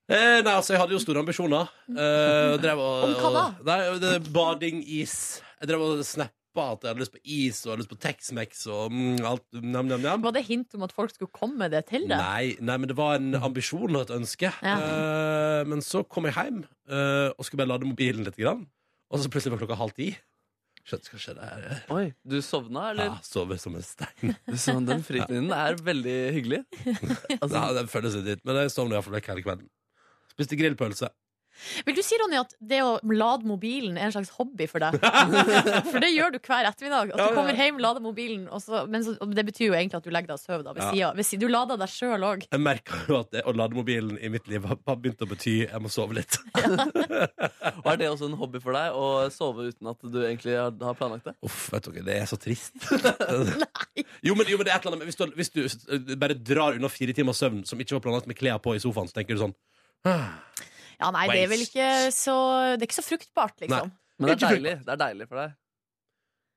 [0.10, 1.70] Eh, nei, altså, jeg hadde jo store ambisjoner.
[1.92, 3.44] Eh, og drev og, Om hva da?
[3.50, 5.18] og- Nei, det bading, is.
[5.60, 8.64] Jeg drev og snappa at jeg hadde lyst på is og hadde lyst på Tex-Mex
[8.74, 9.46] og mm, alt.
[9.60, 10.24] Nam, nam, nam.
[10.26, 12.18] Var det hint om at folk skulle komme det til deg?
[12.18, 14.52] Nei, nei, men det var en ambisjon og et ønske.
[14.66, 14.78] Ja.
[14.82, 18.40] Uh, men så kom jeg hjem uh, og skulle bare lade mobilen litt.
[18.40, 18.66] Grann.
[19.12, 20.12] Og så plutselig var klokka halv ti.
[20.88, 21.82] Skjønt, hva skjedde her.
[21.94, 23.10] Oi, du sovna, Ja.
[23.26, 24.34] Sover som en stein.
[24.58, 26.64] Så den fritiden er veldig hyggelig.
[27.38, 29.70] Altså, Ja, den føles litt dritt, men jeg sovner iallfall vekk hele kvelden.
[30.34, 31.12] Spiste grillpølse.
[31.88, 34.98] Vil du si, Ronny, at det å lade mobilen er en slags hobby for deg?
[35.92, 37.14] For det gjør du hver ettermiddag.
[37.16, 40.00] At du kommer hjem, lader mobilen, og så, men så, og det betyr jo egentlig
[40.00, 41.12] at du legger deg og sover da, ved Ja.
[41.40, 42.46] Du lader deg sjøl òg.
[42.50, 45.56] Jeg merker jo at det å lade mobilen i mitt liv har begynt å bety
[45.64, 46.40] jeg må sove litt.
[47.84, 50.74] Og er det også en hobby for deg å sove uten at du egentlig har,
[50.84, 51.36] har planlagt det?
[51.46, 52.76] Uff, vet dere, det er så trist.
[54.28, 56.38] jo, men, jo, men det er et eller annet Hvis du, hvis du eh, bare
[56.38, 59.20] drar unna fire timers søvn som ikke var planlagt med klær på i sofaen, så
[59.20, 59.56] tenker du sånn
[60.08, 60.40] ah,
[61.00, 62.36] Ja, nei, det er vel ikke så
[62.76, 63.92] Det er ikke så fruktbart, liksom.
[64.20, 65.54] Men det er deilig, det er deilig for deg.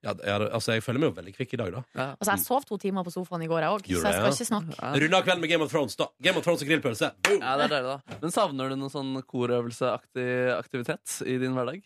[0.02, 1.82] ja, det- altså, Jeg føler meg jo veldig kvikk i dag, da.
[1.94, 2.06] Ja.
[2.18, 4.48] Altså, jeg sov to timer på sofaen i går, jeg òg, så jeg skal ikke
[4.50, 4.74] snakke.
[4.82, 5.16] Ja.
[5.18, 6.06] Av kvelden med Game of Thrones, da.
[6.20, 7.12] Game of Thrones og grillpølse.
[7.22, 7.38] Boom!
[7.40, 8.18] ja, det er deilig, da.
[8.20, 11.82] Men savner du noen sånn korøvelseaktig aktivitet i din hverdag?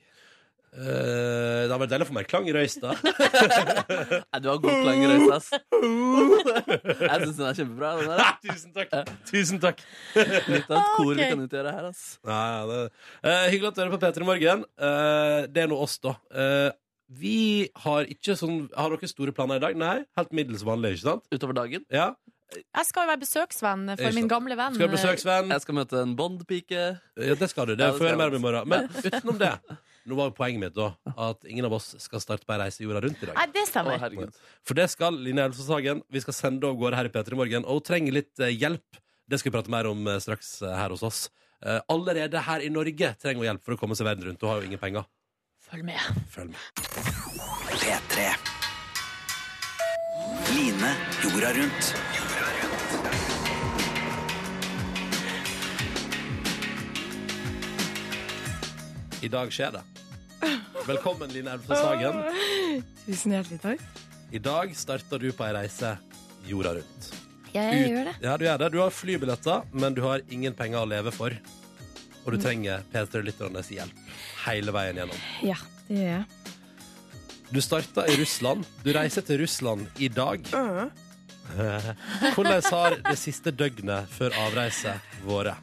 [0.77, 2.93] Eh, det har vært deilig å få mer klang i røysta.
[4.31, 5.49] Nei, du har god klang i røysa, ass.
[5.57, 7.93] Jeg syns den er kjempebra.
[7.97, 8.25] Den der.
[8.45, 9.13] Tusen takk.
[9.31, 9.81] Tusen takk.
[10.17, 12.03] Litt av et kor vi kan utgjøre her, ass.
[12.27, 12.83] Ja, ja, det,
[13.25, 14.67] uh, hyggelig at du hører på P3 Morgen.
[14.77, 16.13] Uh, det er nå oss, da.
[16.37, 16.69] Eh,
[17.17, 17.41] vi
[17.85, 19.77] har ikke sånn Har dere store planer i dag?
[19.79, 20.01] Nei?
[20.19, 21.29] Helt middels vanlig, ikke sant?
[21.33, 21.87] Utover dagen.
[21.95, 22.11] Ja.
[22.53, 24.77] Jeg skal jo være besøksvenn for min gamle venn.
[24.77, 25.51] Skal du besøksvenn?
[25.55, 26.87] Jeg skal møte en Bond-pike.
[27.19, 27.75] Ja, det skal du.
[27.79, 28.71] Det Ja, det får jeg mer om i morgen.
[28.71, 29.55] Men utenom det
[30.07, 32.85] Nå var jo poenget mitt da at ingen av oss skal starte på ei reise
[32.85, 33.35] jorda rundt i dag.
[33.41, 33.99] Nei, det Å, stemmer.
[33.99, 34.37] herregud.
[34.63, 36.03] For det skal Line Elvsås Hagen.
[36.15, 39.01] Vi skal sende av gårde her i P3 Morgen, og hun trenger litt eh, hjelp.
[39.27, 41.25] Det skal vi prate mer om eh, straks eh, her hos oss.
[41.67, 44.43] Eh, allerede her i Norge trenger hun hjelp for å komme seg verden rundt.
[44.47, 45.09] Hun har jo ingen penger.
[45.67, 46.23] Følg med.
[46.31, 46.63] Følg med.
[47.83, 48.29] P3.
[50.55, 50.95] Line
[51.25, 51.91] jorda rundt.
[59.23, 59.83] I dag skjer det.
[60.87, 62.19] Velkommen, Line Elvsås Hagen.
[63.07, 63.81] Tusen hjertelig takk.
[64.35, 65.95] I dag starter du på ei reise
[66.47, 67.09] jorda rundt.
[67.55, 68.15] Jeg Ut- gjør det.
[68.23, 68.69] Ja, du gjør det.
[68.75, 71.31] Du har flybilletter, men du har ingen penger å leve for.
[72.27, 72.37] Og Mm.
[72.37, 73.93] du trenger P3-lytternes hjelp
[74.47, 75.19] hele veien gjennom.
[75.43, 75.57] Ja,
[75.89, 76.25] det gjør jeg.
[77.53, 78.67] Du starta i Russland.
[78.83, 80.43] Du reiser til Russland i dag.
[82.35, 85.57] Hvordan har det siste døgnet før avreise vært?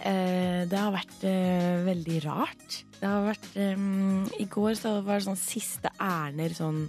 [0.00, 2.76] Eh, det har vært eh, veldig rart.
[3.00, 3.82] Det har vært eh,
[4.40, 6.84] I går så var det sånn siste ærender sånn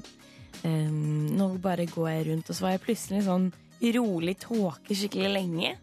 [0.68, 3.50] eh, Nå bare går jeg rundt, og så var jeg plutselig sånn
[3.98, 5.74] rolig tåke skikkelig lenge.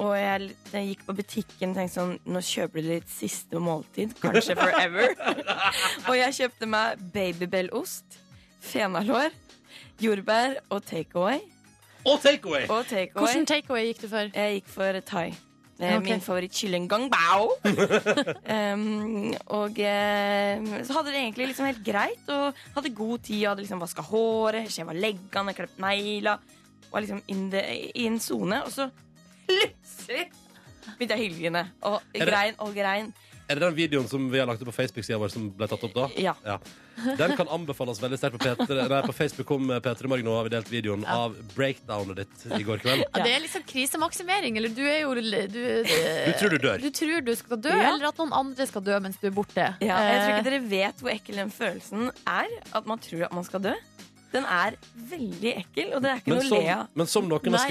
[0.00, 4.12] Og jeg, jeg gikk på butikken og tenkte sånn Nå kjøper du ditt siste måltid.
[4.20, 5.12] Kanskje forever.
[6.08, 8.20] og jeg kjøpte meg babybellost,
[8.64, 9.34] fenalår,
[10.00, 11.42] jordbær og takeaway.
[12.06, 12.68] Og takeaway!
[12.68, 13.24] Take takeaway.
[13.24, 14.30] Hvilken takeaway gikk du for?
[14.30, 15.28] Jeg gikk for thai.
[15.76, 16.04] Det er Ok.
[16.08, 17.50] min favorittkylling gang bao.
[18.72, 23.42] um, og eh, så hadde det egentlig liksom helt greit, og hadde god tid.
[23.46, 26.40] Hadde liksom vaska håret, skjeva leggene, klept negler.
[26.92, 27.62] Var liksom in the,
[27.92, 28.62] i en sone.
[28.64, 28.88] Og så
[29.46, 30.30] plutselig
[30.96, 31.64] begynte jeg å hylgrine.
[31.90, 33.12] Og grein og grein.
[33.48, 35.84] Er det den videoen som vi har lagt ut på Facebook-sida vår, som ble tatt
[35.86, 36.06] opp da?
[36.18, 36.32] Ja.
[37.18, 38.88] Den kan anbefales veldig sterkt på P3.
[38.90, 41.14] Nei, på Facebook kom P3 Morgen, og har vi delt videoen Ja.
[41.28, 43.04] av breakdownet ditt i går kveld.
[43.06, 44.56] Ja, det er liksom krisemaksimering.
[44.58, 46.78] Eller du er jo Du, du, Du tror du dør.
[46.82, 47.92] du tror du skal dø, Ja.
[47.94, 49.68] eller at noen andre skal dø mens du er borte.
[49.80, 52.48] Ja, jeg tror Eh, ikke dere vet hvor ekkel den følelsen er.
[52.74, 53.74] At man tror at man skal dø.
[54.32, 54.74] Den er
[55.08, 56.86] veldig ekkel, og det er ikke Men noe å le av.
[56.94, 57.68] men som noen har Nei, noen har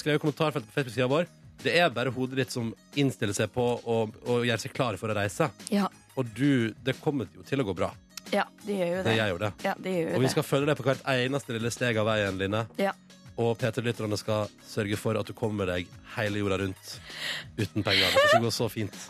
[0.00, 1.26] skrevet i kommentarfeltet på Facebook-sida vår,
[1.62, 3.96] det er bare hodet ditt som innstiller seg på å,
[4.26, 5.50] å gjøre seg klar for å reise.
[5.70, 7.90] Ja, Og du, det kommer jo til å gå bra.
[8.32, 9.16] ja det gjør jo Det det.
[9.18, 9.52] gjør jo det.
[9.64, 10.30] Ja, det gjør jo Og vi det.
[10.36, 12.64] skal følge deg på hvert eneste lille steg av veien, Line.
[12.78, 12.92] Ja.
[13.40, 15.86] Og P3-lytterne skal sørge for at du kommer deg
[16.16, 16.90] hele jorda rundt
[17.56, 18.10] uten penger.
[18.12, 18.96] Det skal gå så fint.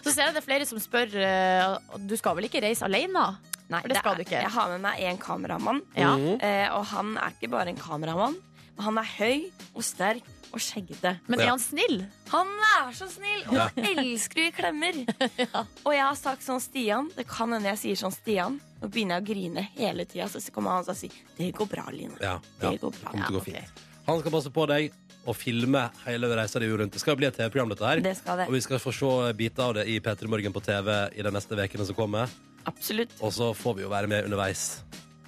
[0.00, 3.24] Så ser jeg det er flere som spør eh, Du skal vel ikke reise alene?
[3.70, 4.38] Nei, For det skal er- du ikke.
[4.46, 6.14] Jeg har med meg en kameramann, Ja.
[6.16, 8.36] Eh, og han er ikke bare en kameramann.
[8.76, 11.12] Men han er høy og sterk og skjeggete.
[11.30, 12.00] Men er han snill?
[12.32, 13.68] Han er så snill og Ja.
[13.76, 14.98] elsker å gi klemmer.
[15.86, 17.10] Og jeg har sagt sånn Stian.
[17.16, 18.58] Det kan hende jeg sier sånn Stian.
[18.80, 21.84] Nå begynner jeg å grine hele tida, så kommer han og sier det går bra,
[21.92, 22.16] Line.
[22.20, 22.70] Ja, ja.
[22.70, 23.12] Det går Det bra.
[23.28, 23.80] å gå fint.
[24.06, 24.90] Han skal passe på deg
[25.28, 26.92] og filme hele reisa di rundt.
[26.96, 28.00] Det skal bli et TV-program, dette her.
[28.00, 31.10] Det skal Og vi skal få se biter av det i P3 Morgen på TV
[31.14, 32.28] i de neste ukene som kommer.
[32.66, 33.12] Absolutt.
[33.20, 34.82] Og så får vi jo være med underveis.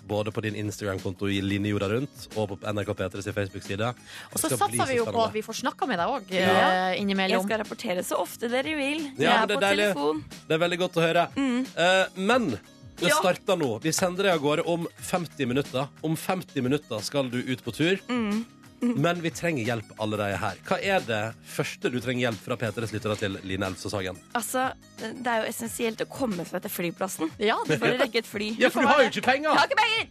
[0.09, 3.93] Både på din Instagram-konto i Line Rundt og på NRK P3 sin Facebook-side.
[4.33, 6.93] Og så satser vi jo på at vi får snakka med deg òg Ja.
[6.93, 9.05] Jeg skal rapportere så ofte dere vil.
[9.17, 9.95] Jeg Ja, er det er på deilig.
[9.95, 10.25] telefon.
[10.49, 11.29] Det er veldig godt å høre.
[11.37, 11.67] Mm.
[11.77, 12.51] Uh, men
[12.99, 13.15] det Ja.
[13.21, 13.81] starter nå.
[13.83, 15.89] Vi sender deg av gårde om 50 minutter.
[16.03, 17.99] Om 50 minutter skal du ut på tur.
[18.09, 18.45] Mm.
[18.83, 20.57] Men vi trenger hjelp allerede her.
[20.67, 24.19] Hva er det første du trenger hjelp fra P3s lyttere til Line Elvsås Hagen?
[24.39, 24.69] Altså,
[24.99, 28.49] det er jo essensielt å komme seg til flyplassen Ja, du får rekke et fly.
[28.59, 29.51] Ja, for du har jo ikke penger!
[29.53, 30.03] Jeg har ikke penger!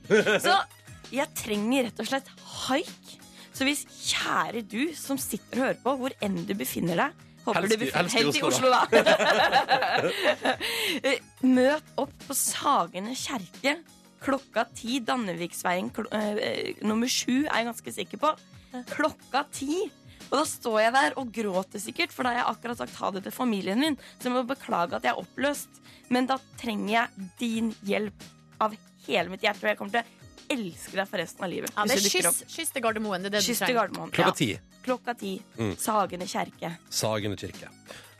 [0.45, 0.55] Så
[1.11, 2.31] jeg trenger rett og slett
[2.69, 3.17] haik.
[3.51, 7.65] Så hvis kjære du som sitter og hører på, hvor enn du befinner deg, Håper
[7.65, 8.81] Helst befinner deg helst i helt i Oslo, da.
[11.57, 13.79] Møt opp på Sagene kjerke
[14.21, 14.99] klokka ti.
[15.01, 18.29] Danneviksveien kl eh, nummer sju er jeg ganske sikker på.
[18.91, 19.81] Klokka ti.
[20.31, 23.09] Og da står jeg der og gråter sikkert, for da har jeg akkurat sagt ha
[23.11, 23.97] det til familien min.
[24.19, 25.81] Så jeg må beklage at jeg er oppløst.
[26.11, 28.23] Men da trenger jeg din hjelp
[28.63, 28.75] av
[29.07, 29.65] hele mitt hjerte.
[29.65, 31.73] Og jeg kommer til å elske deg for resten av livet.
[31.75, 33.23] Ja, det er kyss, kyss til Gardermoen.
[33.25, 33.81] Det er det Kyss du trenger.
[33.81, 34.11] Gardermoen.
[34.15, 34.37] Klokka Ja.
[34.39, 34.49] ti.
[34.85, 35.33] Klokka ti.
[35.59, 35.75] Mm.
[35.77, 36.71] Sagene kjerke.
[36.89, 37.69] Sagene kirke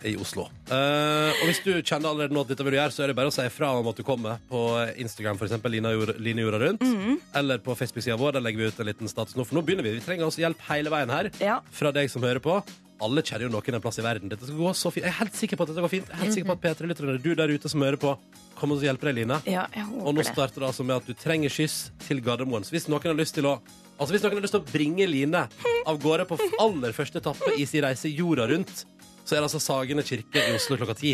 [0.03, 0.47] i Oslo.
[0.71, 3.15] Uh, og hvis du kjenner allerede nå at dette vil du gjøre, så er det
[3.19, 4.61] bare å si ifra om at du kommer på
[4.97, 7.17] Instagram, eksempel, Line Jorda, Rundt, mm Mhm.
[7.35, 8.33] eller på Facebook-sida vår.
[8.33, 9.93] Der legger vi ut en liten status nå, for nå begynner vi.
[9.99, 11.59] Vi trenger også hjelp hele veien her Ja.
[11.71, 12.63] fra deg som hører på.
[13.01, 14.29] Alle kjenner jo noen en plass i verden.
[14.29, 15.03] Dette skal gå så fint.
[15.05, 16.07] Jeg er helt sikker på at dette går fint.
[16.07, 18.17] Jeg er helt sikker på at P3-lytterne, du der ute som hører på,
[18.55, 19.41] kommer til å hjelpe deg, Line.
[19.47, 22.61] ja, jeg Og nå starter det altså med at du trenger skyss til Gardermoen.
[22.63, 23.59] Så hvis noen har lyst til å
[23.99, 25.47] Altså hvis noen har lyst til å bringe Line
[25.85, 28.85] av gårde på aller første etappe i sin reise jorda rundt,
[29.25, 31.13] så er det altså Sagene kirke i Oslo klokka ti.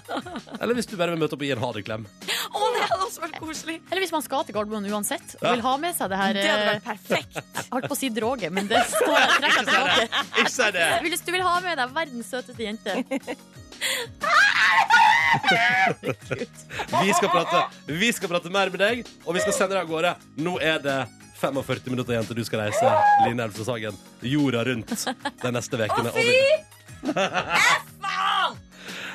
[0.62, 2.04] Eller hvis du bare vil møte opp og gi en ha det-klem.
[2.06, 3.78] Å, det hadde også vært koselig.
[3.90, 6.44] Eller hvis man skal til Gardermoen uansett og vil ha med seg det her Det
[6.46, 7.40] hadde eh, vært perfekt.
[7.62, 10.22] Jeg holdt på å si droget, men det står jeg trekker tilbake.
[10.42, 10.86] Ikke si det!
[11.08, 12.92] Hvis du vil ha med deg verdens søteste jente.
[17.02, 19.90] Vi skal prate, vi skal prate mer med deg, og vi skal sende deg av
[19.90, 20.12] gårde.
[20.44, 20.98] Nå er det
[21.42, 22.92] 45 minutter igjen til du skal reise
[23.24, 24.92] Line Elvsås Hagen jorda rundt
[25.42, 26.14] de neste ukene.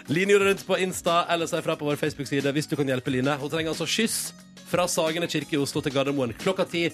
[0.07, 3.11] Line gjorde rundt på Insta eller si fra på vår Facebook-side hvis du kan hjelpe
[3.11, 3.33] Line.
[3.41, 4.19] Hun trenger altså skyss
[4.67, 6.85] fra Sagene kirke i Oslo til Gardermoen klokka ti.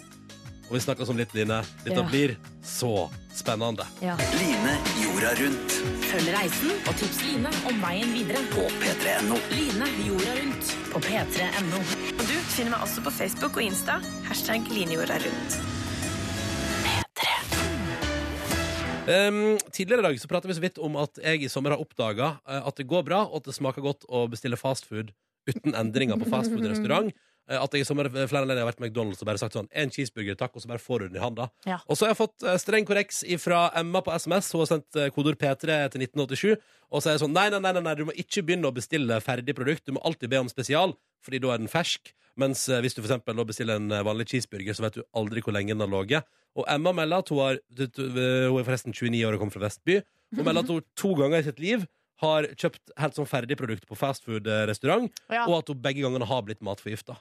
[0.69, 1.59] Og vi snakkes om litt, Line.
[1.83, 2.07] Dette Ja.
[2.09, 2.35] blir
[2.65, 3.85] så spennende.
[4.01, 4.15] Ja.
[4.39, 4.73] Line
[5.03, 5.71] jorda rundt
[6.07, 8.41] Følg reisen og tips Line om veien videre.
[8.55, 9.37] på p3.no.
[9.51, 11.77] Line jorda rundt på p3.no.
[12.17, 13.99] Og du finner meg også på Facebook og Insta.
[14.29, 15.59] Hashtag linjorda rundt.
[19.03, 21.81] Um, tidligere i dag så pratet vi så vidt om at jeg i sommer har
[21.83, 25.11] oppdaga at det går bra, og at det smaker godt å bestille fastfood
[25.49, 27.11] uten endringer på fastfood-restaurant.
[27.49, 29.67] Eh, At jeg i sommer flere anledninger har vært på McDonald's og bare sagt sånn
[29.75, 31.49] En cheeseburger, takk, og så bare får du den i handa.
[31.67, 31.79] Ja.
[31.87, 34.51] Og så har jeg fått eh, streng korreks fra Emma på SMS.
[34.55, 36.53] Hun har sendt eh, kodord P3 til 1987.
[36.93, 39.19] Og så er jeg sånn nei, nei, nei, nei, du må ikke begynne å bestille
[39.23, 39.85] ferdig produkt.
[39.87, 42.13] Du må alltid be om spesial, fordi da er den fersk.
[42.39, 45.43] Mens eh, hvis du for eksempel bestiller en eh, vanlig cheeseburger, så vet du aldri
[45.43, 46.29] hvor lenge den har ligget.
[46.53, 49.99] Og Emma melder at hun, har, hun er forresten 29 år og kommer fra Vestby.
[50.37, 51.87] Hun melder at hun to ganger i sitt liv
[52.23, 55.45] har kjøpt helt sånn ferdigprodukt på fastfood-restaurant, Ja.
[55.45, 57.17] og at hun begge gangene har blitt matforgifta.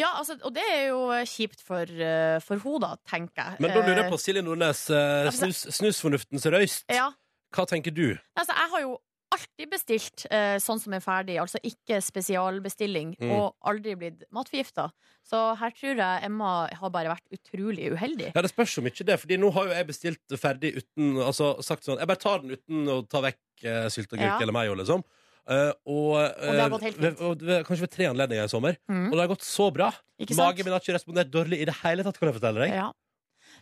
[0.00, 3.60] Ja, altså, og det er jo kjipt for, uh, for henne, da, tenker jeg.
[3.60, 6.84] Men da lurer jeg Eh, på, Silje Nordnes, eh, altså- snus, snusfornuftens røyst.
[6.90, 7.10] Ja,
[7.54, 8.18] Hva tenker du?
[8.36, 8.98] altså, jeg har jo
[9.34, 13.30] alltid bestilt eh, sånn som er ferdig, altså ikke spesialbestilling, Mm.
[13.36, 14.88] og aldri blitt matforgifta.
[15.24, 18.32] Så her tror jeg Emma har bare vært utrolig uheldig.
[18.34, 21.62] Ja, Det spørs om ikke det, Fordi nå har jo jeg bestilt ferdig uten Altså
[21.64, 24.38] sagt sånn Jeg bare tar den uten å ta vekk uh, sylteagurk Ja.
[24.42, 25.02] eller mayo, liksom.
[25.48, 27.18] Uh, og, eh, det har gått helt fint.
[27.20, 28.76] ved, ved, kanskje ved tre anledninger i sommer.
[28.88, 29.06] Mm.
[29.08, 29.90] Og det har gått så bra.
[30.36, 32.18] Magen min har ikke respondert dårlig i det hele tatt.
[32.18, 32.92] kan jeg fortelle deg Ja.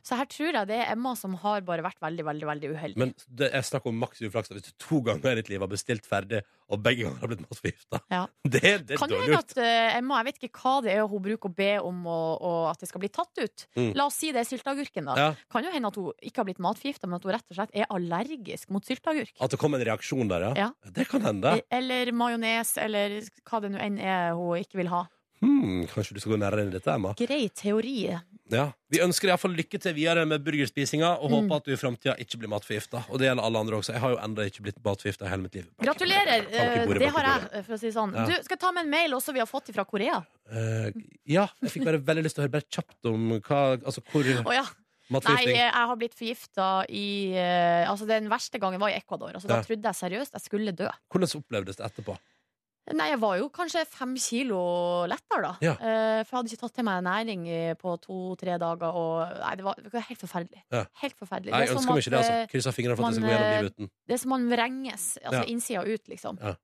[0.02, 2.98] Så her tror jeg det er Emma som har bare vært veldig, veldig veldig uheldig.
[2.98, 5.70] Men det er snakk om maks uflaks hvis du to ganger i ditt liv har
[5.70, 6.40] bestilt ferdig,
[6.72, 8.02] og begge ganger har blitt matforgifta.
[8.12, 8.24] Ja.
[8.52, 11.48] Det, det kan hende at uh, Emma, jeg vet ikke hva det er hun bruker
[11.48, 13.64] å be om og, og at det skal bli tatt ut.
[13.78, 13.88] Mm.
[13.96, 15.14] La oss si det er sylteagurken, da.
[15.16, 15.30] Ja.
[15.52, 17.72] Kan jo hende at hun ikke har blitt matforgifta, men at hun rett og slett
[17.78, 19.32] er allergisk mot sylteagurk.
[19.40, 20.68] At det kom en reaksjon der, ja.
[20.68, 20.92] Ja.
[20.98, 21.56] Det kan hende.
[21.72, 25.06] Eller majones, eller hva det nå enn er hun ikke vil ha.
[25.42, 27.16] Hmm, kanskje du skal gå nærmere inn i dette, Emma?
[27.18, 28.12] Grei teori.
[28.52, 28.66] Ja.
[28.92, 31.36] Vi ønsker deg iallfall lykke til videre med burgerspisinga, og Mm.
[31.38, 33.04] håper at du i framtida ikke blir matforgifta.
[33.08, 33.94] Og det gjelder alle andre også.
[33.96, 35.66] Jeg har jo ennå ikke blitt matforgifta hele mitt liv.
[35.80, 36.44] Gratulerer!
[36.44, 38.12] Bank eh, bordet, Det har jeg, for å si sånn.
[38.14, 38.26] Ja.
[38.28, 40.20] Du, skal jeg ta med en mail også vi har fått fra Korea?
[40.52, 40.92] Uh,
[41.24, 44.26] ja, jeg fikk bare veldig lyst til å høre bare kjapt om hva Altså hvor
[44.44, 44.66] oh, ja.
[45.12, 49.32] Nei, jeg har blitt forgifta i uh, Altså, den verste gangen var i Ecuador.
[49.34, 49.56] Altså, Ja.
[49.60, 50.88] Da trodde jeg seriøst jeg skulle dø.
[51.12, 52.16] Hvordan opplevdes det etterpå?
[52.90, 54.58] Nei, jeg var jo kanskje fem kilo
[55.06, 55.52] lettere, da.
[55.62, 55.74] Ja.
[55.78, 57.44] Eh, for jeg hadde ikke tatt til meg næring
[57.78, 58.96] på to-tre dager.
[58.98, 60.64] Og, nei, det var, det var helt forferdelig.
[60.74, 60.82] Ja.
[61.04, 61.52] Helt forferdelig.
[61.54, 62.50] Nei, jeg er ønsker meg ikke det, altså.
[62.50, 63.92] Kryssa fingrene for at det skal gå gjennom eh, livet uten.
[64.10, 65.04] Det er som man vrenges.
[65.22, 65.48] Altså Ja.
[65.54, 66.42] innsida ut, liksom.
[66.42, 66.56] Ja.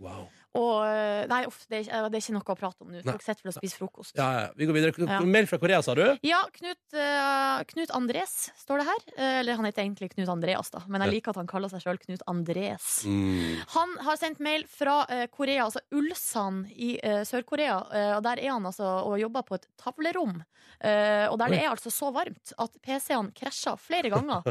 [0.00, 0.24] Wow.
[0.58, 3.02] Og eh, Nei, uff, det er, det er ikke noe å prate om nå.
[3.06, 4.16] Folk sitter for å spise frokost.
[4.18, 5.06] Ja, ja, vi går videre.
[5.06, 5.20] Ja.
[5.22, 6.02] Mail fra Korea, sa du?
[6.26, 9.04] Ja, Knut, uh, Knut Andres står det her.
[9.14, 10.82] Eh, eller han heter egentlig Knut Andreas, da.
[10.90, 12.88] Men jeg liker at han kaller seg sjøl Knut Andres.
[13.06, 13.60] Mm.
[13.76, 17.78] Han har sendt mail fra uh, Korea, altså Ulsan i uh, Sør-Korea.
[18.16, 20.40] og Der er han altså og jobber på et tavlerom.
[20.80, 24.46] Og der det er altså så varmt at PC-ene krasjer flere ganger.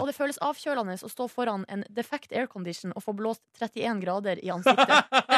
[0.00, 4.42] Og det føles avkjølende å stå foran en defect aircondition og få blåst 31 grader
[4.44, 5.22] i ansiktet.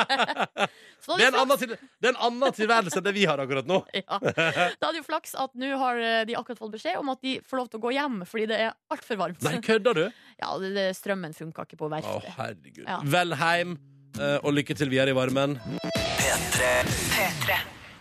[1.05, 3.41] Så Det er en annen, til, det er en annen tilværelse enn det vi har
[3.43, 3.81] akkurat nå.
[4.01, 4.19] ja.
[4.25, 7.37] Da hadde jo flaks at nå har eh, de akkurat fått beskjed om at de
[7.45, 9.45] får lov til å gå hjem fordi det er altfor varmt.
[9.45, 10.07] Nei, kødder du?
[10.43, 12.83] Ja, det, det, Strømmen funka ikke på Å, herregud.
[12.83, 12.99] Ja.
[13.07, 13.77] Vel heim,
[14.19, 15.55] eh, og lykke til videre i varmen.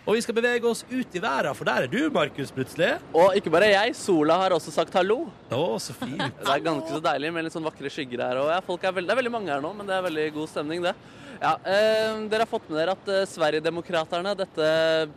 [0.04, 2.90] Og vi skal bevege oss ut i verden, for der er du, Markus, plutselig.
[3.16, 5.22] Og ikke bare jeg, sola har også sagt hallo.
[5.48, 6.20] Å, så fint.
[6.42, 8.42] Det er ganske så deilig med litt sånn vakre skygger her.
[8.42, 10.26] Og ja, folk er veld, det er veldig mange her nå, men det er veldig
[10.36, 10.92] god stemning, det.
[11.44, 14.68] Ja, eh, dere har fått med dere at eh, Sverigedemokraterna, dette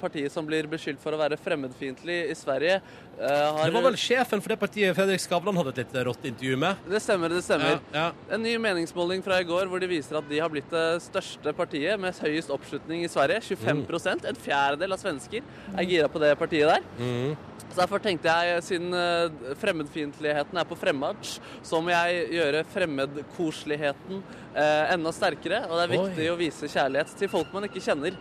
[0.01, 2.81] partiet som blir beskyldt for å være fremmedfiendtlig i Sverige,
[3.19, 6.59] har Det var vel sjefen for det partiet Fredrik Skavlan hadde et litt rått intervju
[6.61, 6.85] med.
[6.91, 7.81] Det stemmer, det stemmer.
[7.95, 10.87] Ja, En ny meningsmåling fra i går hvor de viser at de har blitt det
[11.07, 13.41] største partiet med høyest oppslutning i Sverige.
[13.57, 14.25] 25 mm.
[14.33, 16.89] En fjerdedel av svensker er gira på det partiet der.
[17.01, 17.37] Mm.
[17.67, 21.37] Så Derfor tenkte jeg, siden eh, fremmedfiendtligheten er på fremmarsj,
[21.67, 25.65] så må jeg gjøre fremmedkoseligheten eh, enda sterkere.
[25.67, 26.31] Og det er viktig Oi.
[26.33, 28.17] å vise kjærlighet til folk man ikke kjenner.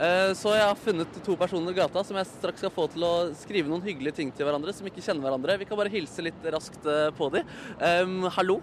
[0.00, 3.04] Eh, så jeg har funnet to personer i gata som jeg straks skal få til
[3.04, 5.58] å skrive noen hyggelige ting til hverandre, som ikke kjenner hverandre.
[5.60, 7.44] Vi kan bare hilse litt raskt eh, på de.
[7.78, 8.60] Um, hallo,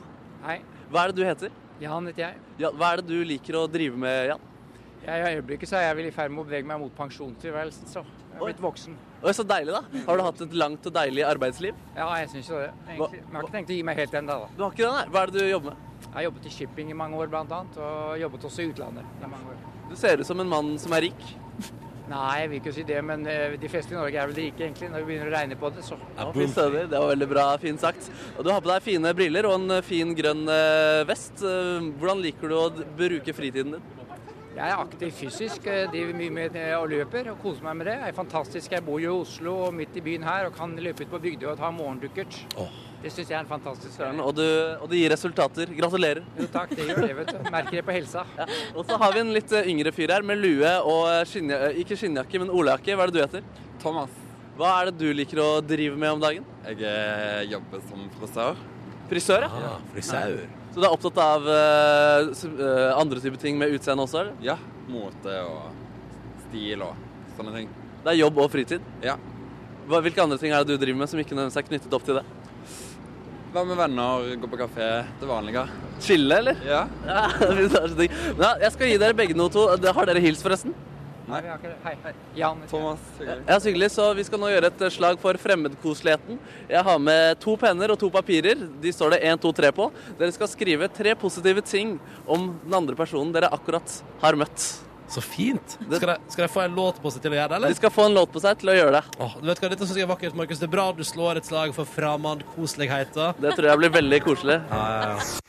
[0.48, 0.60] Hei,
[0.94, 1.54] hva er det du heter?
[1.82, 2.42] Jan heter jeg.
[2.62, 4.46] Ja, hva er det du liker å drive med, Jan?
[5.08, 7.88] jeg I øyeblikket så er jeg vel i ferd med å bevege meg mot pensjonstilværelsen,
[7.92, 8.98] så jeg er blitt voksen.
[9.22, 10.04] Oi, så deilig, da.
[10.10, 11.78] Har du hatt et langt og deilig arbeidsliv?
[11.96, 12.74] Ja, jeg syns jo det.
[12.90, 13.22] Egentlig.
[13.22, 14.52] Men jeg har ikke tenkt å gi meg helt ennå, da.
[14.58, 15.08] Du har ikke det, nei?
[15.14, 15.88] Hva er det du jobber med?
[16.08, 19.18] Jeg har jobbet i shipping i mange år, blant annet, og jobbet også i utlandet
[19.22, 19.77] i mange år.
[19.90, 21.28] Du ser ut som en mann som er rik.
[22.08, 24.64] Nei, jeg vil ikke si det, men eh, de fleste i Norge er vel rike,
[24.64, 25.98] egentlig, når vi begynner å regne på det, så.
[26.16, 26.86] Ja, fint stødig.
[26.94, 28.08] Det var veldig bra, fint sagt.
[28.38, 31.44] Og du har på deg fine briller og en fin grønn eh, vest.
[31.44, 32.66] Eh, Hvordan liker du å
[32.96, 33.94] bruke fritiden din?
[34.58, 37.98] Jeg er aktiv fysisk, eh, driver mye med og løper og koser meg med det.
[38.00, 38.72] Det er fantastisk.
[38.74, 41.20] Jeg bor jo i Oslo og midt i byen her og kan løpe ut på
[41.28, 42.40] Bygdøy og ta morgendukkert.
[43.08, 44.20] Det syns jeg er en fantastisk greie.
[44.20, 44.44] Og, du,
[44.84, 45.70] og det gir resultater.
[45.78, 46.26] Gratulerer.
[46.36, 47.38] Jo takk, det gjør det, vet du.
[47.54, 48.26] Merker det på helsa.
[48.74, 51.96] Og så har vi en litt eh, yngre fyr her med lue og skinnja ikke
[51.96, 52.98] skinnjakke, men olajakke.
[52.98, 53.46] Hva er det du heter?
[53.80, 54.12] Thomas.
[54.60, 56.52] Hva er det du liker å drive med om dagen?
[56.68, 58.60] Jeg eh, jobber som frisør.
[59.08, 59.72] Frisør, ja.
[59.72, 60.40] Ah, frisør.
[60.74, 64.26] Så du er opptatt av uh, eh, andre typer ting med utseende også?
[64.26, 64.36] eller?
[64.44, 64.58] Ja.
[64.92, 65.72] Mote og
[66.50, 67.00] stil og
[67.40, 67.72] sånne ting.
[68.04, 68.92] Det er jobb og fritid?
[69.06, 69.16] Ja.
[69.88, 72.20] Hvilke andre ting er det du driver med som ikke nødvendigvis er knyttet opp til
[72.20, 72.26] det?
[73.58, 74.88] Være med venner, gå på kafé.
[75.18, 75.64] Det vanlige.
[76.06, 76.60] Chille, eller?
[76.62, 76.84] Ja.
[77.08, 77.24] Ja,
[77.58, 78.14] det er så digg.
[78.36, 79.64] Men ja, jeg skal gi dere begge noe to.
[79.98, 80.76] Har dere hilst, forresten?
[81.26, 81.80] Nei, vi har ikke det.
[81.82, 82.14] Hei, hei.
[82.38, 82.62] Jan.
[82.70, 83.02] Thomas.
[83.18, 83.42] hyggelig.
[83.48, 83.90] Ja, så hyggelig.
[83.96, 86.38] Så vi skal nå gjøre et slag for fremmedkoseligheten.
[86.70, 88.62] Jeg har med to penner og to papirer.
[88.84, 89.90] De står det 1, 2, 3 på.
[90.22, 91.98] Dere skal skrive tre positive ting
[92.30, 94.70] om den andre personen dere akkurat har møtt.
[95.08, 95.78] Så fint.
[95.88, 97.72] Skal de, skal de få en låt på seg til å gjøre det, eller?
[97.72, 99.04] De skal få en låt på seg til å gjøre det.
[99.24, 100.60] Åh, du vet hva, Dette syns jeg er vakkert, Markus.
[100.60, 103.40] Det er bra du slår et slag for framandkoseligheten.
[103.44, 104.60] Det tror jeg blir veldig koselig.
[104.68, 105.44] Ja, ja, ja.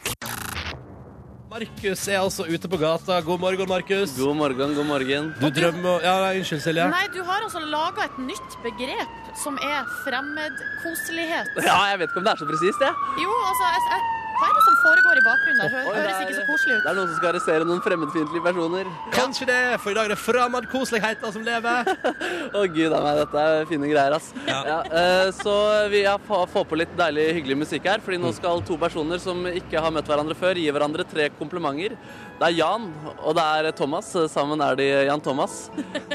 [1.48, 3.16] Markus er altså ute på gata.
[3.26, 4.12] God morgen, Markus.
[4.14, 5.30] God morgen, god morgen.
[5.40, 6.84] Du drømmer Ja, nei, unnskyld, Silje.
[6.92, 11.50] Nei, du har altså laga et nytt begrep som er fremmedkoselighet.
[11.66, 12.94] Ja, jeg vet ikke om det er så presist, jeg.
[13.24, 14.06] Jo, altså jeg, jeg,
[14.38, 16.74] Hva er det som foregår i bakgrunnen Det Oi, høres det er- ikke så koselig
[16.78, 16.82] ut.
[16.84, 18.90] Det er noen som skal arrestere noen fremmedfiendtlige personer.
[19.16, 21.90] Kanskje det, for i dag er det framandkoseligheten som lever.
[22.58, 24.30] Å gud a meg, dette er fine greier, ass.
[24.46, 24.60] Ja.
[24.68, 25.56] Ja, uh, så
[25.90, 29.18] vi får få få på litt deilig, hyggelig musikk her, fordi nå skal to personer
[29.22, 31.98] som ikke har møtt hverandre før, gi hverandre tre komplimenter.
[32.38, 34.12] Det er Jan, og det er Thomas.
[34.30, 35.68] Sammen er de Jan Thomas.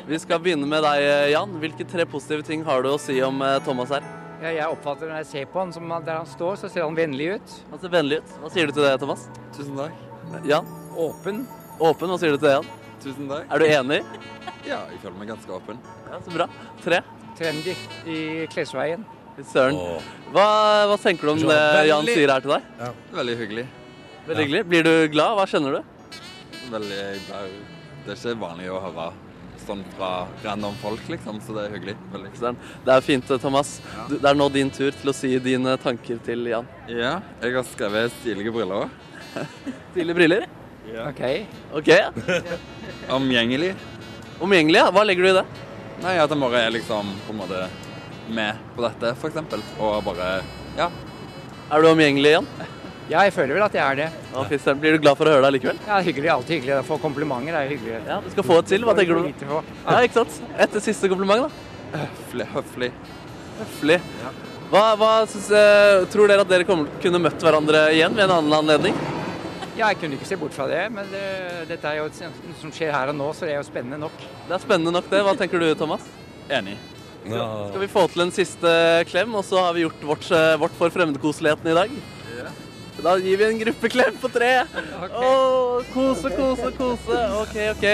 [0.08, 1.60] Vi skal begynne med deg, Jan.
[1.60, 4.23] Hvilke tre positive ting har du å si om eh, Thomas her?
[4.44, 6.96] Ja, jeg oppfatter når jeg ser på han, som der han står, så ser han
[6.98, 7.52] vennlig ut.
[7.72, 8.32] Han ser vennlig ut.
[8.42, 9.22] Hva sier du til det, Thomas?
[9.56, 10.02] Tusen takk.
[10.50, 10.68] Jan?
[11.00, 11.46] Åpen.
[11.80, 12.12] Åpen.
[12.12, 12.68] Hva sier du til det, Jan?
[13.06, 13.46] Tusen takk.
[13.48, 14.02] Er du enig?
[14.68, 15.80] Ja, jeg føler meg ganske åpen.
[16.10, 16.50] Ja, Så bra.
[16.84, 17.00] Tre.
[17.40, 18.20] Trendy i
[18.52, 19.08] klesveien.
[19.48, 19.80] Søren.
[20.36, 20.46] Hva,
[20.92, 22.68] hva tenker du om det Jan sier her til deg?
[23.16, 23.68] Veldig hyggelig.
[24.28, 24.66] Veldig hyggelig.
[24.74, 25.38] Blir du glad?
[25.40, 26.20] Hva skjønner du?
[26.68, 27.56] Veldig, glad.
[28.04, 29.08] det er ikke vanlig å høre
[29.68, 30.12] sånn fra
[30.44, 31.96] random folk, liksom, så det er hyggelig.
[32.14, 32.54] Veldig.
[32.86, 33.76] Det er fint, Thomas.
[33.94, 34.08] Ja.
[34.14, 36.68] det er nå din tur til å si dine tanker til Jan.
[36.92, 38.92] Ja, jeg har skrevet stilige briller.
[39.94, 40.48] Stilige briller?
[41.08, 41.24] OK.
[41.80, 41.90] OK.
[43.18, 43.74] Omgjengelig.
[44.44, 44.92] Omgjengelig, ja.
[44.92, 45.46] Hva legger du i det?
[46.04, 47.66] Nei, at jeg bare er liksom på en måte
[48.34, 49.64] med på dette, eksempel.
[49.80, 50.36] Og bare,
[50.78, 50.90] ja.
[51.72, 52.50] Er du omgjengelig, Jan?
[53.12, 54.06] Ja, jeg føler vel at jeg er det.
[54.32, 54.58] Ja, fy.
[54.80, 55.80] Blir du glad for å høre deg likevel?
[55.88, 56.30] Ja, hyggelig.
[56.34, 57.58] Alltid hyggelig å få komplimenter.
[57.60, 58.00] Er hyggelig.
[58.08, 58.86] Ja, Du skal få et til.
[58.88, 59.52] Hva tenker du?
[59.84, 60.40] Ja, ikke sant?
[60.66, 62.00] Et siste kompliment, da.
[62.06, 62.48] Høflig.
[62.56, 62.92] høflig.
[63.60, 64.00] Høflig.
[64.72, 68.38] Hva, hva synes, eh, tror dere at dere kommer, kunne møtt hverandre igjen ved en
[68.40, 68.96] annen anledning?
[69.78, 71.28] Ja, jeg kunne ikke se bort fra det, men det,
[71.70, 74.00] dette er jo et sånt som skjer her og nå, så det er jo spennende
[74.02, 74.16] nok.
[74.48, 75.22] Det er spennende nok, det.
[75.28, 76.08] Hva tenker du, Thomas?
[76.50, 76.78] Enig.
[77.24, 78.74] Skal vi få til en siste
[79.12, 81.96] klem, og så har vi gjort vårt, eh, vårt for fremmedkoseligheten i dag?
[83.02, 84.52] Da gir vi en gruppeklem på tre.
[85.10, 85.32] Å,
[85.94, 87.20] kose, kose, kose.
[87.42, 87.88] OK, OK.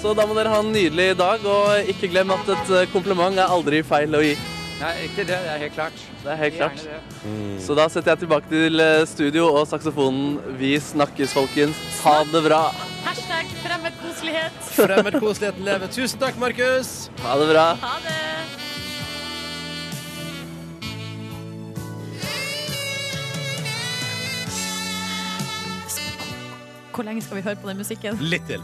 [0.00, 3.36] Så da må dere ha en nydelig dag, og ikke glem at et eh, kompliment
[3.36, 4.34] er aldri feil å gi.
[4.76, 5.38] Nei, ikke det.
[5.40, 6.02] Det er helt klart.
[6.22, 6.82] Det er helt klart.
[7.24, 7.56] Mm.
[7.64, 10.36] Så da setter jeg tilbake til eh, studio og saksofonen.
[10.60, 11.80] Vi snakkes, folkens.
[12.04, 12.62] Ha det bra.
[13.06, 14.62] Hashtag fremmedkoselighet.
[14.76, 15.92] Fremmedkoseligheten lever.
[15.96, 16.94] Tusen takk, Markus.
[17.24, 17.68] Ha det bra.
[17.80, 18.65] Ha det.
[26.96, 28.16] Hvor lenge skal vi høre på den musikken?
[28.32, 28.62] Litt til.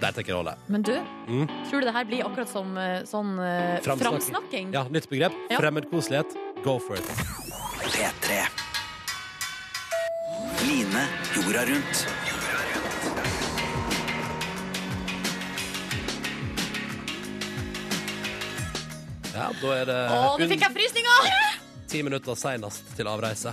[0.00, 0.54] Der tenker jeg holde.
[0.72, 0.94] Men du,
[1.28, 1.46] Mm.
[1.68, 4.72] tror du det her blir akkurat som eh, sånn eh, framsnakking?
[4.72, 5.32] Ja, nytt begrep.
[5.50, 5.58] Ja.
[5.60, 6.32] Fremmedkoselighet.
[6.64, 7.04] Go for it.
[7.84, 8.40] P3.
[10.64, 11.04] Line
[11.36, 12.06] jorda rundt.
[19.34, 21.28] Ja, da er det Å, nå fikk jeg frysninger!
[21.90, 23.52] ti minutter senest til avreise.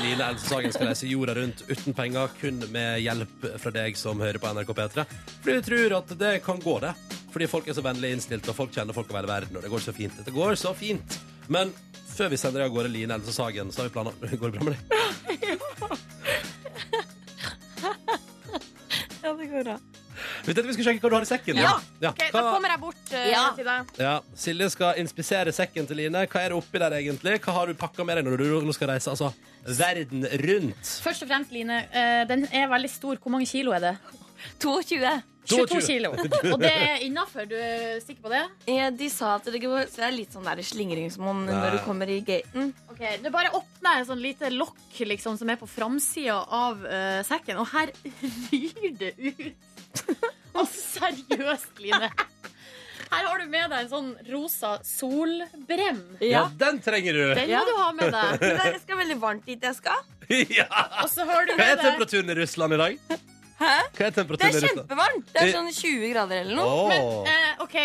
[0.00, 4.40] Line Elsesagen skal reise jorda rundt uten penger, kun med hjelp fra deg som hører
[4.40, 5.04] på NRK P3.
[5.44, 6.94] Fordi du tror at det kan gå, det.
[7.34, 9.72] Fordi folk er så vennlig innstilt, og folk kjenner folk over hele verden, og det
[9.72, 10.16] går så fint.
[10.24, 11.18] Det går så fint.
[11.52, 11.74] Men
[12.08, 14.70] før vi sender deg av gårde Line Elsesagen, så har vi planer Går det bra
[14.70, 14.82] med deg?
[19.26, 19.72] Ja, det går bra.
[20.46, 21.60] Vi tenkte vi skulle sjekke hva du har i sekken.
[21.60, 21.74] Ja.
[22.02, 22.10] ja.
[22.10, 23.44] Ok, da Hva- kommer jeg bort eh, Ja.
[23.56, 23.92] til deg.
[24.00, 26.26] Ja, Silje skal inspisere sekken til Line.
[26.26, 27.38] Hva er det oppi der egentlig?
[27.44, 29.32] Hva har du pakka med deg når du nå skal reise altså,
[29.66, 30.92] verden rundt?
[31.04, 33.16] Først og fremst, Line, eh, den er veldig stor.
[33.22, 33.96] Hvor mange kilo er det?
[34.60, 35.22] 22.
[35.46, 36.10] 22 kilo.
[36.52, 37.46] Og det er innafor?
[37.46, 38.40] Du er sikker på det?
[38.66, 41.78] Ja, de sa at det, går, så det er litt sånn der slingringsmonn når du
[41.86, 42.72] kommer i gaten.
[42.90, 47.20] Ok, Du bare åpner et sånn lite lokk liksom, som er på framsida av eh,
[47.28, 47.94] sekken, og her
[48.50, 49.72] ryr det ut.
[50.56, 52.08] Altså, seriøst, Line.
[53.06, 55.98] Her har du med deg en sånn rosa solbrem.
[56.24, 57.22] Ja, den trenger du!
[57.36, 58.40] Den må du ha med deg.
[58.42, 60.00] Men det skal veldig varmt dit jeg skal.
[60.58, 60.66] ja.
[61.04, 62.96] Og så har du Hva er deg temperaturen i Russland i dag?
[63.60, 63.74] Hæ?
[63.96, 64.64] Hva er Det er i Russland?
[64.80, 65.30] kjempevarmt.
[65.32, 66.72] Det er sånn 20 grader eller noe.
[66.72, 66.88] Åh.
[66.90, 67.76] Men eh, OK,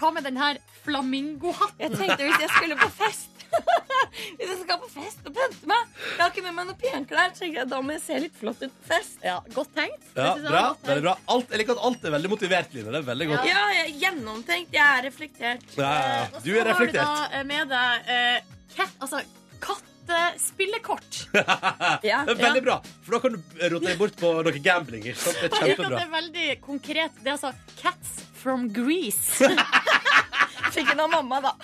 [0.00, 1.82] hva med den her flamingohatten?
[1.84, 3.29] Jeg tenkte hvis jeg skulle på fest
[4.36, 7.32] Hvis jeg skal på fest og pynte meg Jeg har ikke med meg noen penklær,
[7.36, 9.18] tenker jeg da må jeg se litt flott ut på fest.
[9.24, 10.06] Ja, Godt tenkt.
[10.14, 10.88] Ja, bra, Godt tenkt.
[10.90, 11.14] veldig bra.
[11.34, 12.90] Alt, jeg liker at alt er veldig motivert, Line.
[12.94, 13.48] Det er veldig godt.
[13.50, 14.74] Ja, jeg er gjennomtenkt.
[14.76, 15.66] Jeg er reflektert.
[15.78, 16.42] Ja, ja, ja.
[16.44, 17.04] Du er reflektert.
[17.06, 19.22] har du da eh, med deg eh, cat, altså
[19.66, 21.20] kattespillekort.
[22.10, 22.22] Ja.
[22.26, 23.40] Det er veldig bra, for da kan du
[23.74, 25.04] rotere bort på noe gambling.
[25.10, 25.38] Ikke sant?
[25.42, 27.18] Det er Uten at det er veldig konkret.
[27.22, 29.40] Det er altså Cats from Greece.
[30.74, 31.54] Fikk den av mamma, da.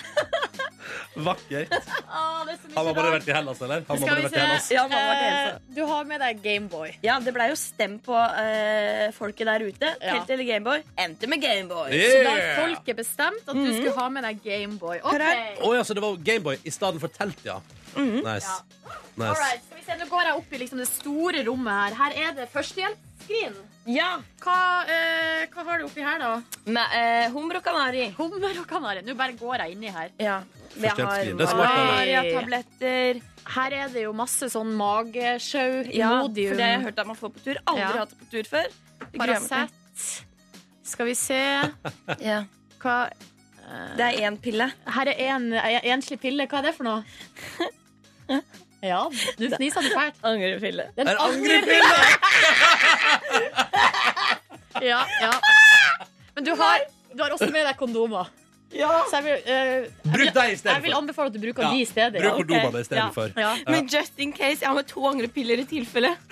[1.17, 1.73] Vakkert.
[1.73, 3.85] Er mye Han har bare vært i Hellas, eller?
[3.89, 4.75] Han Skal vi se.
[4.75, 6.93] Ja, mamma var Eh, du har med deg Gameboy.
[7.05, 9.93] Ja, det blei jo stemt på eh, folket der ute.
[10.01, 10.17] Ja.
[10.17, 10.85] Helt eller Gameboy.
[11.07, 11.95] Endte med Gameboy.
[11.95, 15.01] Så da har folket bestemt at du skulle ha med deg Gameboy.
[15.01, 15.57] Okay.
[15.63, 17.61] Oh, ja, så det var Gameboy i stedet for telt, ja.
[17.97, 18.53] Nice.
[19.17, 19.31] nice.
[19.31, 21.97] Alright, skal vi se, Nå går jeg opp i liksom det store rommet her.
[22.03, 22.51] Her er det
[23.27, 23.63] førstehjelpsskrin.
[23.87, 24.19] Ja.
[24.43, 26.31] Hva, eh, hva har du oppi her, da?
[26.67, 28.09] Med eh, hummer og kanari.
[28.17, 29.03] Hummer og kanari.
[29.07, 30.11] Nå bare går jeg inni her.
[30.19, 30.41] Ja.
[30.77, 33.23] Vi har Førstehjelpsskrin, det er smart,
[33.57, 37.07] Her er det jo masse sånn magesjau, Ja, Imodium, for det har jeg hørt at
[37.07, 37.57] man får på tur.
[37.67, 37.93] Aldri Ja.
[38.01, 38.67] hatt det på tur før.
[38.99, 39.57] Det gruer jeg meg til.
[39.57, 40.25] Paracet.
[40.87, 41.39] Skal vi se
[42.27, 42.45] Ja.
[42.83, 43.11] hva
[43.97, 44.73] Det er én pille.
[44.87, 46.47] Her er en en enslig pille.
[46.47, 47.05] Hva er det for noe?
[48.87, 49.03] Ja,
[49.39, 50.19] du fnisa du fælt.
[50.23, 50.89] Angrepille.
[50.97, 51.95] er En angrepille!
[54.91, 55.33] ja, ja.
[56.35, 58.31] Men du har, du har også med deg kondomer.
[58.77, 61.81] Så jeg vil, uh, Bruk deg i jeg vil anbefale at du bruker Ja, de
[61.81, 62.19] i stedet.
[62.19, 62.35] Bruk ja.
[62.41, 63.31] kondomene Ja, istedenfor.
[63.41, 63.53] ja.
[63.69, 66.17] Men just in case, jeg har med to angrepiller i tilfelle.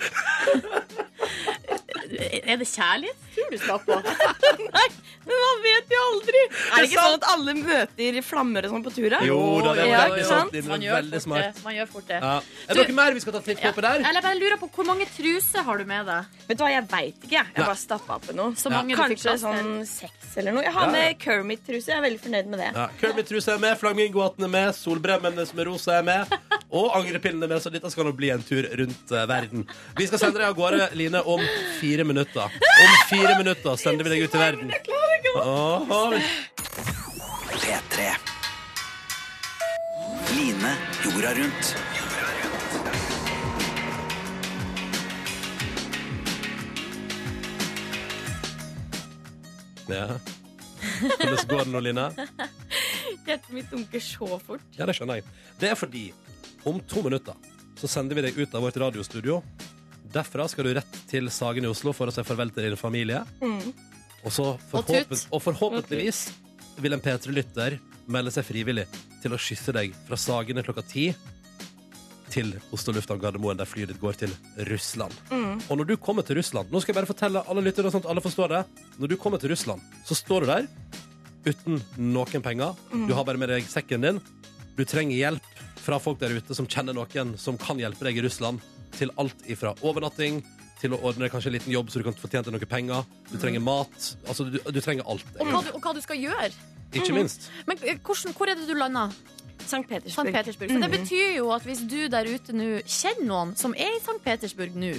[2.45, 3.95] Er det kjærlighet tror du skal på?
[4.77, 4.87] Nei,
[5.25, 6.41] men man vet jo aldri.
[6.45, 9.15] Er det ikke sånn at alle møter flammer og sånn på tur?
[9.27, 10.51] Jo da, det er Ja, veldig sant.
[10.55, 10.69] sant?
[10.71, 11.43] Man gjør veldig fort smart.
[11.59, 11.63] det.
[11.65, 12.19] Man gjør fort det.
[12.23, 12.35] Ja.
[12.69, 13.99] Er det noe mer vi skal ta titt på oppi der?
[14.01, 16.25] Eller jeg bare lurer på Hvor mange truser har du med deg?
[16.47, 17.31] Vet du hva, Jeg veit ikke.
[17.37, 17.53] jeg.
[17.55, 18.55] Bare stappa oppi noe.
[18.55, 20.63] Så mange fikk Kanskje sånn seks eller noe.
[20.63, 20.91] Jeg har Ja, ja.
[20.91, 21.87] med Kermit-truse.
[21.91, 22.71] Jeg er veldig fornøyd med det.
[22.75, 26.27] Ja, Kermit-truse er med, flamingohatten er med, solbremmene som er rosa er med,
[26.71, 29.67] og angrepillene er med, så dette skal nå bli en tur rundt eh, verden.
[29.97, 31.39] Vi skal sende deg av gårde, Line, om
[31.79, 32.43] fire minutter.
[32.51, 34.71] Om fire minutter sender vi deg ut i verden.
[36.05, 36.21] Åh,
[37.51, 38.03] P3.
[40.35, 40.71] Line
[41.03, 41.75] jorda rundt.
[49.87, 50.19] ja.
[51.19, 52.05] Hvordan går det nå, Line?
[53.25, 54.61] Hjertet mitt dunker så fort.
[54.77, 55.25] Ja, det skjønner jeg.
[55.57, 56.05] Det er fordi
[56.69, 57.33] om to minutter
[57.81, 59.41] så sender vi deg ut av vårt radiostudio.
[60.13, 63.25] Derfra skal du rett til Sagen i Oslo for å si farvel til din familie.
[63.41, 63.73] Mm.
[64.25, 66.21] Og, så forhåpen og forhåpentligvis
[66.81, 67.77] vil en P3-lytter
[68.11, 68.85] melde seg frivillig
[69.21, 71.11] til å kysse deg fra Sagene klokka ti
[72.33, 74.33] til Oslo lufthavn Gardermoen, der flyet ditt går til
[74.69, 75.13] Russland.
[75.29, 75.61] Mm.
[75.69, 78.09] Og når du kommer til Russland Nå skal jeg bare fortelle alle lyttere sånn at
[78.11, 78.61] alle forstår det.
[78.99, 80.67] Når du kommer til Russland, så står du der
[81.45, 82.73] uten noen penger.
[82.91, 83.05] Mm.
[83.07, 84.21] Du har bare med deg sekken din.
[84.75, 85.51] Du trenger hjelp
[85.85, 88.63] fra folk der ute som kjenner noen som kan hjelpe deg i Russland,
[88.95, 90.39] til alt ifra overnatting
[90.81, 92.67] til å ordne deg kanskje en liten jobb så du kan få tjent deg noe
[92.69, 93.05] penger.
[93.31, 94.09] Du trenger mat.
[94.27, 95.23] Altså, du, du trenger alt.
[95.39, 96.51] Og hva, du, og hva du skal gjøre.
[96.95, 97.49] Ikke minst.
[97.67, 99.07] Men eh, hvordan, hvor er det du landa?
[99.65, 99.81] St.
[99.87, 100.11] Petersburg.
[100.27, 100.33] St.
[100.35, 100.69] Petersburg.
[100.69, 100.95] Så det Mhm.
[100.99, 104.19] betyr jo at hvis du der ute nå kjenner noen som er i St.
[104.23, 104.91] Petersburg nå,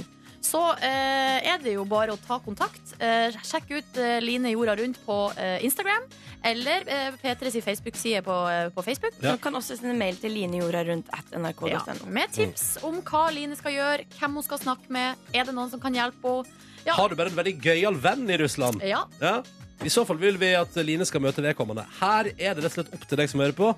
[0.44, 2.94] så eh, er det jo bare å ta kontakt.
[3.02, 6.06] Eh, sjekk ut eh, Line jorda rundt på eh, Instagram,
[6.46, 9.16] eller eh, P3s Facebook-side på, eh, på Facebook.
[9.22, 11.68] Du kan også sende mail til linejordarundt.nrk.no.
[11.72, 15.54] Ja, med tips om hva Line skal gjøre, hvem hun skal snakke med, er det
[15.56, 16.62] noen som kan hjelpe henne.
[16.86, 16.94] Ja.
[16.94, 18.78] Har du bare en veldig gøyal venn i Russland?
[18.86, 19.00] Ja.
[19.18, 19.40] Ja.
[19.84, 21.82] I så fall vil vi at Line skal møte vedkommende.
[21.98, 23.72] Her er det rett og slett opp til deg som hører på,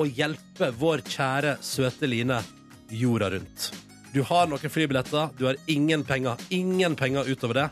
[0.00, 2.40] å hjelpe vår kjære, søte Line
[2.90, 3.68] jorda rundt.
[4.14, 6.38] Du har noen flybilletter, du har ingen penger.
[6.54, 7.66] Ingen penger utover det.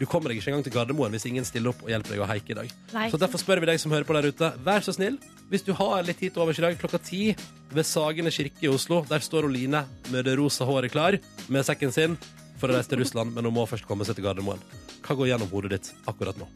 [0.00, 2.28] Du kommer deg ikke engang til Gardermoen hvis ingen stiller opp og hjelper deg å
[2.28, 2.70] haike i dag.
[2.94, 3.06] Nei.
[3.12, 5.18] Så derfor spør vi deg som hører på der ute, vær så snill,
[5.52, 7.22] hvis du har litt tid til overs i dag, klokka ti
[7.74, 11.18] ved Sagene kirke i Oslo, der står Line med det rosa håret klar,
[11.52, 12.16] med sekken sin,
[12.60, 14.60] for å reise til Russland, men hun må først komme seg til Gardermoen.
[15.04, 16.48] Hva går gjennom hodet ditt akkurat nå?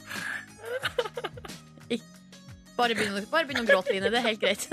[2.75, 4.09] Bare begynn, å- bare begynn å gråte, Line.
[4.11, 4.64] Det er helt greit.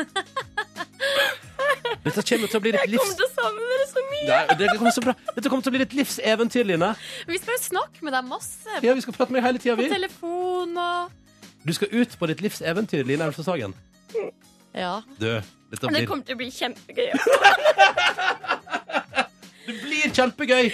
[2.02, 3.80] Dette kommer til å bli ditt Jeg kommer til å savne!
[4.28, 5.13] Nei, det kommer så bra.
[5.36, 6.91] Dette kommer til å bli ditt livs eventyr, Line.
[7.28, 8.78] Vi skal jo snakke med deg masse.
[8.86, 9.89] Ja, vi skal prate med deg hele tida, På vi.
[9.89, 11.11] telefon og
[11.65, 13.74] Du skal ut på ditt livs eventyr, Line Elfsås Hagen.
[14.74, 15.01] Ja.
[15.19, 15.28] Du,
[15.72, 17.09] dette Det blir kommer til å bli kjempegøy.
[19.65, 20.72] Det blir kjempegøy!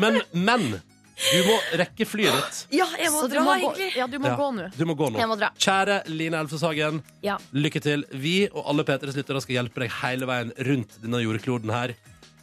[0.00, 2.60] Men, men du må rekke flyet ditt.
[2.80, 3.90] Ja, jeg må Så du dra, må gå- egentlig.
[4.00, 4.64] Ja, du må Ja, gå nå.
[4.74, 5.18] Du må gå nå.
[5.20, 5.50] Jeg må dra.
[5.60, 7.36] Kjære Line Elfsås Hagen, Ja.
[7.52, 8.02] lykke til.
[8.10, 11.94] Vi og alle P3s lyttere skal hjelpe deg hele veien rundt denne jordkloden her.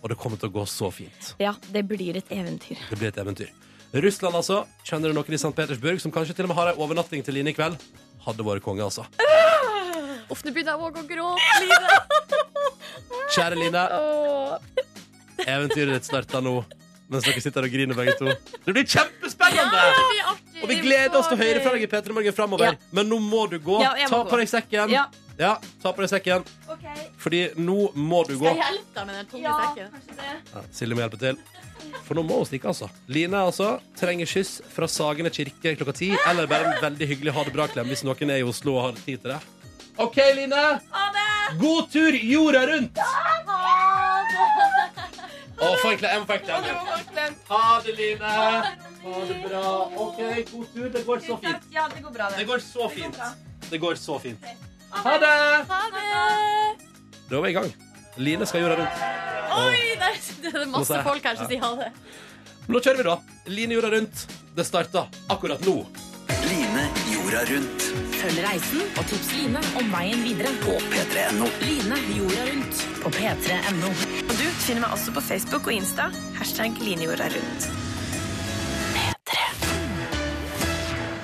[0.02, 1.34] Og det kommer til å gå så fint.
[1.42, 2.80] Ja, det blir et eventyr.
[2.90, 3.52] Det blir et eventyr.
[3.94, 4.64] Russland, altså.
[4.88, 5.52] Kjenner du noen i St.
[5.56, 7.78] Petersburg som kanskje til og med har ei overnatting til Line i kveld?
[8.26, 9.06] Hadde vært konge, altså.
[10.32, 11.96] Uff, nå begynner jeg òg å gråte, Line.
[13.36, 13.84] Kjære Line,
[15.46, 16.62] eventyret ditt starter nå.
[17.12, 18.32] Mens dere sitter og griner begge to.
[18.64, 19.82] Det blir kjempespennende!
[19.98, 20.62] Det blir artig.
[20.62, 22.72] Og vi gleder oss til å høre fra deg i P3 Morgen framover.
[22.72, 22.92] Ja.
[22.96, 23.82] Men nå må du gå.
[23.84, 24.94] Ja, må Ta på deg sekken.
[24.94, 25.04] Ja.
[25.42, 26.44] Ja, ta på deg sekken.
[27.18, 28.46] Fordi nå må du gå.
[28.46, 30.44] Skal jeg hjelpe deg med den tunge sekken?
[30.52, 31.40] Ja, Silje må hjelpe til.
[32.06, 32.92] For nå må hun stikke, altså.
[33.10, 36.12] Line altså, trenger kyss fra Sagene kirke klokka ti.
[36.30, 39.02] Eller bare en veldig hyggelig ha det bra-klem hvis noen er i Oslo og har
[39.02, 39.42] tid til det.
[40.02, 40.64] OK, Line.
[41.60, 43.02] God tur jorda rundt!
[45.62, 46.24] Å, få en klem.
[47.50, 48.30] Ha det, Line.
[48.30, 49.68] Ha det bra.
[50.06, 50.20] OK,
[50.54, 50.90] god tur.
[50.94, 51.72] Det går så fint.
[51.74, 53.24] Ja, det går bra, Det går så fint.
[53.72, 54.70] Det går så fint.
[54.92, 55.32] Ha det!
[55.72, 56.06] Ha det!
[57.30, 57.72] Da er vi i gang.
[58.20, 59.04] Line skal jorda rundt.
[59.52, 61.90] Oi, der, det er masse folk her som sier ha det.
[62.72, 63.18] Nå kjører vi, da.
[63.52, 64.26] Line jorda rundt.
[64.56, 65.78] Det starter akkurat nå.
[66.42, 67.86] Line jorda rundt
[68.22, 70.52] Følg reisen og tips Line om veien videre.
[70.64, 71.48] på p3.no.
[71.64, 73.92] Line jorda rundt på p3.no.
[74.28, 76.10] Og du finner meg også på Facebook og Insta.
[76.40, 77.70] Hashtag Line jorda rundt.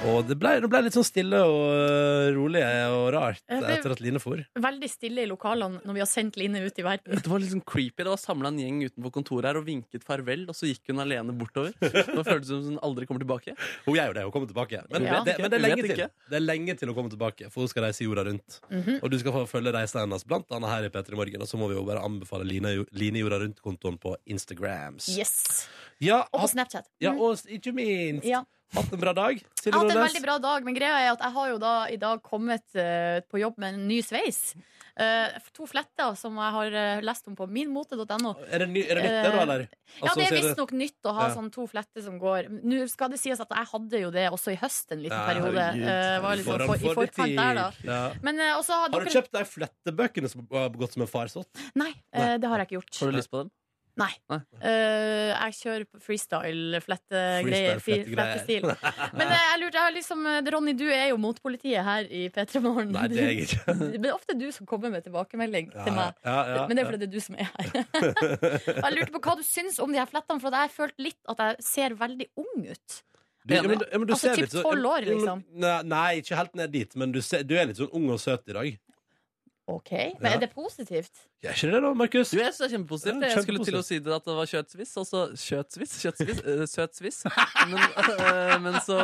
[0.07, 2.61] Og det ble, det ble litt sånn stille og øh, rolig
[2.93, 4.39] og rart etter at Line for.
[4.57, 7.17] Veldig stille i lokalene når vi har sendt Line ut i verden.
[7.19, 8.05] Det var litt sånn creepy.
[8.05, 11.03] Det var samla en gjeng utenfor kontoret her og vinket farvel, og så gikk hun
[11.03, 11.73] alene bortover.
[11.81, 13.55] Det føltes som hun aldri kommer tilbake.
[13.85, 14.83] Hun gjør jo det, hun kommer tilbake.
[14.93, 15.21] Men, Ja.
[15.27, 16.03] det, men det, er lenge til.
[16.31, 18.59] det er lenge til hun kommer tilbake, for hun skal reise jorda rundt.
[18.71, 18.99] Mhm.
[19.01, 21.41] Og du skal få følge reisen hennes, blant annet her i P3 Morgen.
[21.43, 25.09] Og så må vi jo bare anbefale Line, Line jorda rundt-kontoen på Instagrams.
[25.17, 25.67] Yes.
[25.99, 26.85] Ja, Og på Snapchat.
[27.01, 28.43] ja, og ikke minst Ja.
[28.75, 29.37] Hatt en bra dag.
[29.63, 31.75] Jeg har hatt en veldig bra dag, men greia er at jeg har jo da
[31.91, 34.55] i dag kommet eh, på jobb med en ny sveis.
[34.97, 38.31] Eh, to fletter som jeg har eh, lest om på minmote.no.
[38.49, 39.63] Er det, ny, er det nytt, det, da, eller?
[39.67, 41.35] Ja, Altså, det er er visstnok nytt å ha Ja.
[41.35, 42.49] sånn to fletter som går.
[42.65, 45.27] Nå skal det sies at jeg hadde jo det også i høst en liten Ja,
[45.29, 45.67] periode.
[45.67, 45.87] herregud.
[45.93, 47.37] Eh, var liksom Foran for, I for forkant tid.
[47.37, 47.67] der, da.
[47.85, 48.01] Ja.
[48.25, 51.07] Men eh, også har Har du dere kjøpt de flettebøkene som har gått som en
[51.13, 51.63] farsott?
[51.77, 52.99] Nei, eh, det har jeg ikke gjort.
[52.99, 53.51] Har du lyst på den?
[53.97, 54.11] Nei.
[54.29, 54.37] Nei.
[54.61, 57.79] Eh, jeg kjører freestyle-flettegreier.
[57.81, 58.67] Freestyle, Flettestil.
[59.17, 62.27] Men uh, jeg lurte, jeg har liksom eh, Ronny, du er jo motpolitiet her i
[62.33, 62.93] P3 Morgen.
[62.93, 63.75] Nei, det er jeg ikke.
[63.81, 66.21] Men det er ofte du som kommer med tilbakemelding Ja, til meg.
[66.23, 67.67] ja, ja, Men det er fordi det er du som er her.
[68.85, 71.33] jeg lurte på hva du syns om de her flettene, for jeg har følt litt
[71.33, 73.01] at jeg ser veldig ung ut.
[73.47, 75.43] Du, ja, men, ja, men du Altså, typ sånn- 12 år, liksom.
[75.63, 78.19] Nei, nei, ikke helt ned dit, men du, ser, du er litt sånn ung og
[78.19, 78.73] søt i dag.
[79.67, 79.91] OK.
[80.23, 81.11] Men er det positivt?
[81.43, 82.29] Jeg er ikke det da, Markus?
[82.33, 83.21] Jo, jeg synes det er kjempepositivt.
[83.21, 85.91] Ja, jeg skulle til å si det at det var kjøttsviss, og så Kjøttsviss?
[86.01, 86.39] Kjøttsviss?
[86.47, 87.17] eh, Søtsviss.
[87.67, 88.95] Men, eh, men, så,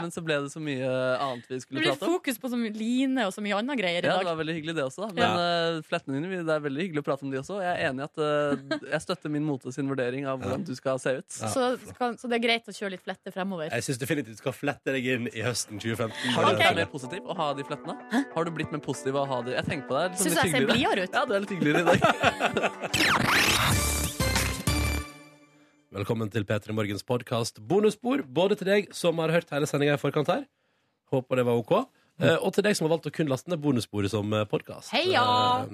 [0.00, 2.14] men så ble det så mye annet vi Det skulle blir prate om.
[2.16, 4.30] fokus på så mye line og så mye annet greier i Ja, det dag.
[4.32, 5.10] var veldig hyggelig det også.
[5.14, 7.60] Men eh, flettene dine, det er veldig hyggelig å prate om de også.
[7.62, 10.72] Jeg er enig i at eh, jeg støtter min mote sin vurdering av hvordan du
[10.80, 11.28] skal se ut.
[11.36, 13.68] Så, skal, så det er greit å kjøre litt flette fremover.
[13.76, 16.34] Jeg syns definitivt du skal flette deg inn i høsten 2015.
[16.34, 16.64] Har du Ok.
[16.64, 18.24] blitt mer positiv å ha de flettene?
[18.34, 19.54] Har du blitt mer positiv av å ha de?
[19.60, 20.18] Jeg tenker på deg.
[20.22, 21.12] Syns jeg ser blidere ut.
[21.16, 22.00] Ja, du er litt hyggeligere i dag.
[25.96, 30.00] Velkommen til P3 Morgens podkast bonusspor, både til deg som har hørt hele sendinga i
[30.02, 30.42] forkant her.
[31.14, 31.72] Håper det var OK.
[32.20, 34.90] Eh, Og til deg som har valgt å kun laste ned bonussporet som podkast.
[34.92, 35.22] Heia!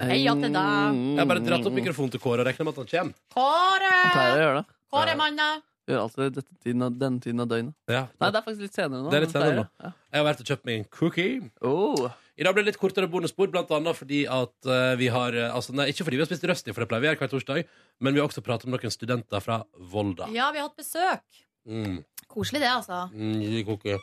[0.02, 1.00] Heia til deg.
[1.02, 3.14] Jeg har bare dratt opp mikrofonen til Kåre og regner med at han kommer.
[3.34, 3.92] Kåre!
[4.14, 4.66] Pleier å gjøre det.
[4.92, 5.48] Kåre, manna!
[5.90, 7.74] Gjør alltid dette tiden av, denne tiden av døgnet.
[7.90, 8.04] Ja.
[8.22, 9.10] Nei, det er faktisk litt senere nå.
[9.10, 9.64] Det er litt senere nå.
[9.82, 9.90] ja.
[10.12, 11.40] Jeg har vært og kjøpt meg en cookie.
[11.66, 12.04] Oh.
[12.42, 15.52] I dag blir det litt kortere bonusbord, blant annet fordi at eh, vi har eh,
[15.54, 17.30] altså, nei, Ikke fordi vi har spist røsti, for det pleier vi å gjøre hver
[17.36, 17.68] torsdag,
[18.02, 19.60] men vi har også pratet om noen studenter fra
[19.92, 20.26] Volda.
[20.34, 21.22] Ja, vi har hatt besøk.
[21.70, 22.00] Mm.
[22.32, 23.04] Koselig det, altså.
[23.14, 24.00] Mm, gi cookie.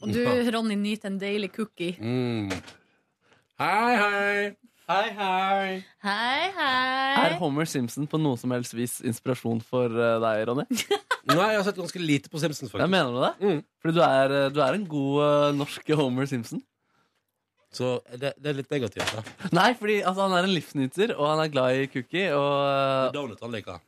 [0.00, 0.22] Og du,
[0.56, 1.92] Ronny, nyter en deilig cookie.
[2.00, 2.48] Mm.
[3.60, 4.56] Hei, hei.
[4.88, 5.76] Hei, hei.
[6.08, 7.36] Hei, Er hei.
[7.38, 10.64] Homer Simpson på noe som helst vis inspirasjon for eh, deg, Ronny?
[11.28, 12.96] Nei, jeg har sett ganske lite på Simpsons, Jeg faktisk.
[12.96, 13.34] mener du det?
[13.44, 13.64] Mm.
[13.84, 16.64] Fordi du er, eh, du er en god eh, norsk Homer Simpson.
[17.72, 19.22] Så det, det er litt negativt, da.
[19.56, 22.26] Nei, fordi altså, han er en livsnyter, og han er glad i cookie.
[22.36, 23.78] Og, Donut han liker.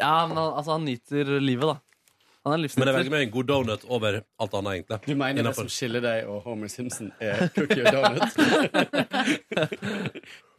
[0.00, 1.76] ja, men han, altså, han nyter livet, da.
[2.46, 2.92] Han er Men jeg livsnyter.
[2.96, 4.98] velger meg en god donut over alt annet, egentlig.
[5.06, 8.30] Du mener det som skiller deg og Homer Simpson, er cookie og donut?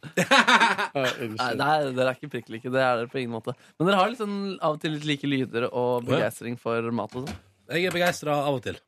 [0.10, 2.70] Ah, Nei, nei, dere er ikke prikk like.
[2.72, 3.52] Det er dere på ingen måte.
[3.78, 4.32] Men dere har liksom
[4.64, 7.36] av og til litt like lyder og begeistring for mat og sånn.
[7.70, 8.78] Jeg er begeistra av og til.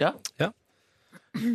[0.00, 0.12] Ja.
[0.40, 0.48] Ja.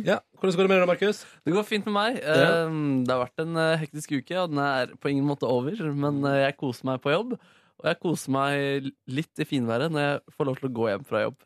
[0.06, 0.18] Ja.
[0.38, 1.20] Hvordan går det med deg, Markus?
[1.46, 2.18] Det går fint med meg.
[2.22, 2.64] Ja.
[2.66, 5.76] Um, Det har vært en eh, hektisk uke, og den er på ingen måte over.
[5.94, 7.36] Men eh, jeg koser meg på jobb,
[7.78, 11.06] og jeg koser meg litt i finværet når jeg får lov til å gå hjem
[11.08, 11.38] fra jobb.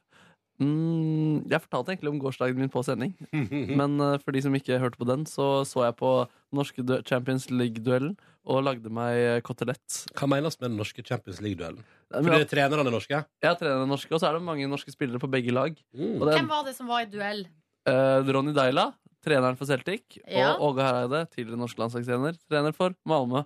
[0.63, 3.15] Mm, jeg fortalte egentlig om gårsdagen min på sending,
[3.81, 6.11] men eh, for de som ikke hørte på den, så så jeg på
[6.55, 10.01] norske Champions League-duellen og lagde meg kotelett.
[10.19, 11.83] Hva menes med den norske Champions League-duellen?
[12.13, 13.21] Fordi Jeg trenerne er norske?
[13.47, 15.77] jeg trener norske, og så er det mange norske spillere på begge lag.
[15.95, 16.17] Mm.
[16.21, 17.45] Er Hvem var det som var i duell?
[17.87, 18.93] Eh, Ronny Deila,
[19.25, 20.55] treneren for Celtic, Ja.
[20.57, 23.45] og Åge Hareide, tidligere norsk landslagstrener, trener for Malmö.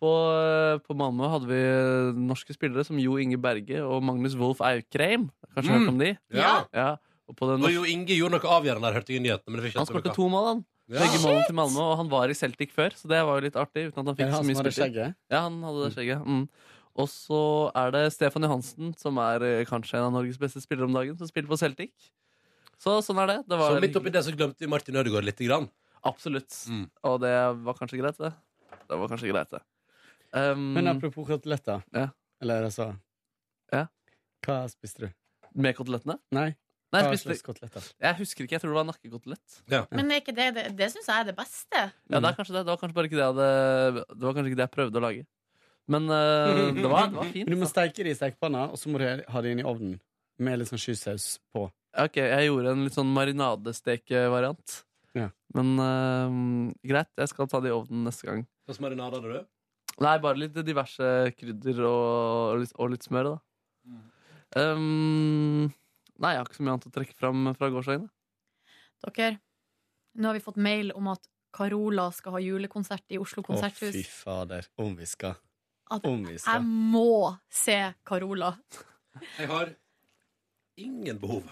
[0.00, 1.58] På, eh, på Malmö hadde vi
[2.28, 5.30] norske spillere som Jo Inge Berge og Magnus Wolff Aukrheim.
[5.56, 5.78] Kanskje Mm.
[5.78, 6.18] hørt om de?
[6.32, 6.64] Ja.
[6.72, 6.96] Ja.
[7.28, 9.50] Og på den Og jo Inge gjorde noe avgjørende der, hørte jeg i nyhetene.
[9.50, 10.64] Men det han å to mål, han.
[10.88, 11.00] Ja.
[11.00, 13.56] Begge målene til Malmö, og han var i Celtic før, så det var jo litt
[13.58, 13.88] artig.
[13.92, 15.14] Uten at han fikk så mye spilletid.
[15.30, 16.24] Ja, han hadde det skjegget.
[16.24, 16.48] Mm.
[16.96, 20.84] Og så er det Stefan Johansen, som er eh, kanskje en av Norges beste spillere
[20.88, 21.92] om dagen, som spiller på Celtic.
[22.78, 23.38] Så sånn er det.
[23.50, 25.66] det var Så midt oppi det så glemte vi Martin Ødegaard lite grann.
[26.06, 26.54] Absolutt.
[26.70, 26.84] Mm.
[27.10, 27.34] Og det
[27.66, 28.32] var kanskje greit, det.
[28.88, 29.62] Det var kanskje greit, det.
[30.30, 31.82] Um, Men apropos koteletter.
[31.96, 32.10] Ja.
[32.42, 32.92] Eller altså
[33.72, 33.86] Ja.
[34.46, 35.14] Hva spiste du?
[35.58, 36.18] med kotelettene?
[36.34, 36.52] Nei,
[36.88, 37.52] Nei, jeg, spiste,
[38.00, 38.54] jeg husker ikke.
[38.56, 39.56] Jeg tror det var nakkekotelett.
[39.92, 41.82] Men er ikke det det, det syns jeg er det beste.
[42.08, 42.62] Ja, det er kanskje det.
[42.62, 45.00] Det var kanskje bare ikke det jeg hadde Det var kanskje ikke det jeg prøvde
[45.00, 45.26] å lage.
[45.88, 47.44] Men uh, det, var, det var fint.
[47.44, 49.66] Men du må steike det i stekepanna, og så må du ha det inn i
[49.68, 49.98] ovnen.
[50.40, 51.66] Med litt sånn skysaus på.
[51.98, 54.74] Ok, jeg gjorde en litt sånn marinadestekevariant.
[55.18, 55.30] Ja.
[55.56, 58.44] Men uh, greit, jeg skal ta det i ovnen neste gang.
[58.66, 59.48] Hva slags marinade hadde du?
[60.04, 62.04] Nei, bare litt diverse krydder og,
[62.52, 63.98] og, litt, og litt smør, da.
[64.56, 65.66] Um,
[66.22, 68.06] nei, jeg har ikke så mye annet å trekke fram fra gårsdagen.
[68.06, 69.10] da.
[69.10, 69.40] Dere,
[70.18, 73.90] nå har vi fått mail om at Carola skal ha julekonsert i Oslo konserthus.
[73.90, 74.68] Å, fy fader.
[74.78, 75.38] Om vi skal.
[75.90, 78.52] At Om vi jeg må se Carola.
[79.38, 79.72] Jeg har
[80.78, 81.48] ingen behov.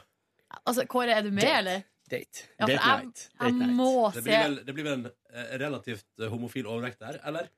[0.67, 1.59] Altså, Kåre, er du med, Date.
[1.59, 1.85] eller?
[2.11, 2.47] Date.
[2.61, 3.29] Ja, for Date jeg- night.
[3.41, 3.77] Jeg Date night.
[3.77, 7.49] må Det blir vel, det blir vel en eh, relativt eh, homofil overvekt der, eller?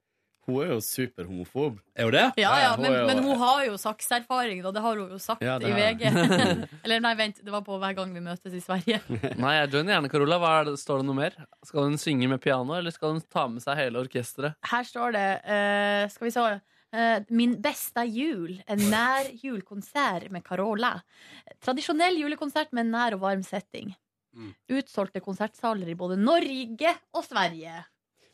[0.48, 1.74] Hun er jo superhomofob.
[1.94, 2.22] Er hun det?
[2.40, 4.70] Ja, ja, hun men, er jo- men hun har jo sakserfaring, da.
[4.72, 6.68] det har hun jo sagt Ja, det i har VG.
[6.84, 9.02] Eller nei, vent, det var på hver gang vi møtes i Sverige.
[9.36, 10.38] Nei, jeg joiner gjerne Carola.
[10.40, 11.36] Hva er det, står det noe mer?
[11.68, 14.56] Skal hun synge med piano, eller skal hun ta med seg hele orkesteret?
[14.72, 16.46] Her står det eh, Skal vi se
[17.28, 20.94] Min beste jul, en nær julkonsert med Carola.
[21.60, 23.92] Tradisjonell julekonsert med nær og varm setting.
[24.32, 24.54] Mm.
[24.78, 27.82] Utsolgte konsertsaler i både Norge og Sverige.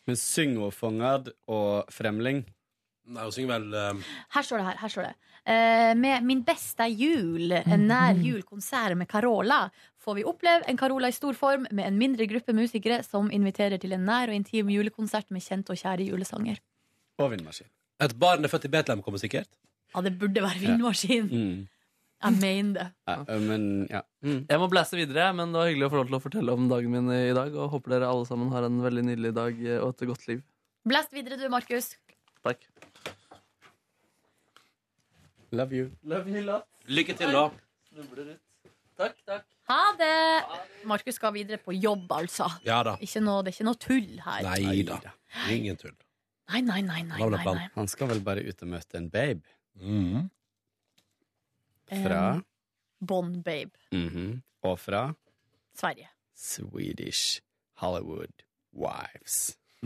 [0.06, 2.44] Men synger hun fangad og fremling?
[3.04, 4.76] Nei, hun synger vel eh, Her står det her.
[4.80, 5.10] her står det
[5.52, 9.66] eh, Med Min beste jul, en nær julkonsert med Carola,
[10.00, 13.80] får vi oppleve en Carola i stor form med en mindre gruppe musikere som inviterer
[13.80, 16.60] til en nær og intim julekonsert med kjente og kjære julesanger.
[17.20, 17.68] Og vindmaskin.
[18.02, 19.48] Et barn er født i Betlehem kommer sikkert.
[19.94, 21.28] Ja, det burde være vindmaskin.
[21.30, 21.68] Mm.
[22.24, 22.86] Jeg mener det.
[23.06, 24.00] Ja, men ja.
[24.24, 24.46] Mm.
[24.48, 26.68] Jeg må blæse videre, men det var hyggelig å få lov til å fortelle om
[26.70, 27.54] dagen min i dag.
[27.54, 30.40] Og håper dere alle sammen har en veldig nydelig dag og et godt liv.
[30.88, 31.92] Blæst videre du, Markus.
[32.44, 32.64] Takk.
[35.54, 35.90] Love you.
[36.02, 36.66] Love you lot.
[36.88, 37.46] Lykke til, da.
[37.92, 38.40] Snubler ut.
[38.98, 39.44] Takk, takk.
[39.70, 40.16] Ha det!
[40.86, 42.50] Markus skal videre på jobb, altså.
[42.66, 42.98] Ja da.
[43.02, 44.44] Ikke noe, det er ikke noe tull her.
[44.44, 44.98] Nei da.
[45.50, 45.94] Ingen tull.
[46.52, 47.02] Nei, nei, nei.
[47.08, 47.68] nei, Hva nei, nei.
[47.74, 49.42] Han skal vel bare ut og møte en babe
[49.80, 50.30] Mhm.
[51.88, 52.40] fra Eh,
[53.00, 53.72] Bond Babe.
[53.92, 54.42] Mhm.
[54.64, 55.14] Og fra
[55.76, 56.08] Sverige.
[56.34, 57.40] Swedish
[57.80, 59.56] Hollywood Wives.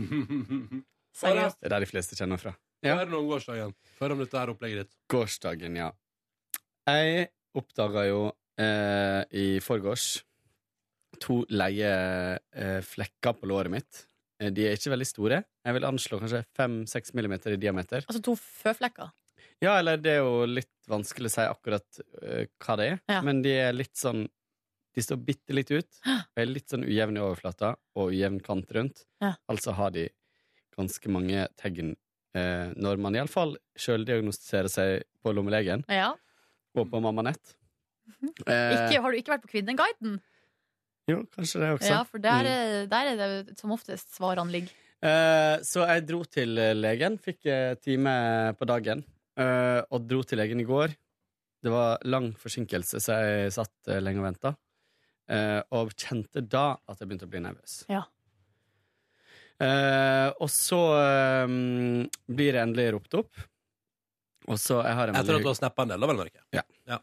[1.19, 1.59] Seriøst.
[1.59, 2.53] Det er der de fleste kjenner fra.
[2.83, 2.95] Ja.
[2.99, 3.73] Er det noen gårsdagen?
[3.97, 4.95] Før om dette her opplegget ditt.
[5.11, 5.89] Gårsdagen, ja.
[6.87, 7.27] Jeg
[7.59, 8.21] oppdaga jo
[8.57, 10.21] eh, i forgårs
[11.19, 11.89] to leie
[12.53, 14.05] eh, flekker på låret mitt.
[14.39, 15.41] Eh, De er ikke veldig store.
[15.65, 18.05] Jeg vil anslå kanskje fem-seks millimeter i diameter.
[18.07, 19.11] Altså to føflekker.
[19.63, 23.21] Ja, eller det er jo litt vanskelig å si akkurat uh, hva det er, Ja.
[23.21, 24.27] men de er litt sånn
[24.95, 28.71] De står bitte litt ut, og er litt sånn ujevn i overflata og ujevn kant
[28.73, 29.03] rundt.
[29.21, 29.35] Ja.
[29.47, 30.07] Altså har de
[30.75, 31.93] ganske mange tegn
[32.35, 36.15] uh, når man iallfall sjøldiagnostiserer seg på lommelegen Ja.
[36.75, 37.55] og på Mammanett.
[38.09, 38.33] -hmm.
[38.47, 40.19] Eh, har du ikke vært på Kvinneguiden?
[41.09, 41.89] Jo, kanskje det også.
[41.91, 42.51] Ja, for der, Mm.
[42.53, 44.71] er- der er det som oftest svarene ligger.
[45.01, 49.05] Uh, så jeg dro til eh, legen, fikk eh, time på dagen,
[49.39, 50.91] Uh, og dro til legen i går.
[51.63, 54.51] Det var lang forsinkelse, så jeg satt lenge og venta.
[55.31, 57.85] Uh, og kjente da at jeg begynte å bli nervøs.
[57.87, 58.01] Ja.
[59.59, 61.47] Eh, og så eh,
[62.31, 63.41] blir jeg endelig ropt opp.
[64.49, 66.43] Og så jeg har en Etter at du har snappa en del, da, vel, Norge?
[66.55, 66.63] Ja.
[66.87, 66.99] Ja.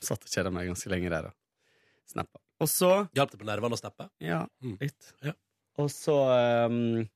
[0.00, 1.34] Satt og kjeda meg ganske lenge der og
[2.10, 2.38] snappa.
[2.58, 4.08] Og så Hjalp det på nervene å steppe?
[4.24, 4.76] Ja, Mm.
[4.80, 5.12] litt.
[5.22, 5.32] Ja.
[5.78, 6.16] Og så
[6.66, 7.06] um,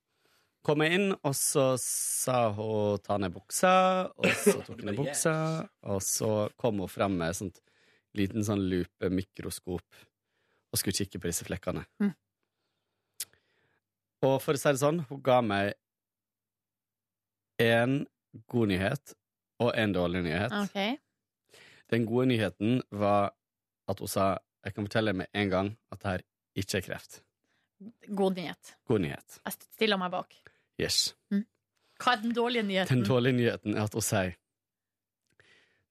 [0.62, 3.72] kom jeg inn, og så sa hun ta ned buksa,
[4.14, 5.34] og så tok hun ned buksa,
[5.82, 6.30] og så
[6.62, 7.58] kom hun frem med sånt
[8.14, 9.82] liten sånn lupe mikroskop
[10.72, 11.82] og skulle kikke på disse flekkene.
[11.98, 12.12] Mm.
[14.22, 15.72] Og for å si det sånn, hun ga meg
[17.62, 18.04] en
[18.52, 19.14] god nyhet
[19.62, 20.54] og en dårlig nyhet.
[20.68, 20.94] Okay.
[21.90, 23.32] Den gode nyheten var
[23.90, 24.28] at hun sa
[24.62, 26.24] jeg kan fortelle med en gang at det her
[26.62, 27.20] ikke er kreft.
[28.08, 28.74] God nyhet.
[28.86, 29.40] God nyhet.
[29.42, 30.36] Jeg stiller meg bak.
[30.80, 31.12] Yes.
[32.02, 33.02] Hva er den dårlige nyheten?
[33.02, 34.34] Den dårlige nyheten er at hun sier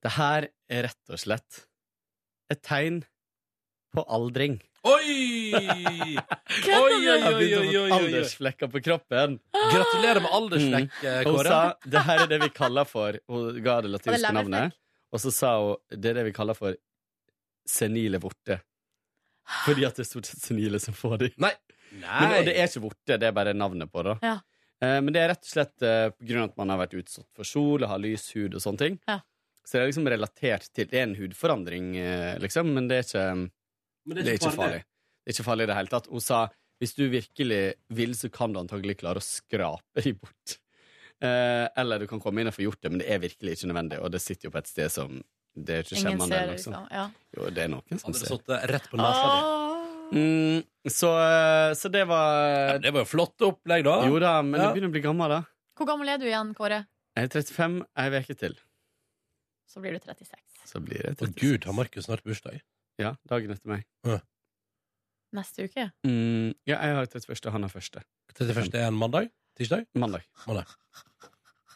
[0.01, 1.65] Det her er rett og slett
[2.51, 3.03] et tegn
[3.91, 4.57] på aldring.
[4.87, 5.51] Oi!
[5.53, 7.89] Oi, oi, oi, oi, oi, få oi, oi.
[7.95, 9.37] aldersflekker på kroppen.
[9.53, 11.59] Gratulerer med aldersflekk, Kåre Hun sa
[11.93, 14.75] det her er det vi kaller for Hun ga det latinske navnet.
[15.11, 16.75] Og så sa hun det er det vi kaller for
[17.71, 18.61] senile vorter.
[19.65, 21.35] Fordi at det er stort sett senile som får dem.
[21.41, 21.51] Nei.
[21.91, 24.13] Men, og det er ikke vorte, det er bare navnet på det.
[24.23, 24.37] Ja.
[24.81, 26.95] Eh, Men det er rett og slett eh, på grunn av at man har vært
[27.01, 28.95] utsatt for sol og har lys hud og sånne ting.
[29.11, 29.17] Ja.
[29.65, 33.05] Så det er liksom relatert til Det er en hudforandring, eh, liksom, men det er
[33.05, 33.25] ikke,
[34.07, 34.79] Men det er ikke farlig.
[34.81, 36.09] Det er ikke farlig i det hele tatt.
[36.09, 36.39] Hun sa
[36.81, 37.59] hvis du virkelig
[37.93, 40.55] vil, så kan du antagelig klare å skrape dem bort.
[41.21, 43.69] Eh, eller du kan komme inn og få gjort det, men det er virkelig ikke
[43.69, 43.99] nødvendig.
[44.01, 45.19] Og det sitter jo på et sted som
[45.55, 46.27] Det er ikke Ingen skjemmende.
[46.31, 46.75] ser, eller liksom.
[46.91, 47.05] Ja.
[47.35, 48.37] Jo, det er noen som Hadde det ser.
[48.37, 49.67] sittet rett på nesa ah.
[50.11, 53.97] Mm, så, eh, så det var Det var jo flott opplegg, da.
[54.07, 54.67] Jo da, men Ja.
[54.67, 55.41] jeg begynner å bli gammel, da.
[55.77, 56.85] Hvor gammel er du igjen, Kåre?
[57.15, 58.55] Jeg er 35 ei uke til.
[59.67, 60.39] Så blir du 36.
[60.65, 62.61] Så blir det Å gud, har Markus snart bursdag?
[62.99, 63.85] Ja, dagen etter meg.
[65.31, 65.91] Neste uke?
[66.05, 68.03] Mm, ja, jeg har 31., han har første.
[68.35, 68.75] 31.
[68.75, 69.29] er en mandag?
[69.57, 69.85] Tirsdag?
[69.95, 70.23] Mandag.
[70.45, 70.67] Mandag.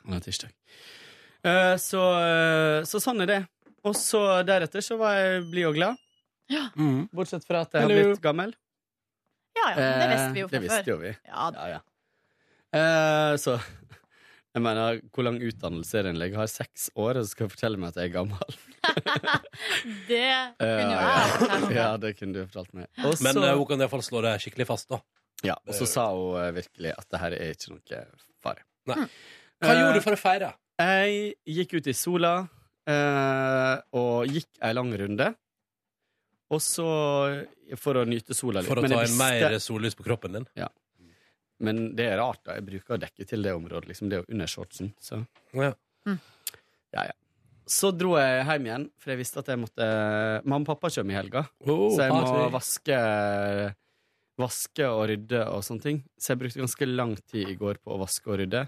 [0.06, 0.52] Han tirsdag.
[1.46, 3.40] Uh, så, uh, så sånn er det.
[3.86, 6.00] Og så deretter så var jeg blid og glad.
[6.52, 6.68] Ja.
[6.78, 7.08] Mm.
[7.16, 8.54] Bortsett fra at jeg har blitt gammel.
[9.56, 10.60] Ja, ja, men det visste vi jo fra før.
[10.60, 11.12] det visste jo vi.
[11.30, 11.82] Ja, Ja, ja.
[12.76, 13.54] Eh, så
[14.56, 16.50] jeg mener, hvor lang utdannelse er det en lege har?
[16.52, 18.58] Seks år, og så skal jeg fortelle meg at jeg er gammel?
[20.10, 21.76] Det Eh, kunne jo jeg fortalt meg.
[21.78, 22.90] Ja, det kunne du fortalt meg.
[23.06, 25.00] Også, Men eh, hun kan iallfall slå det skikkelig fast, da.
[25.46, 28.04] Ja, og så sa hun eh, virkelig at det her er ikke noe
[28.44, 28.66] fare.
[28.92, 29.00] Nei.
[29.06, 29.10] Mm.
[29.66, 30.52] Hva Eh, gjorde du for å feire?
[30.84, 32.55] Jeg gikk ut i sola eh,
[32.88, 35.32] og gikk ei lang runde.
[36.54, 36.86] Og så
[37.82, 38.70] for å nyte sola litt.
[38.70, 40.48] For å Men ta jeg visste- mer sollys på kroppen din?
[40.56, 40.68] Ja.
[41.60, 42.54] Men det er rart, da.
[42.59, 43.88] Jeg bruker å dekke til det området.
[43.88, 44.09] Liksom.
[44.09, 44.93] Det er jo under shortsen.
[45.00, 45.26] Så.
[45.54, 45.74] Ja.
[46.05, 46.20] Mm.
[46.93, 47.12] Ja, ja.
[47.66, 49.86] Så dro jeg hjem igjen, for jeg visste at jeg måtte
[50.46, 53.76] Mamma og pappa kommer i helga, Oh, så jeg må vaske
[54.38, 56.04] Vaske og rydde og sånne ting.
[56.20, 58.68] Så jeg brukte ganske lang tid i går på å vaske og rydde.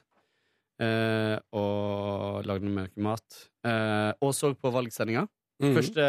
[0.80, 3.38] Eh, og lagde noe mat.
[3.66, 5.28] Eh, og så på valgsendinga.
[5.64, 5.74] Mhm.
[5.74, 6.04] Første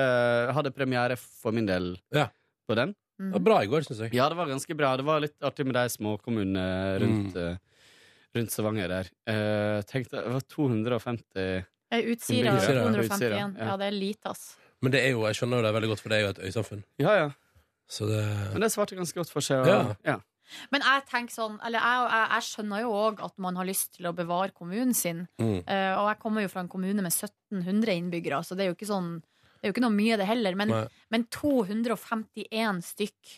[0.53, 2.29] hadde premiere for min del Ja.
[2.69, 2.95] på den.
[3.19, 4.13] Det var bra i går, syns jeg.
[4.15, 4.97] Ja, det var ganske bra.
[4.97, 7.59] Det var litt artig med de småkommunene rundt, Mm.
[8.37, 9.09] rundt Stavanger der.
[9.27, 13.11] Eh, tenkte, det var 250 Eh, Utsira Utsira, 251.
[13.11, 13.49] Utsira, ja.
[13.71, 14.57] Ja, det er lite, ass.
[14.83, 16.29] Men det er jo, jeg skjønner jo det er veldig godt, for det er jo
[16.29, 16.85] et øysamfunn.
[17.01, 17.31] Ja, ja.
[17.89, 19.67] Så det Men det svarte ganske godt for seg.
[19.67, 19.95] Ja.
[20.05, 20.19] Ja.
[20.73, 23.97] Men jeg tenker sånn Eller jeg, jeg, jeg skjønner jo òg at man har lyst
[23.97, 25.27] til å bevare kommunen sin.
[25.41, 25.59] Mm.
[25.69, 28.79] Uh, og jeg kommer jo fra en kommune med 1700 innbyggere, så det er jo
[28.79, 30.57] ikke sånn Det er jo ikke noe mye, det heller.
[30.59, 30.75] Men,
[31.13, 33.35] men 251 stykk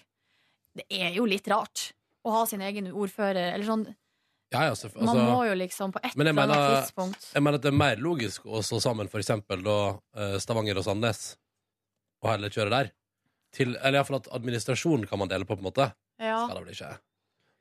[0.81, 1.91] Det er jo litt rart
[2.27, 3.55] å ha sin egen ordfører.
[3.55, 3.87] Eller sånn
[4.51, 7.61] Ja, ja, altså, Man må jo liksom på et eller annet mener, tidspunkt jeg mener
[7.61, 9.78] at det er mer logisk å slå sammen for eksempel da
[10.19, 11.35] eh, Stavanger og Sandnes,
[12.20, 12.91] og heller kjøre der.
[13.55, 15.87] Til, eller iallfall at administrasjonen kan man dele på, på en måte.
[16.20, 16.44] Ja.
[16.47, 16.90] Skal det vel ikke?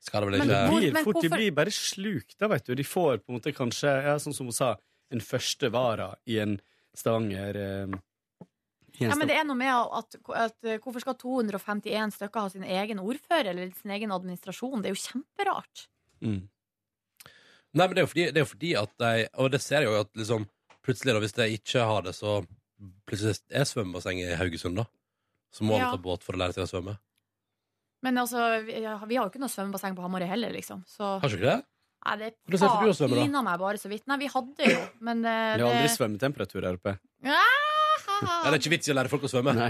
[0.00, 2.74] Skal det vel Men hvor- blir men fort, de blir bare slukt, da, vet du.
[2.74, 4.74] De får på en måte kanskje, ja, sånn som hun sa,
[5.10, 6.60] en første vara i en
[6.94, 7.86] Stavanger eh,
[9.00, 12.40] i en Ja, men det er noe med at, at at, Hvorfor skal 251 stykker
[12.40, 14.82] ha sin egen ordfører eller sin egen administrasjon?
[14.82, 15.84] Det er jo kjemperart.
[16.20, 16.48] Mm.
[17.72, 19.90] Nei, men det er jo fordi, det er fordi at de Og det ser jeg
[19.92, 20.48] jo at liksom
[20.82, 22.38] Plutselig, da, hvis de ikke har det, så
[23.06, 24.86] plutselig er svømmebasseng i Haugesund, da.
[25.52, 25.90] Så må Ja.
[25.90, 26.94] alle ta båt for å lære seg å svømme.
[28.02, 30.82] Men altså, vi, ja, vi har jo ikke noe svømmebasseng på Hamarøy heller, liksom.
[30.88, 31.58] Så Har ikke det?
[32.00, 33.24] Nei, det Hvordan ser å svømme, da?
[33.26, 34.06] pina meg bare så vidt.
[34.08, 36.94] Nei, vi hadde jo, men eh, Det har aldri det svømmetemperatur her oppe.
[37.28, 37.42] Ja,
[38.46, 39.52] det er ikke vits i å lære folk å svømme.
[39.58, 39.68] Nei.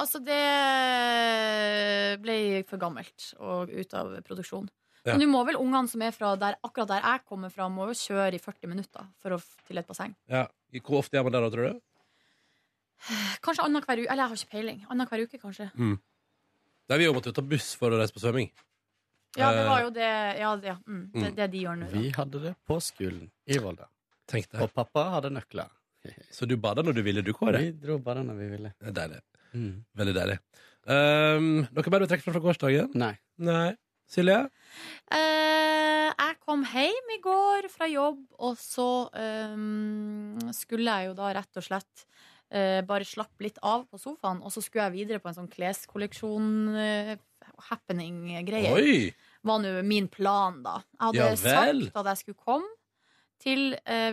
[0.00, 2.36] Altså, det ble
[2.68, 4.68] for gammelt og ut av produksjon.
[5.06, 5.14] Ja.
[5.14, 7.86] Men nå må vel ungene som er fra der, akkurat der jeg kommer fra, må
[7.88, 10.12] jo kjøre i 40 minutter for å f- til et basseng.
[10.28, 10.44] Ja.
[10.84, 11.80] Hvor ofte er man der da, tror du?
[13.40, 14.10] Kanskje annenhver uke.
[14.12, 14.82] Eller jeg har ikke peiling.
[14.92, 15.70] Annenhver uke, kanskje.
[15.80, 15.96] Mm.
[16.90, 18.50] Nei, vi måtte jo ta buss for å reise på svømming.
[19.38, 20.08] Ja, det Eh, var jo det
[20.40, 20.76] Ja, det, ja.
[20.88, 21.34] Mm, det, Mm.
[21.36, 21.86] det de gjør nå.
[21.90, 21.98] da.
[21.98, 23.86] Vi hadde det på skolen i Volda.
[24.26, 24.60] Tenk det.
[24.60, 25.68] Og pappa hadde nøkler.
[26.34, 27.58] Så du bada når du ville, du, Kåre?
[27.62, 28.74] Vi dro bare når vi ville.
[28.80, 29.20] Det er deilig.
[29.54, 29.84] Mm.
[29.96, 30.38] Veldig deilig.
[30.90, 32.90] Um, noe mer du trekker fra fra gårsdagen?
[32.98, 33.12] Nei.
[33.38, 33.76] Nei.
[34.10, 34.48] Silje?
[35.12, 41.30] Eh, jeg kom hjem i går fra jobb, og så um, skulle jeg jo da
[41.36, 42.04] rett og slett
[42.50, 45.50] eh, bare slapp litt av på sofaen, og så skulle jeg videre på en sånn
[45.50, 47.14] kleskolleksjon eh,
[49.46, 50.80] Var nå min plan, da.
[50.98, 52.76] Jeg hadde sagt at jeg skulle komme.
[53.40, 54.12] Til, eh,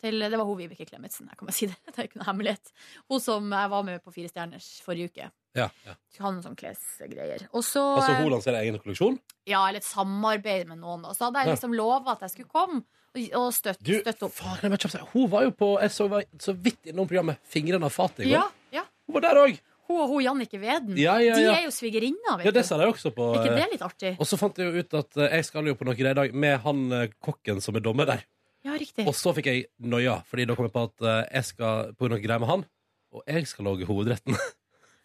[0.00, 1.76] til Det var hun Vibeke Klemetsen, jeg kan bare si det.
[1.94, 2.72] Det er ikke noe hemmelighet.
[3.06, 5.28] Hun som jeg var med på Fire stjerners forrige uke.
[5.54, 5.94] Ja, ja.
[6.18, 7.46] Noen sånn klesgreier.
[7.54, 9.20] Og så Altså, hun lanserer egen kolleksjon?
[9.46, 11.06] ja, eller et samarbeid med noen.
[11.06, 11.14] Da.
[11.14, 12.82] Så hadde jeg liksom lova at jeg skulle komme
[13.14, 14.34] og, og støtte, Du, støtte opp.
[14.38, 17.38] faen, jeg kjapt si, hun var jo på Jeg så, var så vidt innom programmet
[17.50, 18.40] Fingrene av fatet i går.
[18.40, 18.84] Ja, ja.
[19.06, 19.60] Hun var der òg!
[19.84, 20.94] Hun og hun Jannicke Veden.
[20.96, 21.52] Ja, ja, De ja.
[21.58, 22.68] er jo svigerinner, vet Ja, det du.
[22.70, 24.12] sa de også på Er ikke det eh, litt artig?
[24.16, 26.20] Og så fant jeg jo ut at eh, jeg skal jo på noe greier i
[26.22, 28.22] dag med han eh, kokken som er dommer der.
[28.64, 29.04] Ja, riktig.
[29.04, 32.08] Og så fikk jeg noia, fordi da kom jeg på at eh, jeg skal på
[32.08, 32.64] noe greier med han.
[33.12, 34.40] Og jeg skal lage hovedretten.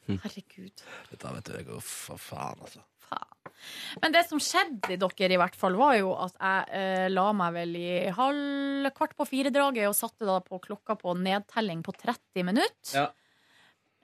[0.10, 0.82] Herregud.
[1.12, 2.82] Dette vet du, jeg går for faen, altså.
[4.02, 7.54] Men det som skjedde dere, i hvert fall, var jo at jeg eh, la meg
[7.54, 12.44] vel i halv kvart på fire-draget og satte da på klokka på nedtelling på 30
[12.48, 12.94] minutter.
[12.96, 13.08] Ja.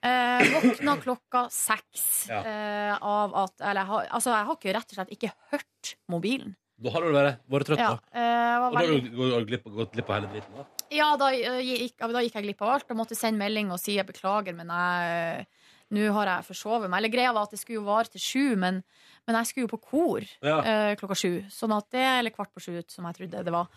[0.05, 2.41] Eh, våkna klokka seks Ja.
[2.45, 5.95] eh, av at Eller jeg har, altså, jeg har ikke rett og slett ikke hørt
[6.11, 6.55] mobilen.
[6.77, 7.99] Da har du vært, vært trøtt, Ja, da.
[8.11, 10.55] eh, jeg Og da har du gått glipp, av hele dritten.
[10.59, 13.71] da Ja, da, eh, gikk, da gikk jeg glipp av alt og måtte sende melding
[13.71, 15.47] og si jeg beklager, men jeg
[15.95, 16.97] nå har jeg forsovet meg.
[16.99, 18.83] Eller greia var at det skulle jo vare til sju, men,
[19.27, 20.59] men jeg skulle jo på kor Ja.
[20.61, 21.43] uh, klokka sju.
[21.49, 23.67] Sånn at det, eller kvart på sju, som jeg trodde det var.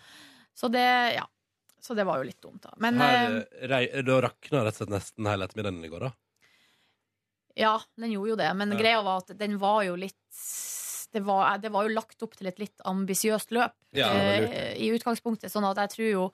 [0.55, 0.85] Så det,
[1.15, 1.25] ja.
[1.81, 2.73] Så det var jo litt dumt, da.
[2.77, 5.99] Men Her, eh, eh, rei, da rakna rett og slett nesten hele ettermiddagen i går,
[6.09, 6.11] da.
[7.55, 8.49] ja, den gjorde jo det.
[8.55, 8.77] Men Ja.
[8.79, 10.15] greia var at den var jo litt
[11.11, 14.73] det var, det var jo lagt opp til et litt ambisiøst løp Ja, det eh,
[14.77, 15.49] i utgangspunktet.
[15.49, 16.25] Sånn at jeg tror jo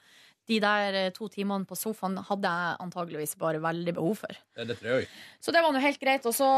[0.50, 4.36] de der to timene på sofaen hadde jeg antageligvis bare veldig behov for.
[4.58, 5.08] Det tror òg.
[5.42, 6.26] Så det var nå helt greit.
[6.26, 6.50] Og så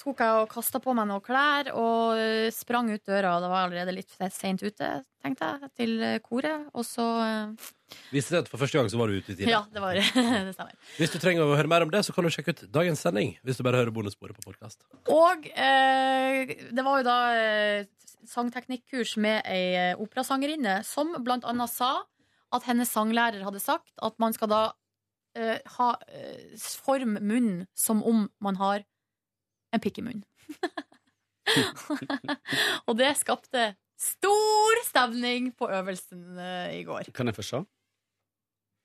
[0.00, 3.36] tok jeg og kasta på meg noen klær og eh, sprang ut døra.
[3.42, 4.90] Det var allerede litt seint ute,
[5.22, 6.66] tenkte jeg, til eh, koret.
[6.74, 7.70] Og så eh,
[8.12, 9.50] Viste det at for første gang så var du ute i tide.
[9.52, 9.96] Ja, det var
[10.48, 10.76] det stemmer.
[10.98, 13.34] Hvis du trenger å høre mer om det, så kan du sjekke ut dagens sending.
[13.46, 14.82] Hvis du bare hører bonussporet på podkast.
[15.12, 17.90] Og eh, det var jo da eh,
[18.32, 21.96] sangteknikkurs med ei operasangerinne som blant annet sa
[22.52, 24.62] at hennes sanglærer hadde sagt at man skal da
[25.38, 25.92] eh, ha
[26.84, 28.84] form munnen som om man har
[29.72, 30.24] en pikk i munnen.
[32.88, 37.12] og det skapte stor stemning på øvelsen eh, i går.
[37.14, 37.62] Kan jeg få se?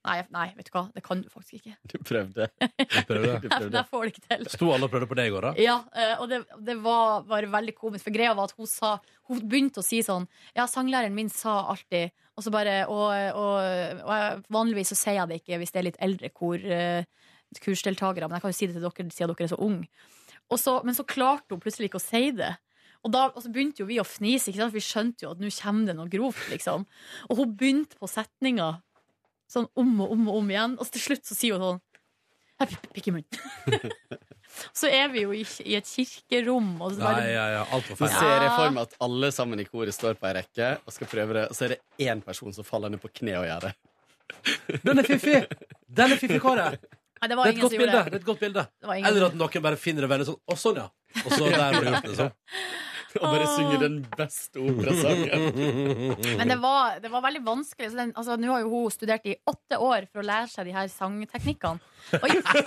[0.07, 1.73] Nei, nei, vet du hva, det kan du faktisk ikke.
[1.91, 2.47] Du prøvde.
[3.09, 3.34] prøvde.
[3.43, 3.81] Du prøvde.
[3.89, 4.45] får det ikke til.
[4.53, 5.51] Sto alle og prøvde på det i går, da?
[5.59, 8.05] Ja, eh, og det, det var bare veldig komisk.
[8.07, 8.95] For greia var at hun sa
[9.27, 14.03] Hun begynte å si sånn Ja, sanglæreren min sa alltid Og så bare Og, og,
[14.05, 17.03] og vanligvis så sier jeg det ikke hvis det er litt eldre kor, uh,
[17.64, 19.88] kursdeltakere, men jeg kan jo si det til dere siden dere er så unge.
[20.53, 22.53] Og så, men så klarte hun plutselig ikke å si det.
[23.06, 24.72] Og, da, og så begynte jo vi å fnise, ikke sant?
[24.74, 26.45] for vi skjønte jo at nå kommer det noe grovt.
[26.52, 26.86] liksom
[27.30, 28.69] Og hun begynte på setninga
[29.52, 31.84] sånn om og om og om igjen, og til slutt så sier hun sånn
[32.91, 33.94] pikk- i munnen.
[34.80, 37.61] så er vi jo i, i et kirkerom, og så Ja, Nei, ja, ja.
[37.78, 38.18] Alt var Så feil.
[38.18, 41.11] ser jeg for meg at alle sammen i koret står på ei rekke og skal
[41.11, 43.68] prøve det, og så er det én person som faller ned på kne og gjør
[43.69, 43.74] det.
[44.84, 45.38] Den er fiffig!
[45.88, 46.72] Den er fiffig, Kåre.
[47.18, 48.03] Nei, det Det er bilde.
[48.03, 48.68] Det er et godt bilde.
[48.98, 50.89] Eller at noen bare finner det veldig sånn Å, sånn, ja.
[51.23, 52.35] Og så der var det gjort det sånn.
[53.18, 55.45] Og bare synger den beste operasangen.
[56.39, 57.91] Men det var, det var veldig vanskelig.
[57.94, 60.68] Så den, altså, Nå har jo hun studert i åtte år for å lære seg
[60.69, 61.80] de her sangteknikkene.
[62.19, 62.61] Og ikke,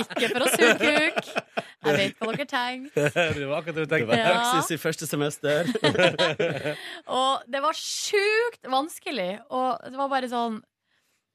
[0.00, 1.30] ikke for å suge kuk.
[1.86, 3.12] Jeg vet hva dere tenker.
[3.14, 4.18] det var akkurat det tenkte Det var tenkte.
[4.18, 4.32] Ja.
[4.32, 5.70] praksis i første semester.
[7.20, 9.30] Og det var sjukt vanskelig.
[9.54, 10.58] Og det var bare sånn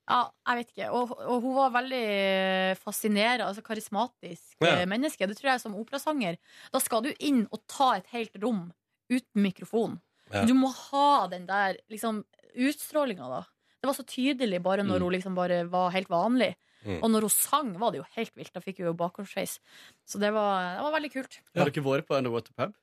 [0.10, 0.88] Ja, jeg vet ikke.
[0.92, 4.74] Og, og hun var veldig fascinerende, altså karismatisk Ja.
[4.82, 5.28] eh, menneske.
[5.28, 6.38] Det tror jeg som operasanger.
[6.74, 8.72] Da skal du inn og ta et helt rom
[9.10, 10.00] uten mikrofon.
[10.34, 10.44] Ja.
[10.46, 12.24] Du må ha den der liksom,
[12.56, 13.44] utstrålinga, da.
[13.82, 15.04] Det var så tydelig bare når Mm.
[15.04, 16.56] hun liksom bare var helt vanlig.
[16.86, 17.00] Mm.
[17.02, 18.52] Og når hun sang, var det jo helt vilt.
[18.54, 19.60] Da fikk hun jo bakhåndsfeis
[20.06, 21.40] Så det var, det var veldig kult.
[21.56, 22.74] Har du ikke vært på Underwater Pub?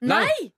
[0.00, 0.24] Nei.
[0.24, 0.52] Nei!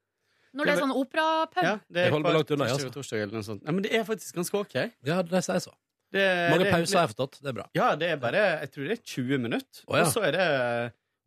[0.53, 1.63] Når det er sånn operapub.
[1.63, 2.91] Ja, det Jeg holder meg langt unna, altså.
[2.91, 3.61] torsdag.
[3.63, 4.93] Nei, men det er faktisk ganske ok.
[5.05, 5.73] Ja, de sier så.
[6.12, 7.41] Det, Mange det- pauser har jeg forstått.
[7.43, 7.66] Det er bra.
[7.78, 10.03] Ja, det er bare Jeg tror det er 20 minutter, Oh, ja.
[10.05, 10.47] og så er det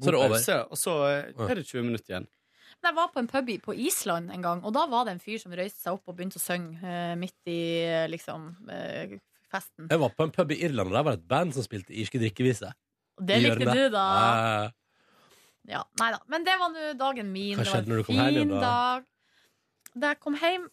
[0.03, 0.29] Så er det over.
[0.37, 0.95] pause, og så
[1.49, 2.27] er det 20 minutter igjen.
[2.83, 5.19] Men Jeg var på en pub på Island en gang, og da var det en
[5.23, 9.13] fyr som røyste seg opp og begynte å synge eh, midt i eh, liksom eh,
[9.49, 9.87] festen.
[9.89, 11.93] Jeg var på en pub i Irland, og der var det et band som spilte
[11.95, 12.73] irske drikkeviser.
[13.23, 14.03] Det likte du, da.
[14.03, 14.71] Ja.
[15.65, 16.19] Ja, nei da.
[16.27, 17.55] Men det var nå dagen min.
[17.55, 18.59] Hva det var skjedde når du kom en hjem fin igjen, da?
[18.67, 19.05] dag.
[19.95, 20.65] Da jeg kom hjem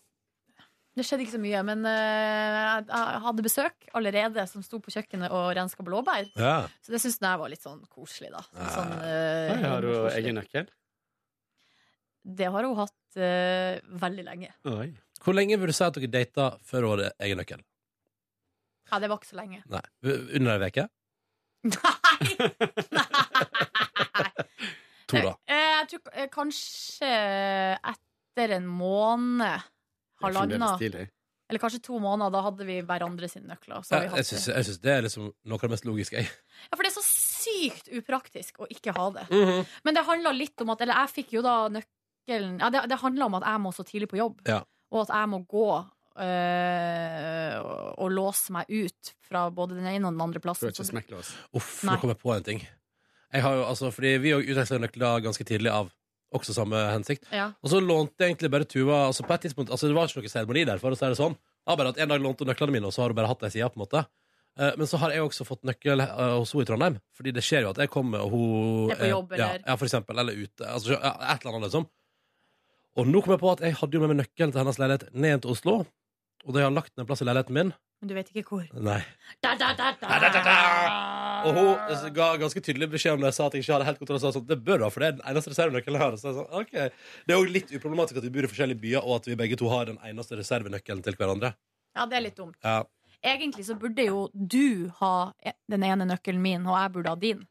[1.00, 5.32] Det skjedde ikke så mye, men eh, jeg hadde besøk allerede som sto på kjøkkenet
[5.32, 6.26] og renska blåbær.
[6.36, 6.58] Ja.
[6.84, 8.42] Så det syns jeg var litt sånn koselig, da.
[8.74, 10.18] Sånn, eh, har du koselig.
[10.20, 10.68] egen nøkkel?
[12.40, 14.50] Det har hun hatt eh, veldig lenge.
[14.68, 14.90] Oi.
[15.24, 17.64] Hvor lenge vil du si at dere data før hun hadde egen nøkkel?
[18.90, 19.62] Ja, det var ikke så lenge.
[19.72, 19.84] Nei.
[20.36, 20.84] Under ei uke?
[25.10, 25.32] To, da.
[25.50, 27.08] Eh, Jeg tror eh, kanskje
[27.90, 29.64] etter en måned,
[30.78, 31.08] Tidlig.
[31.50, 33.82] eller kanskje to måneder, da hadde vi hverandre sine nøkler.
[33.82, 34.54] Så har vi Jeg, jeg, syns, det.
[34.56, 36.16] jeg syns det er liksom noe av det mest logiske.
[36.20, 36.28] Jeg.
[36.68, 39.24] Ja, for det er så sykt upraktisk å ikke ha det.
[39.30, 39.64] Mhm.
[39.84, 42.98] Men det handla litt om at Eller jeg fikk jo da nøkkelen ja, Det, det
[43.00, 44.60] handla om at jeg må så tidlig på jobb, Ja.
[44.92, 45.66] og at jeg må gå
[46.20, 50.70] eh, og, og låse meg ut fra både den ene og den andre plassen.
[50.70, 51.22] ikke
[51.56, 51.94] Uff, Nei.
[51.96, 52.62] nå kom jeg på en ting.
[53.32, 55.90] Jeg har jo, altså, fordi Vi utveksla nøkler ganske tidlig av
[56.32, 57.24] også samme hensikt.
[57.34, 57.50] Ja.
[57.62, 60.22] Og så lånte jeg egentlig bare Tuva altså på et tidspunkt, altså Det var ikke
[60.22, 61.36] noe seremoni der, for å si det sånn.
[61.66, 63.40] ja bare at En dag lånte hun nøklene mine, og så har hun bare hatt
[63.40, 63.68] dem i sida.
[63.68, 64.04] på en måte.
[64.58, 66.98] Eh, Men så har jeg også fått nøkkel eh, hos henne i Trondheim.
[67.16, 69.64] Fordi det skjer jo at jeg kommer, og hun Er på jobb, ja, eller?
[69.66, 70.18] Ja, for eksempel.
[70.18, 70.64] Eller ute.
[70.66, 71.86] Altså, et eller annet, liksom.
[72.98, 75.14] Og nå kom jeg på at jeg hadde jo med meg nøkkelen til hennes leilighet
[75.14, 75.74] ned til Oslo.
[76.46, 78.68] Og jeg har lagt ned en plass i leiligheten min Men du vet ikke hvor.
[78.72, 79.00] Nei.
[79.44, 80.60] Da, da, da, da.
[81.44, 83.32] Og hun ga ganske tydelig beskjed om det.
[83.32, 84.20] Jeg sa at jeg ikke hadde helt kontroll.
[84.20, 86.16] Og sa sånn, det bør du ha, for det er den eneste reservenøkkelen jeg har.
[86.20, 86.72] Så jeg sa, ok.
[87.28, 89.60] Det er jo litt uproblematisk at vi bor i forskjellige byer, og at vi begge
[89.60, 91.52] to har den eneste reservenøkkelen til hverandre.
[91.98, 92.56] Ja, det er litt dumt.
[92.64, 92.80] Ja.
[93.20, 95.14] Egentlig så burde jo du ha
[95.68, 97.44] den ene nøkkelen min, og jeg burde ha din.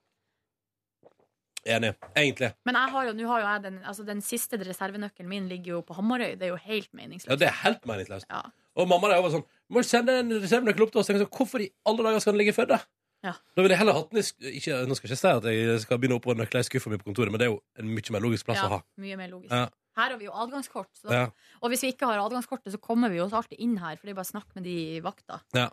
[1.65, 1.94] Enig.
[2.15, 2.52] Egentlig.
[2.65, 5.77] Men jeg har jo, nå har jo jeg den, altså den siste reservenøkkelen min ligger
[5.77, 6.38] jo på Hamarøy.
[6.40, 7.30] Det er jo helt meningsløst.
[7.34, 8.30] Ja, det er helt meningsløst.
[8.30, 8.44] Ja.
[8.80, 11.10] Og mamma er jo sånn Må sende en reservenøkkel opp til oss.
[11.11, 12.80] Jeg sånn, Hvorfor i alle dager skal den ligge før da?
[13.26, 13.34] Ja.
[13.56, 15.81] Da ville jeg heller hatt den i ikke, Nå skal jeg ikke si at jeg
[15.84, 17.91] skal begynne opp oppbevare nøkler i skuffa mi på kontoret, men det er jo en
[17.91, 18.80] mye mer logisk plass å ha.
[19.03, 19.52] mye mer logisk.
[19.52, 19.68] Ja.
[19.99, 20.90] Her har vi jo adgangskort.
[20.95, 21.26] Så, Ja.
[21.60, 24.14] Og hvis vi ikke har adgangskortet, så kommer vi jo alltid inn her, for det
[24.15, 25.41] er bare å snakke med de vakta.
[25.57, 25.68] Ja.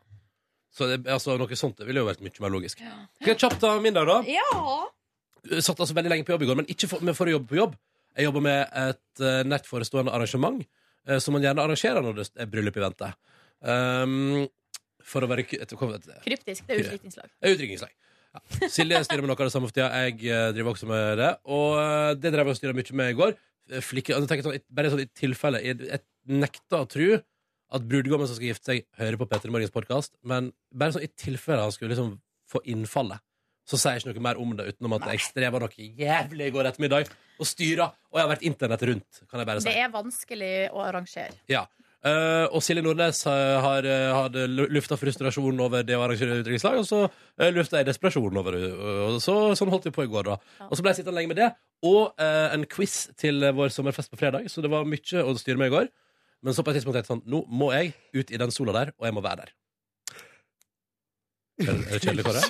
[0.74, 2.82] Så det, altså, noe sånt det ville jo vært mye mer logisk.
[2.82, 4.18] Skal jeg kjapt ta min dag, da?
[4.26, 4.88] Ja!
[5.60, 7.50] Satt altså veldig lenge på jobb i går, men ikke for, men for å jobbe
[7.52, 7.76] på jobb.
[8.16, 12.26] Jeg jobber med et uh, nært forestående arrangement uh, som man gjerne arrangerer når det
[12.40, 13.10] er bryllup i vente.
[13.60, 14.46] Um,
[15.06, 15.46] for å være?
[15.46, 16.66] Kryptisk.
[16.66, 17.30] Det er utdrikningslag.
[17.40, 17.92] Eh, Utdrikningslag.
[18.36, 18.42] Ja.
[18.72, 19.90] Silje styrer med noe av det samme for tida.
[20.02, 21.30] Jeg eh, driver også med det.
[21.56, 23.36] Og eh, det drev jeg og styra mye med i går.
[23.82, 27.08] Flikker, altså, sånn, bare sånn i tilfelle Jeg, jeg nekter å tro
[27.74, 31.10] at brudgommen som skal gifte seg, hører på Petter Morgens podkast, men bare sånn i
[31.10, 32.12] tilfelle han skulle liksom
[32.46, 33.18] få innfallet,
[33.66, 36.54] så sier jeg ikke noe mer om det utenom at jeg strever noe jævlig i
[36.54, 39.68] går ettermiddag og styrer, og jeg har vært internett rundt, kan jeg bare si.
[39.68, 41.34] Det er vanskelig å arrangere.
[41.52, 41.66] Ja.
[42.06, 46.78] Uh, og Silje Nordnes uh, har, uh, hadde lufta frustrasjon over det å arrangere utdrikningslag,
[46.78, 48.68] og så uh, lufta jeg desperasjon over det.
[49.08, 50.36] Og så, sånn holdt vi på i går, da.
[50.68, 51.50] Og så ble jeg sittende lenge med det,
[51.84, 55.36] og eh, en quiz til eh, vår sommerfest på fredag, så det var mye å
[55.36, 55.90] styre med i går.
[56.44, 58.74] Men så på et tidspunkt tenkte jeg sånn, nå må jeg ut i den sola
[58.76, 59.54] der, og jeg må være der.
[61.56, 62.40] Er det er kjedelig, Kåre?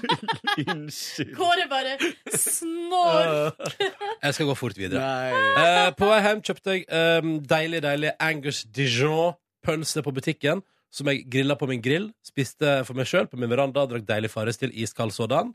[0.72, 1.34] Unnskyld.
[1.36, 1.92] Kåre bare
[2.34, 3.28] snår.
[4.24, 5.02] Jeg skal gå fort videre.
[5.02, 5.42] Nei.
[5.62, 6.86] Eh, på vei hjem kjøpte jeg
[7.22, 10.64] um, deilig, deilig Angus Dijon-pølse på butikken.
[10.90, 12.08] som jeg grilla på min grill.
[12.24, 15.52] Spiste for meg sjøl på min veranda, drakk deilig Farris til iskald sådan.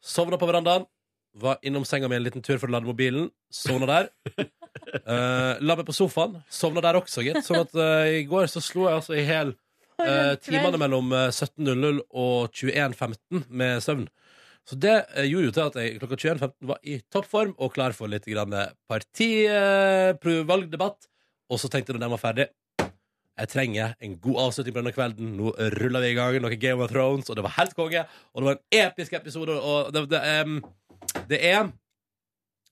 [0.00, 0.86] Sovna på verandaen.
[1.36, 3.28] Var innom senga mi en liten tur for å lade mobilen.
[3.52, 4.08] Sovna der.
[5.04, 6.38] Uh, la meg på sofaen.
[6.48, 7.42] Sovna der også, gitt.
[7.46, 9.52] Sånn at eh, i går så slo jeg altså i hel
[10.06, 14.08] eh, timene mellom eh, 17.00 og 21.15 med søvn.
[14.68, 17.92] Så det eh, gjorde jo til at jeg klokka 21.15 var i toppform og klar
[17.96, 18.26] for litt
[18.90, 20.98] partivalgdebatt.
[21.50, 22.46] Og så tenkte jeg når den var ferdig
[23.40, 25.28] jeg trenger en god avslutning på denne kvelden.
[25.38, 28.02] Nå ruller vi i gang noe Game of Thrones, og det var helt konge.
[28.34, 29.54] Og det var en episk episode.
[29.56, 30.58] Og det, det, um,
[31.30, 31.70] det er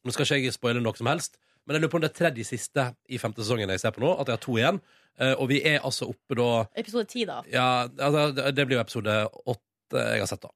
[0.06, 1.34] Nå skal ikke jeg spoile noe som helst,
[1.66, 4.00] men jeg lurer på om det er tredje siste i femte sesongen jeg ser på
[4.00, 4.12] nå.
[4.14, 4.78] At jeg har to igjen.
[5.18, 7.40] Eh, Og vi er altså oppe da Episode ti, da.
[7.50, 9.14] ja, altså, det- blir jo episode
[9.46, 10.50] åtte jeg har sett, da.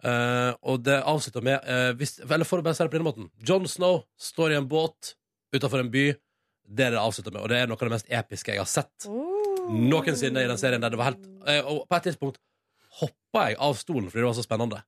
[0.00, 3.04] Uh, og det avslutter med uh, hvis, Eller for å bare si det på denne
[3.10, 3.26] måten.
[3.44, 5.10] John Snow står i en båt
[5.52, 6.06] utenfor en by.
[6.64, 8.62] Det er det det avslutter med, og det er noe av det mest episke jeg
[8.62, 9.04] har sett
[9.68, 10.80] noensinne i den serien.
[10.80, 12.40] Der det var helt, uh, og på et tidspunkt
[13.00, 14.80] hoppa jeg av stolen fordi det var så spennende.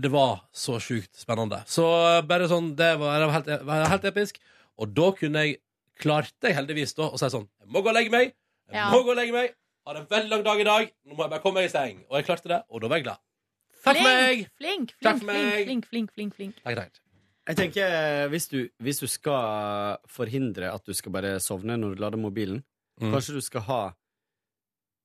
[0.00, 1.58] Det var så sjukt spennende.
[1.68, 1.84] Så
[2.26, 4.38] bare sånn, det var, det var, helt, helt episk.
[4.80, 5.58] Og da kunne jeg
[5.98, 8.34] klarte jeg heldigvis da å si sånn Jeg må gå og legge meg.
[8.68, 8.90] Jeg Ja.
[8.90, 9.54] må gå og legge meg.
[9.86, 10.92] Har en veldig lang dag i dag.
[11.06, 12.04] Nå må jeg bare komme meg i seng.
[12.10, 13.18] Og jeg klarte det, og da var jeg glad.
[13.84, 14.48] Takk for meg!
[14.58, 15.64] Flink, Takk flink, for flink, meg.
[15.66, 16.56] flink, flink, flink, flink.
[16.64, 17.00] Takk, takk.
[17.46, 21.94] Jeg tenker, eh, hvis du, hvis du skal forhindre at du skal bare sovne når
[21.94, 22.64] du lader mobilen,
[23.00, 23.12] Mm.
[23.12, 23.94] kanskje du skal ha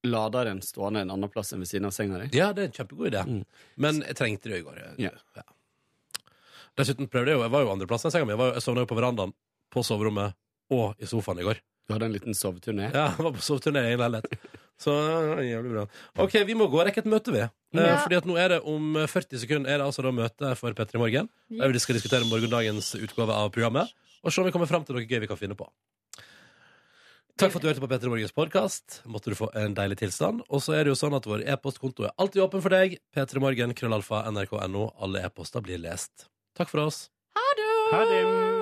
[0.04, 2.36] laderen stående en annen plass enn ved siden av senga di?
[2.36, 3.22] Ja, det er en kjempegod idé.
[3.28, 3.44] Mm.
[3.76, 4.78] Men jeg trengte det jo i går.
[4.98, 5.10] Ja.
[5.36, 5.42] Ja.
[6.76, 8.32] Dessuten prøvde jeg jo Jeg var jo andreplass i senga mi.
[8.32, 9.32] Jeg, var jo- jeg sovna jo på verandaen,
[9.70, 10.34] på soverommet
[10.72, 11.60] og i sofaen i går.
[11.88, 12.88] Du hadde en liten soveturné?
[12.94, 14.36] Ja, jeg var på soveturné i leilighet.
[14.82, 14.92] Så
[15.44, 15.82] jævlig bra.
[16.24, 17.42] OK, vi må gå og rekke et møte, vi.
[17.42, 17.96] Eh, Ja.
[18.02, 20.98] Fordi at nå er det om 40 sekunder er det altså da møte for Petter
[20.98, 21.28] i morgen.
[21.50, 23.90] Der vi skal diskutere morgendagens utgave av programmet.
[24.22, 25.66] Og se om vi kommer fram til noe gøy vi kan finne på.
[27.40, 29.00] Takk for at du hørte på Petter i Morgens podkast.
[29.08, 30.42] Måtte du få en deilig tilstand.
[30.52, 32.98] Og så er det jo sånn at vår e-postkonto er alltid åpen for deg.
[33.16, 34.90] P3morgen, krøllalfa, nrk.no.
[35.02, 36.28] Alle e-poster blir lest.
[36.58, 37.06] Takk for oss.
[37.92, 38.61] Ha det!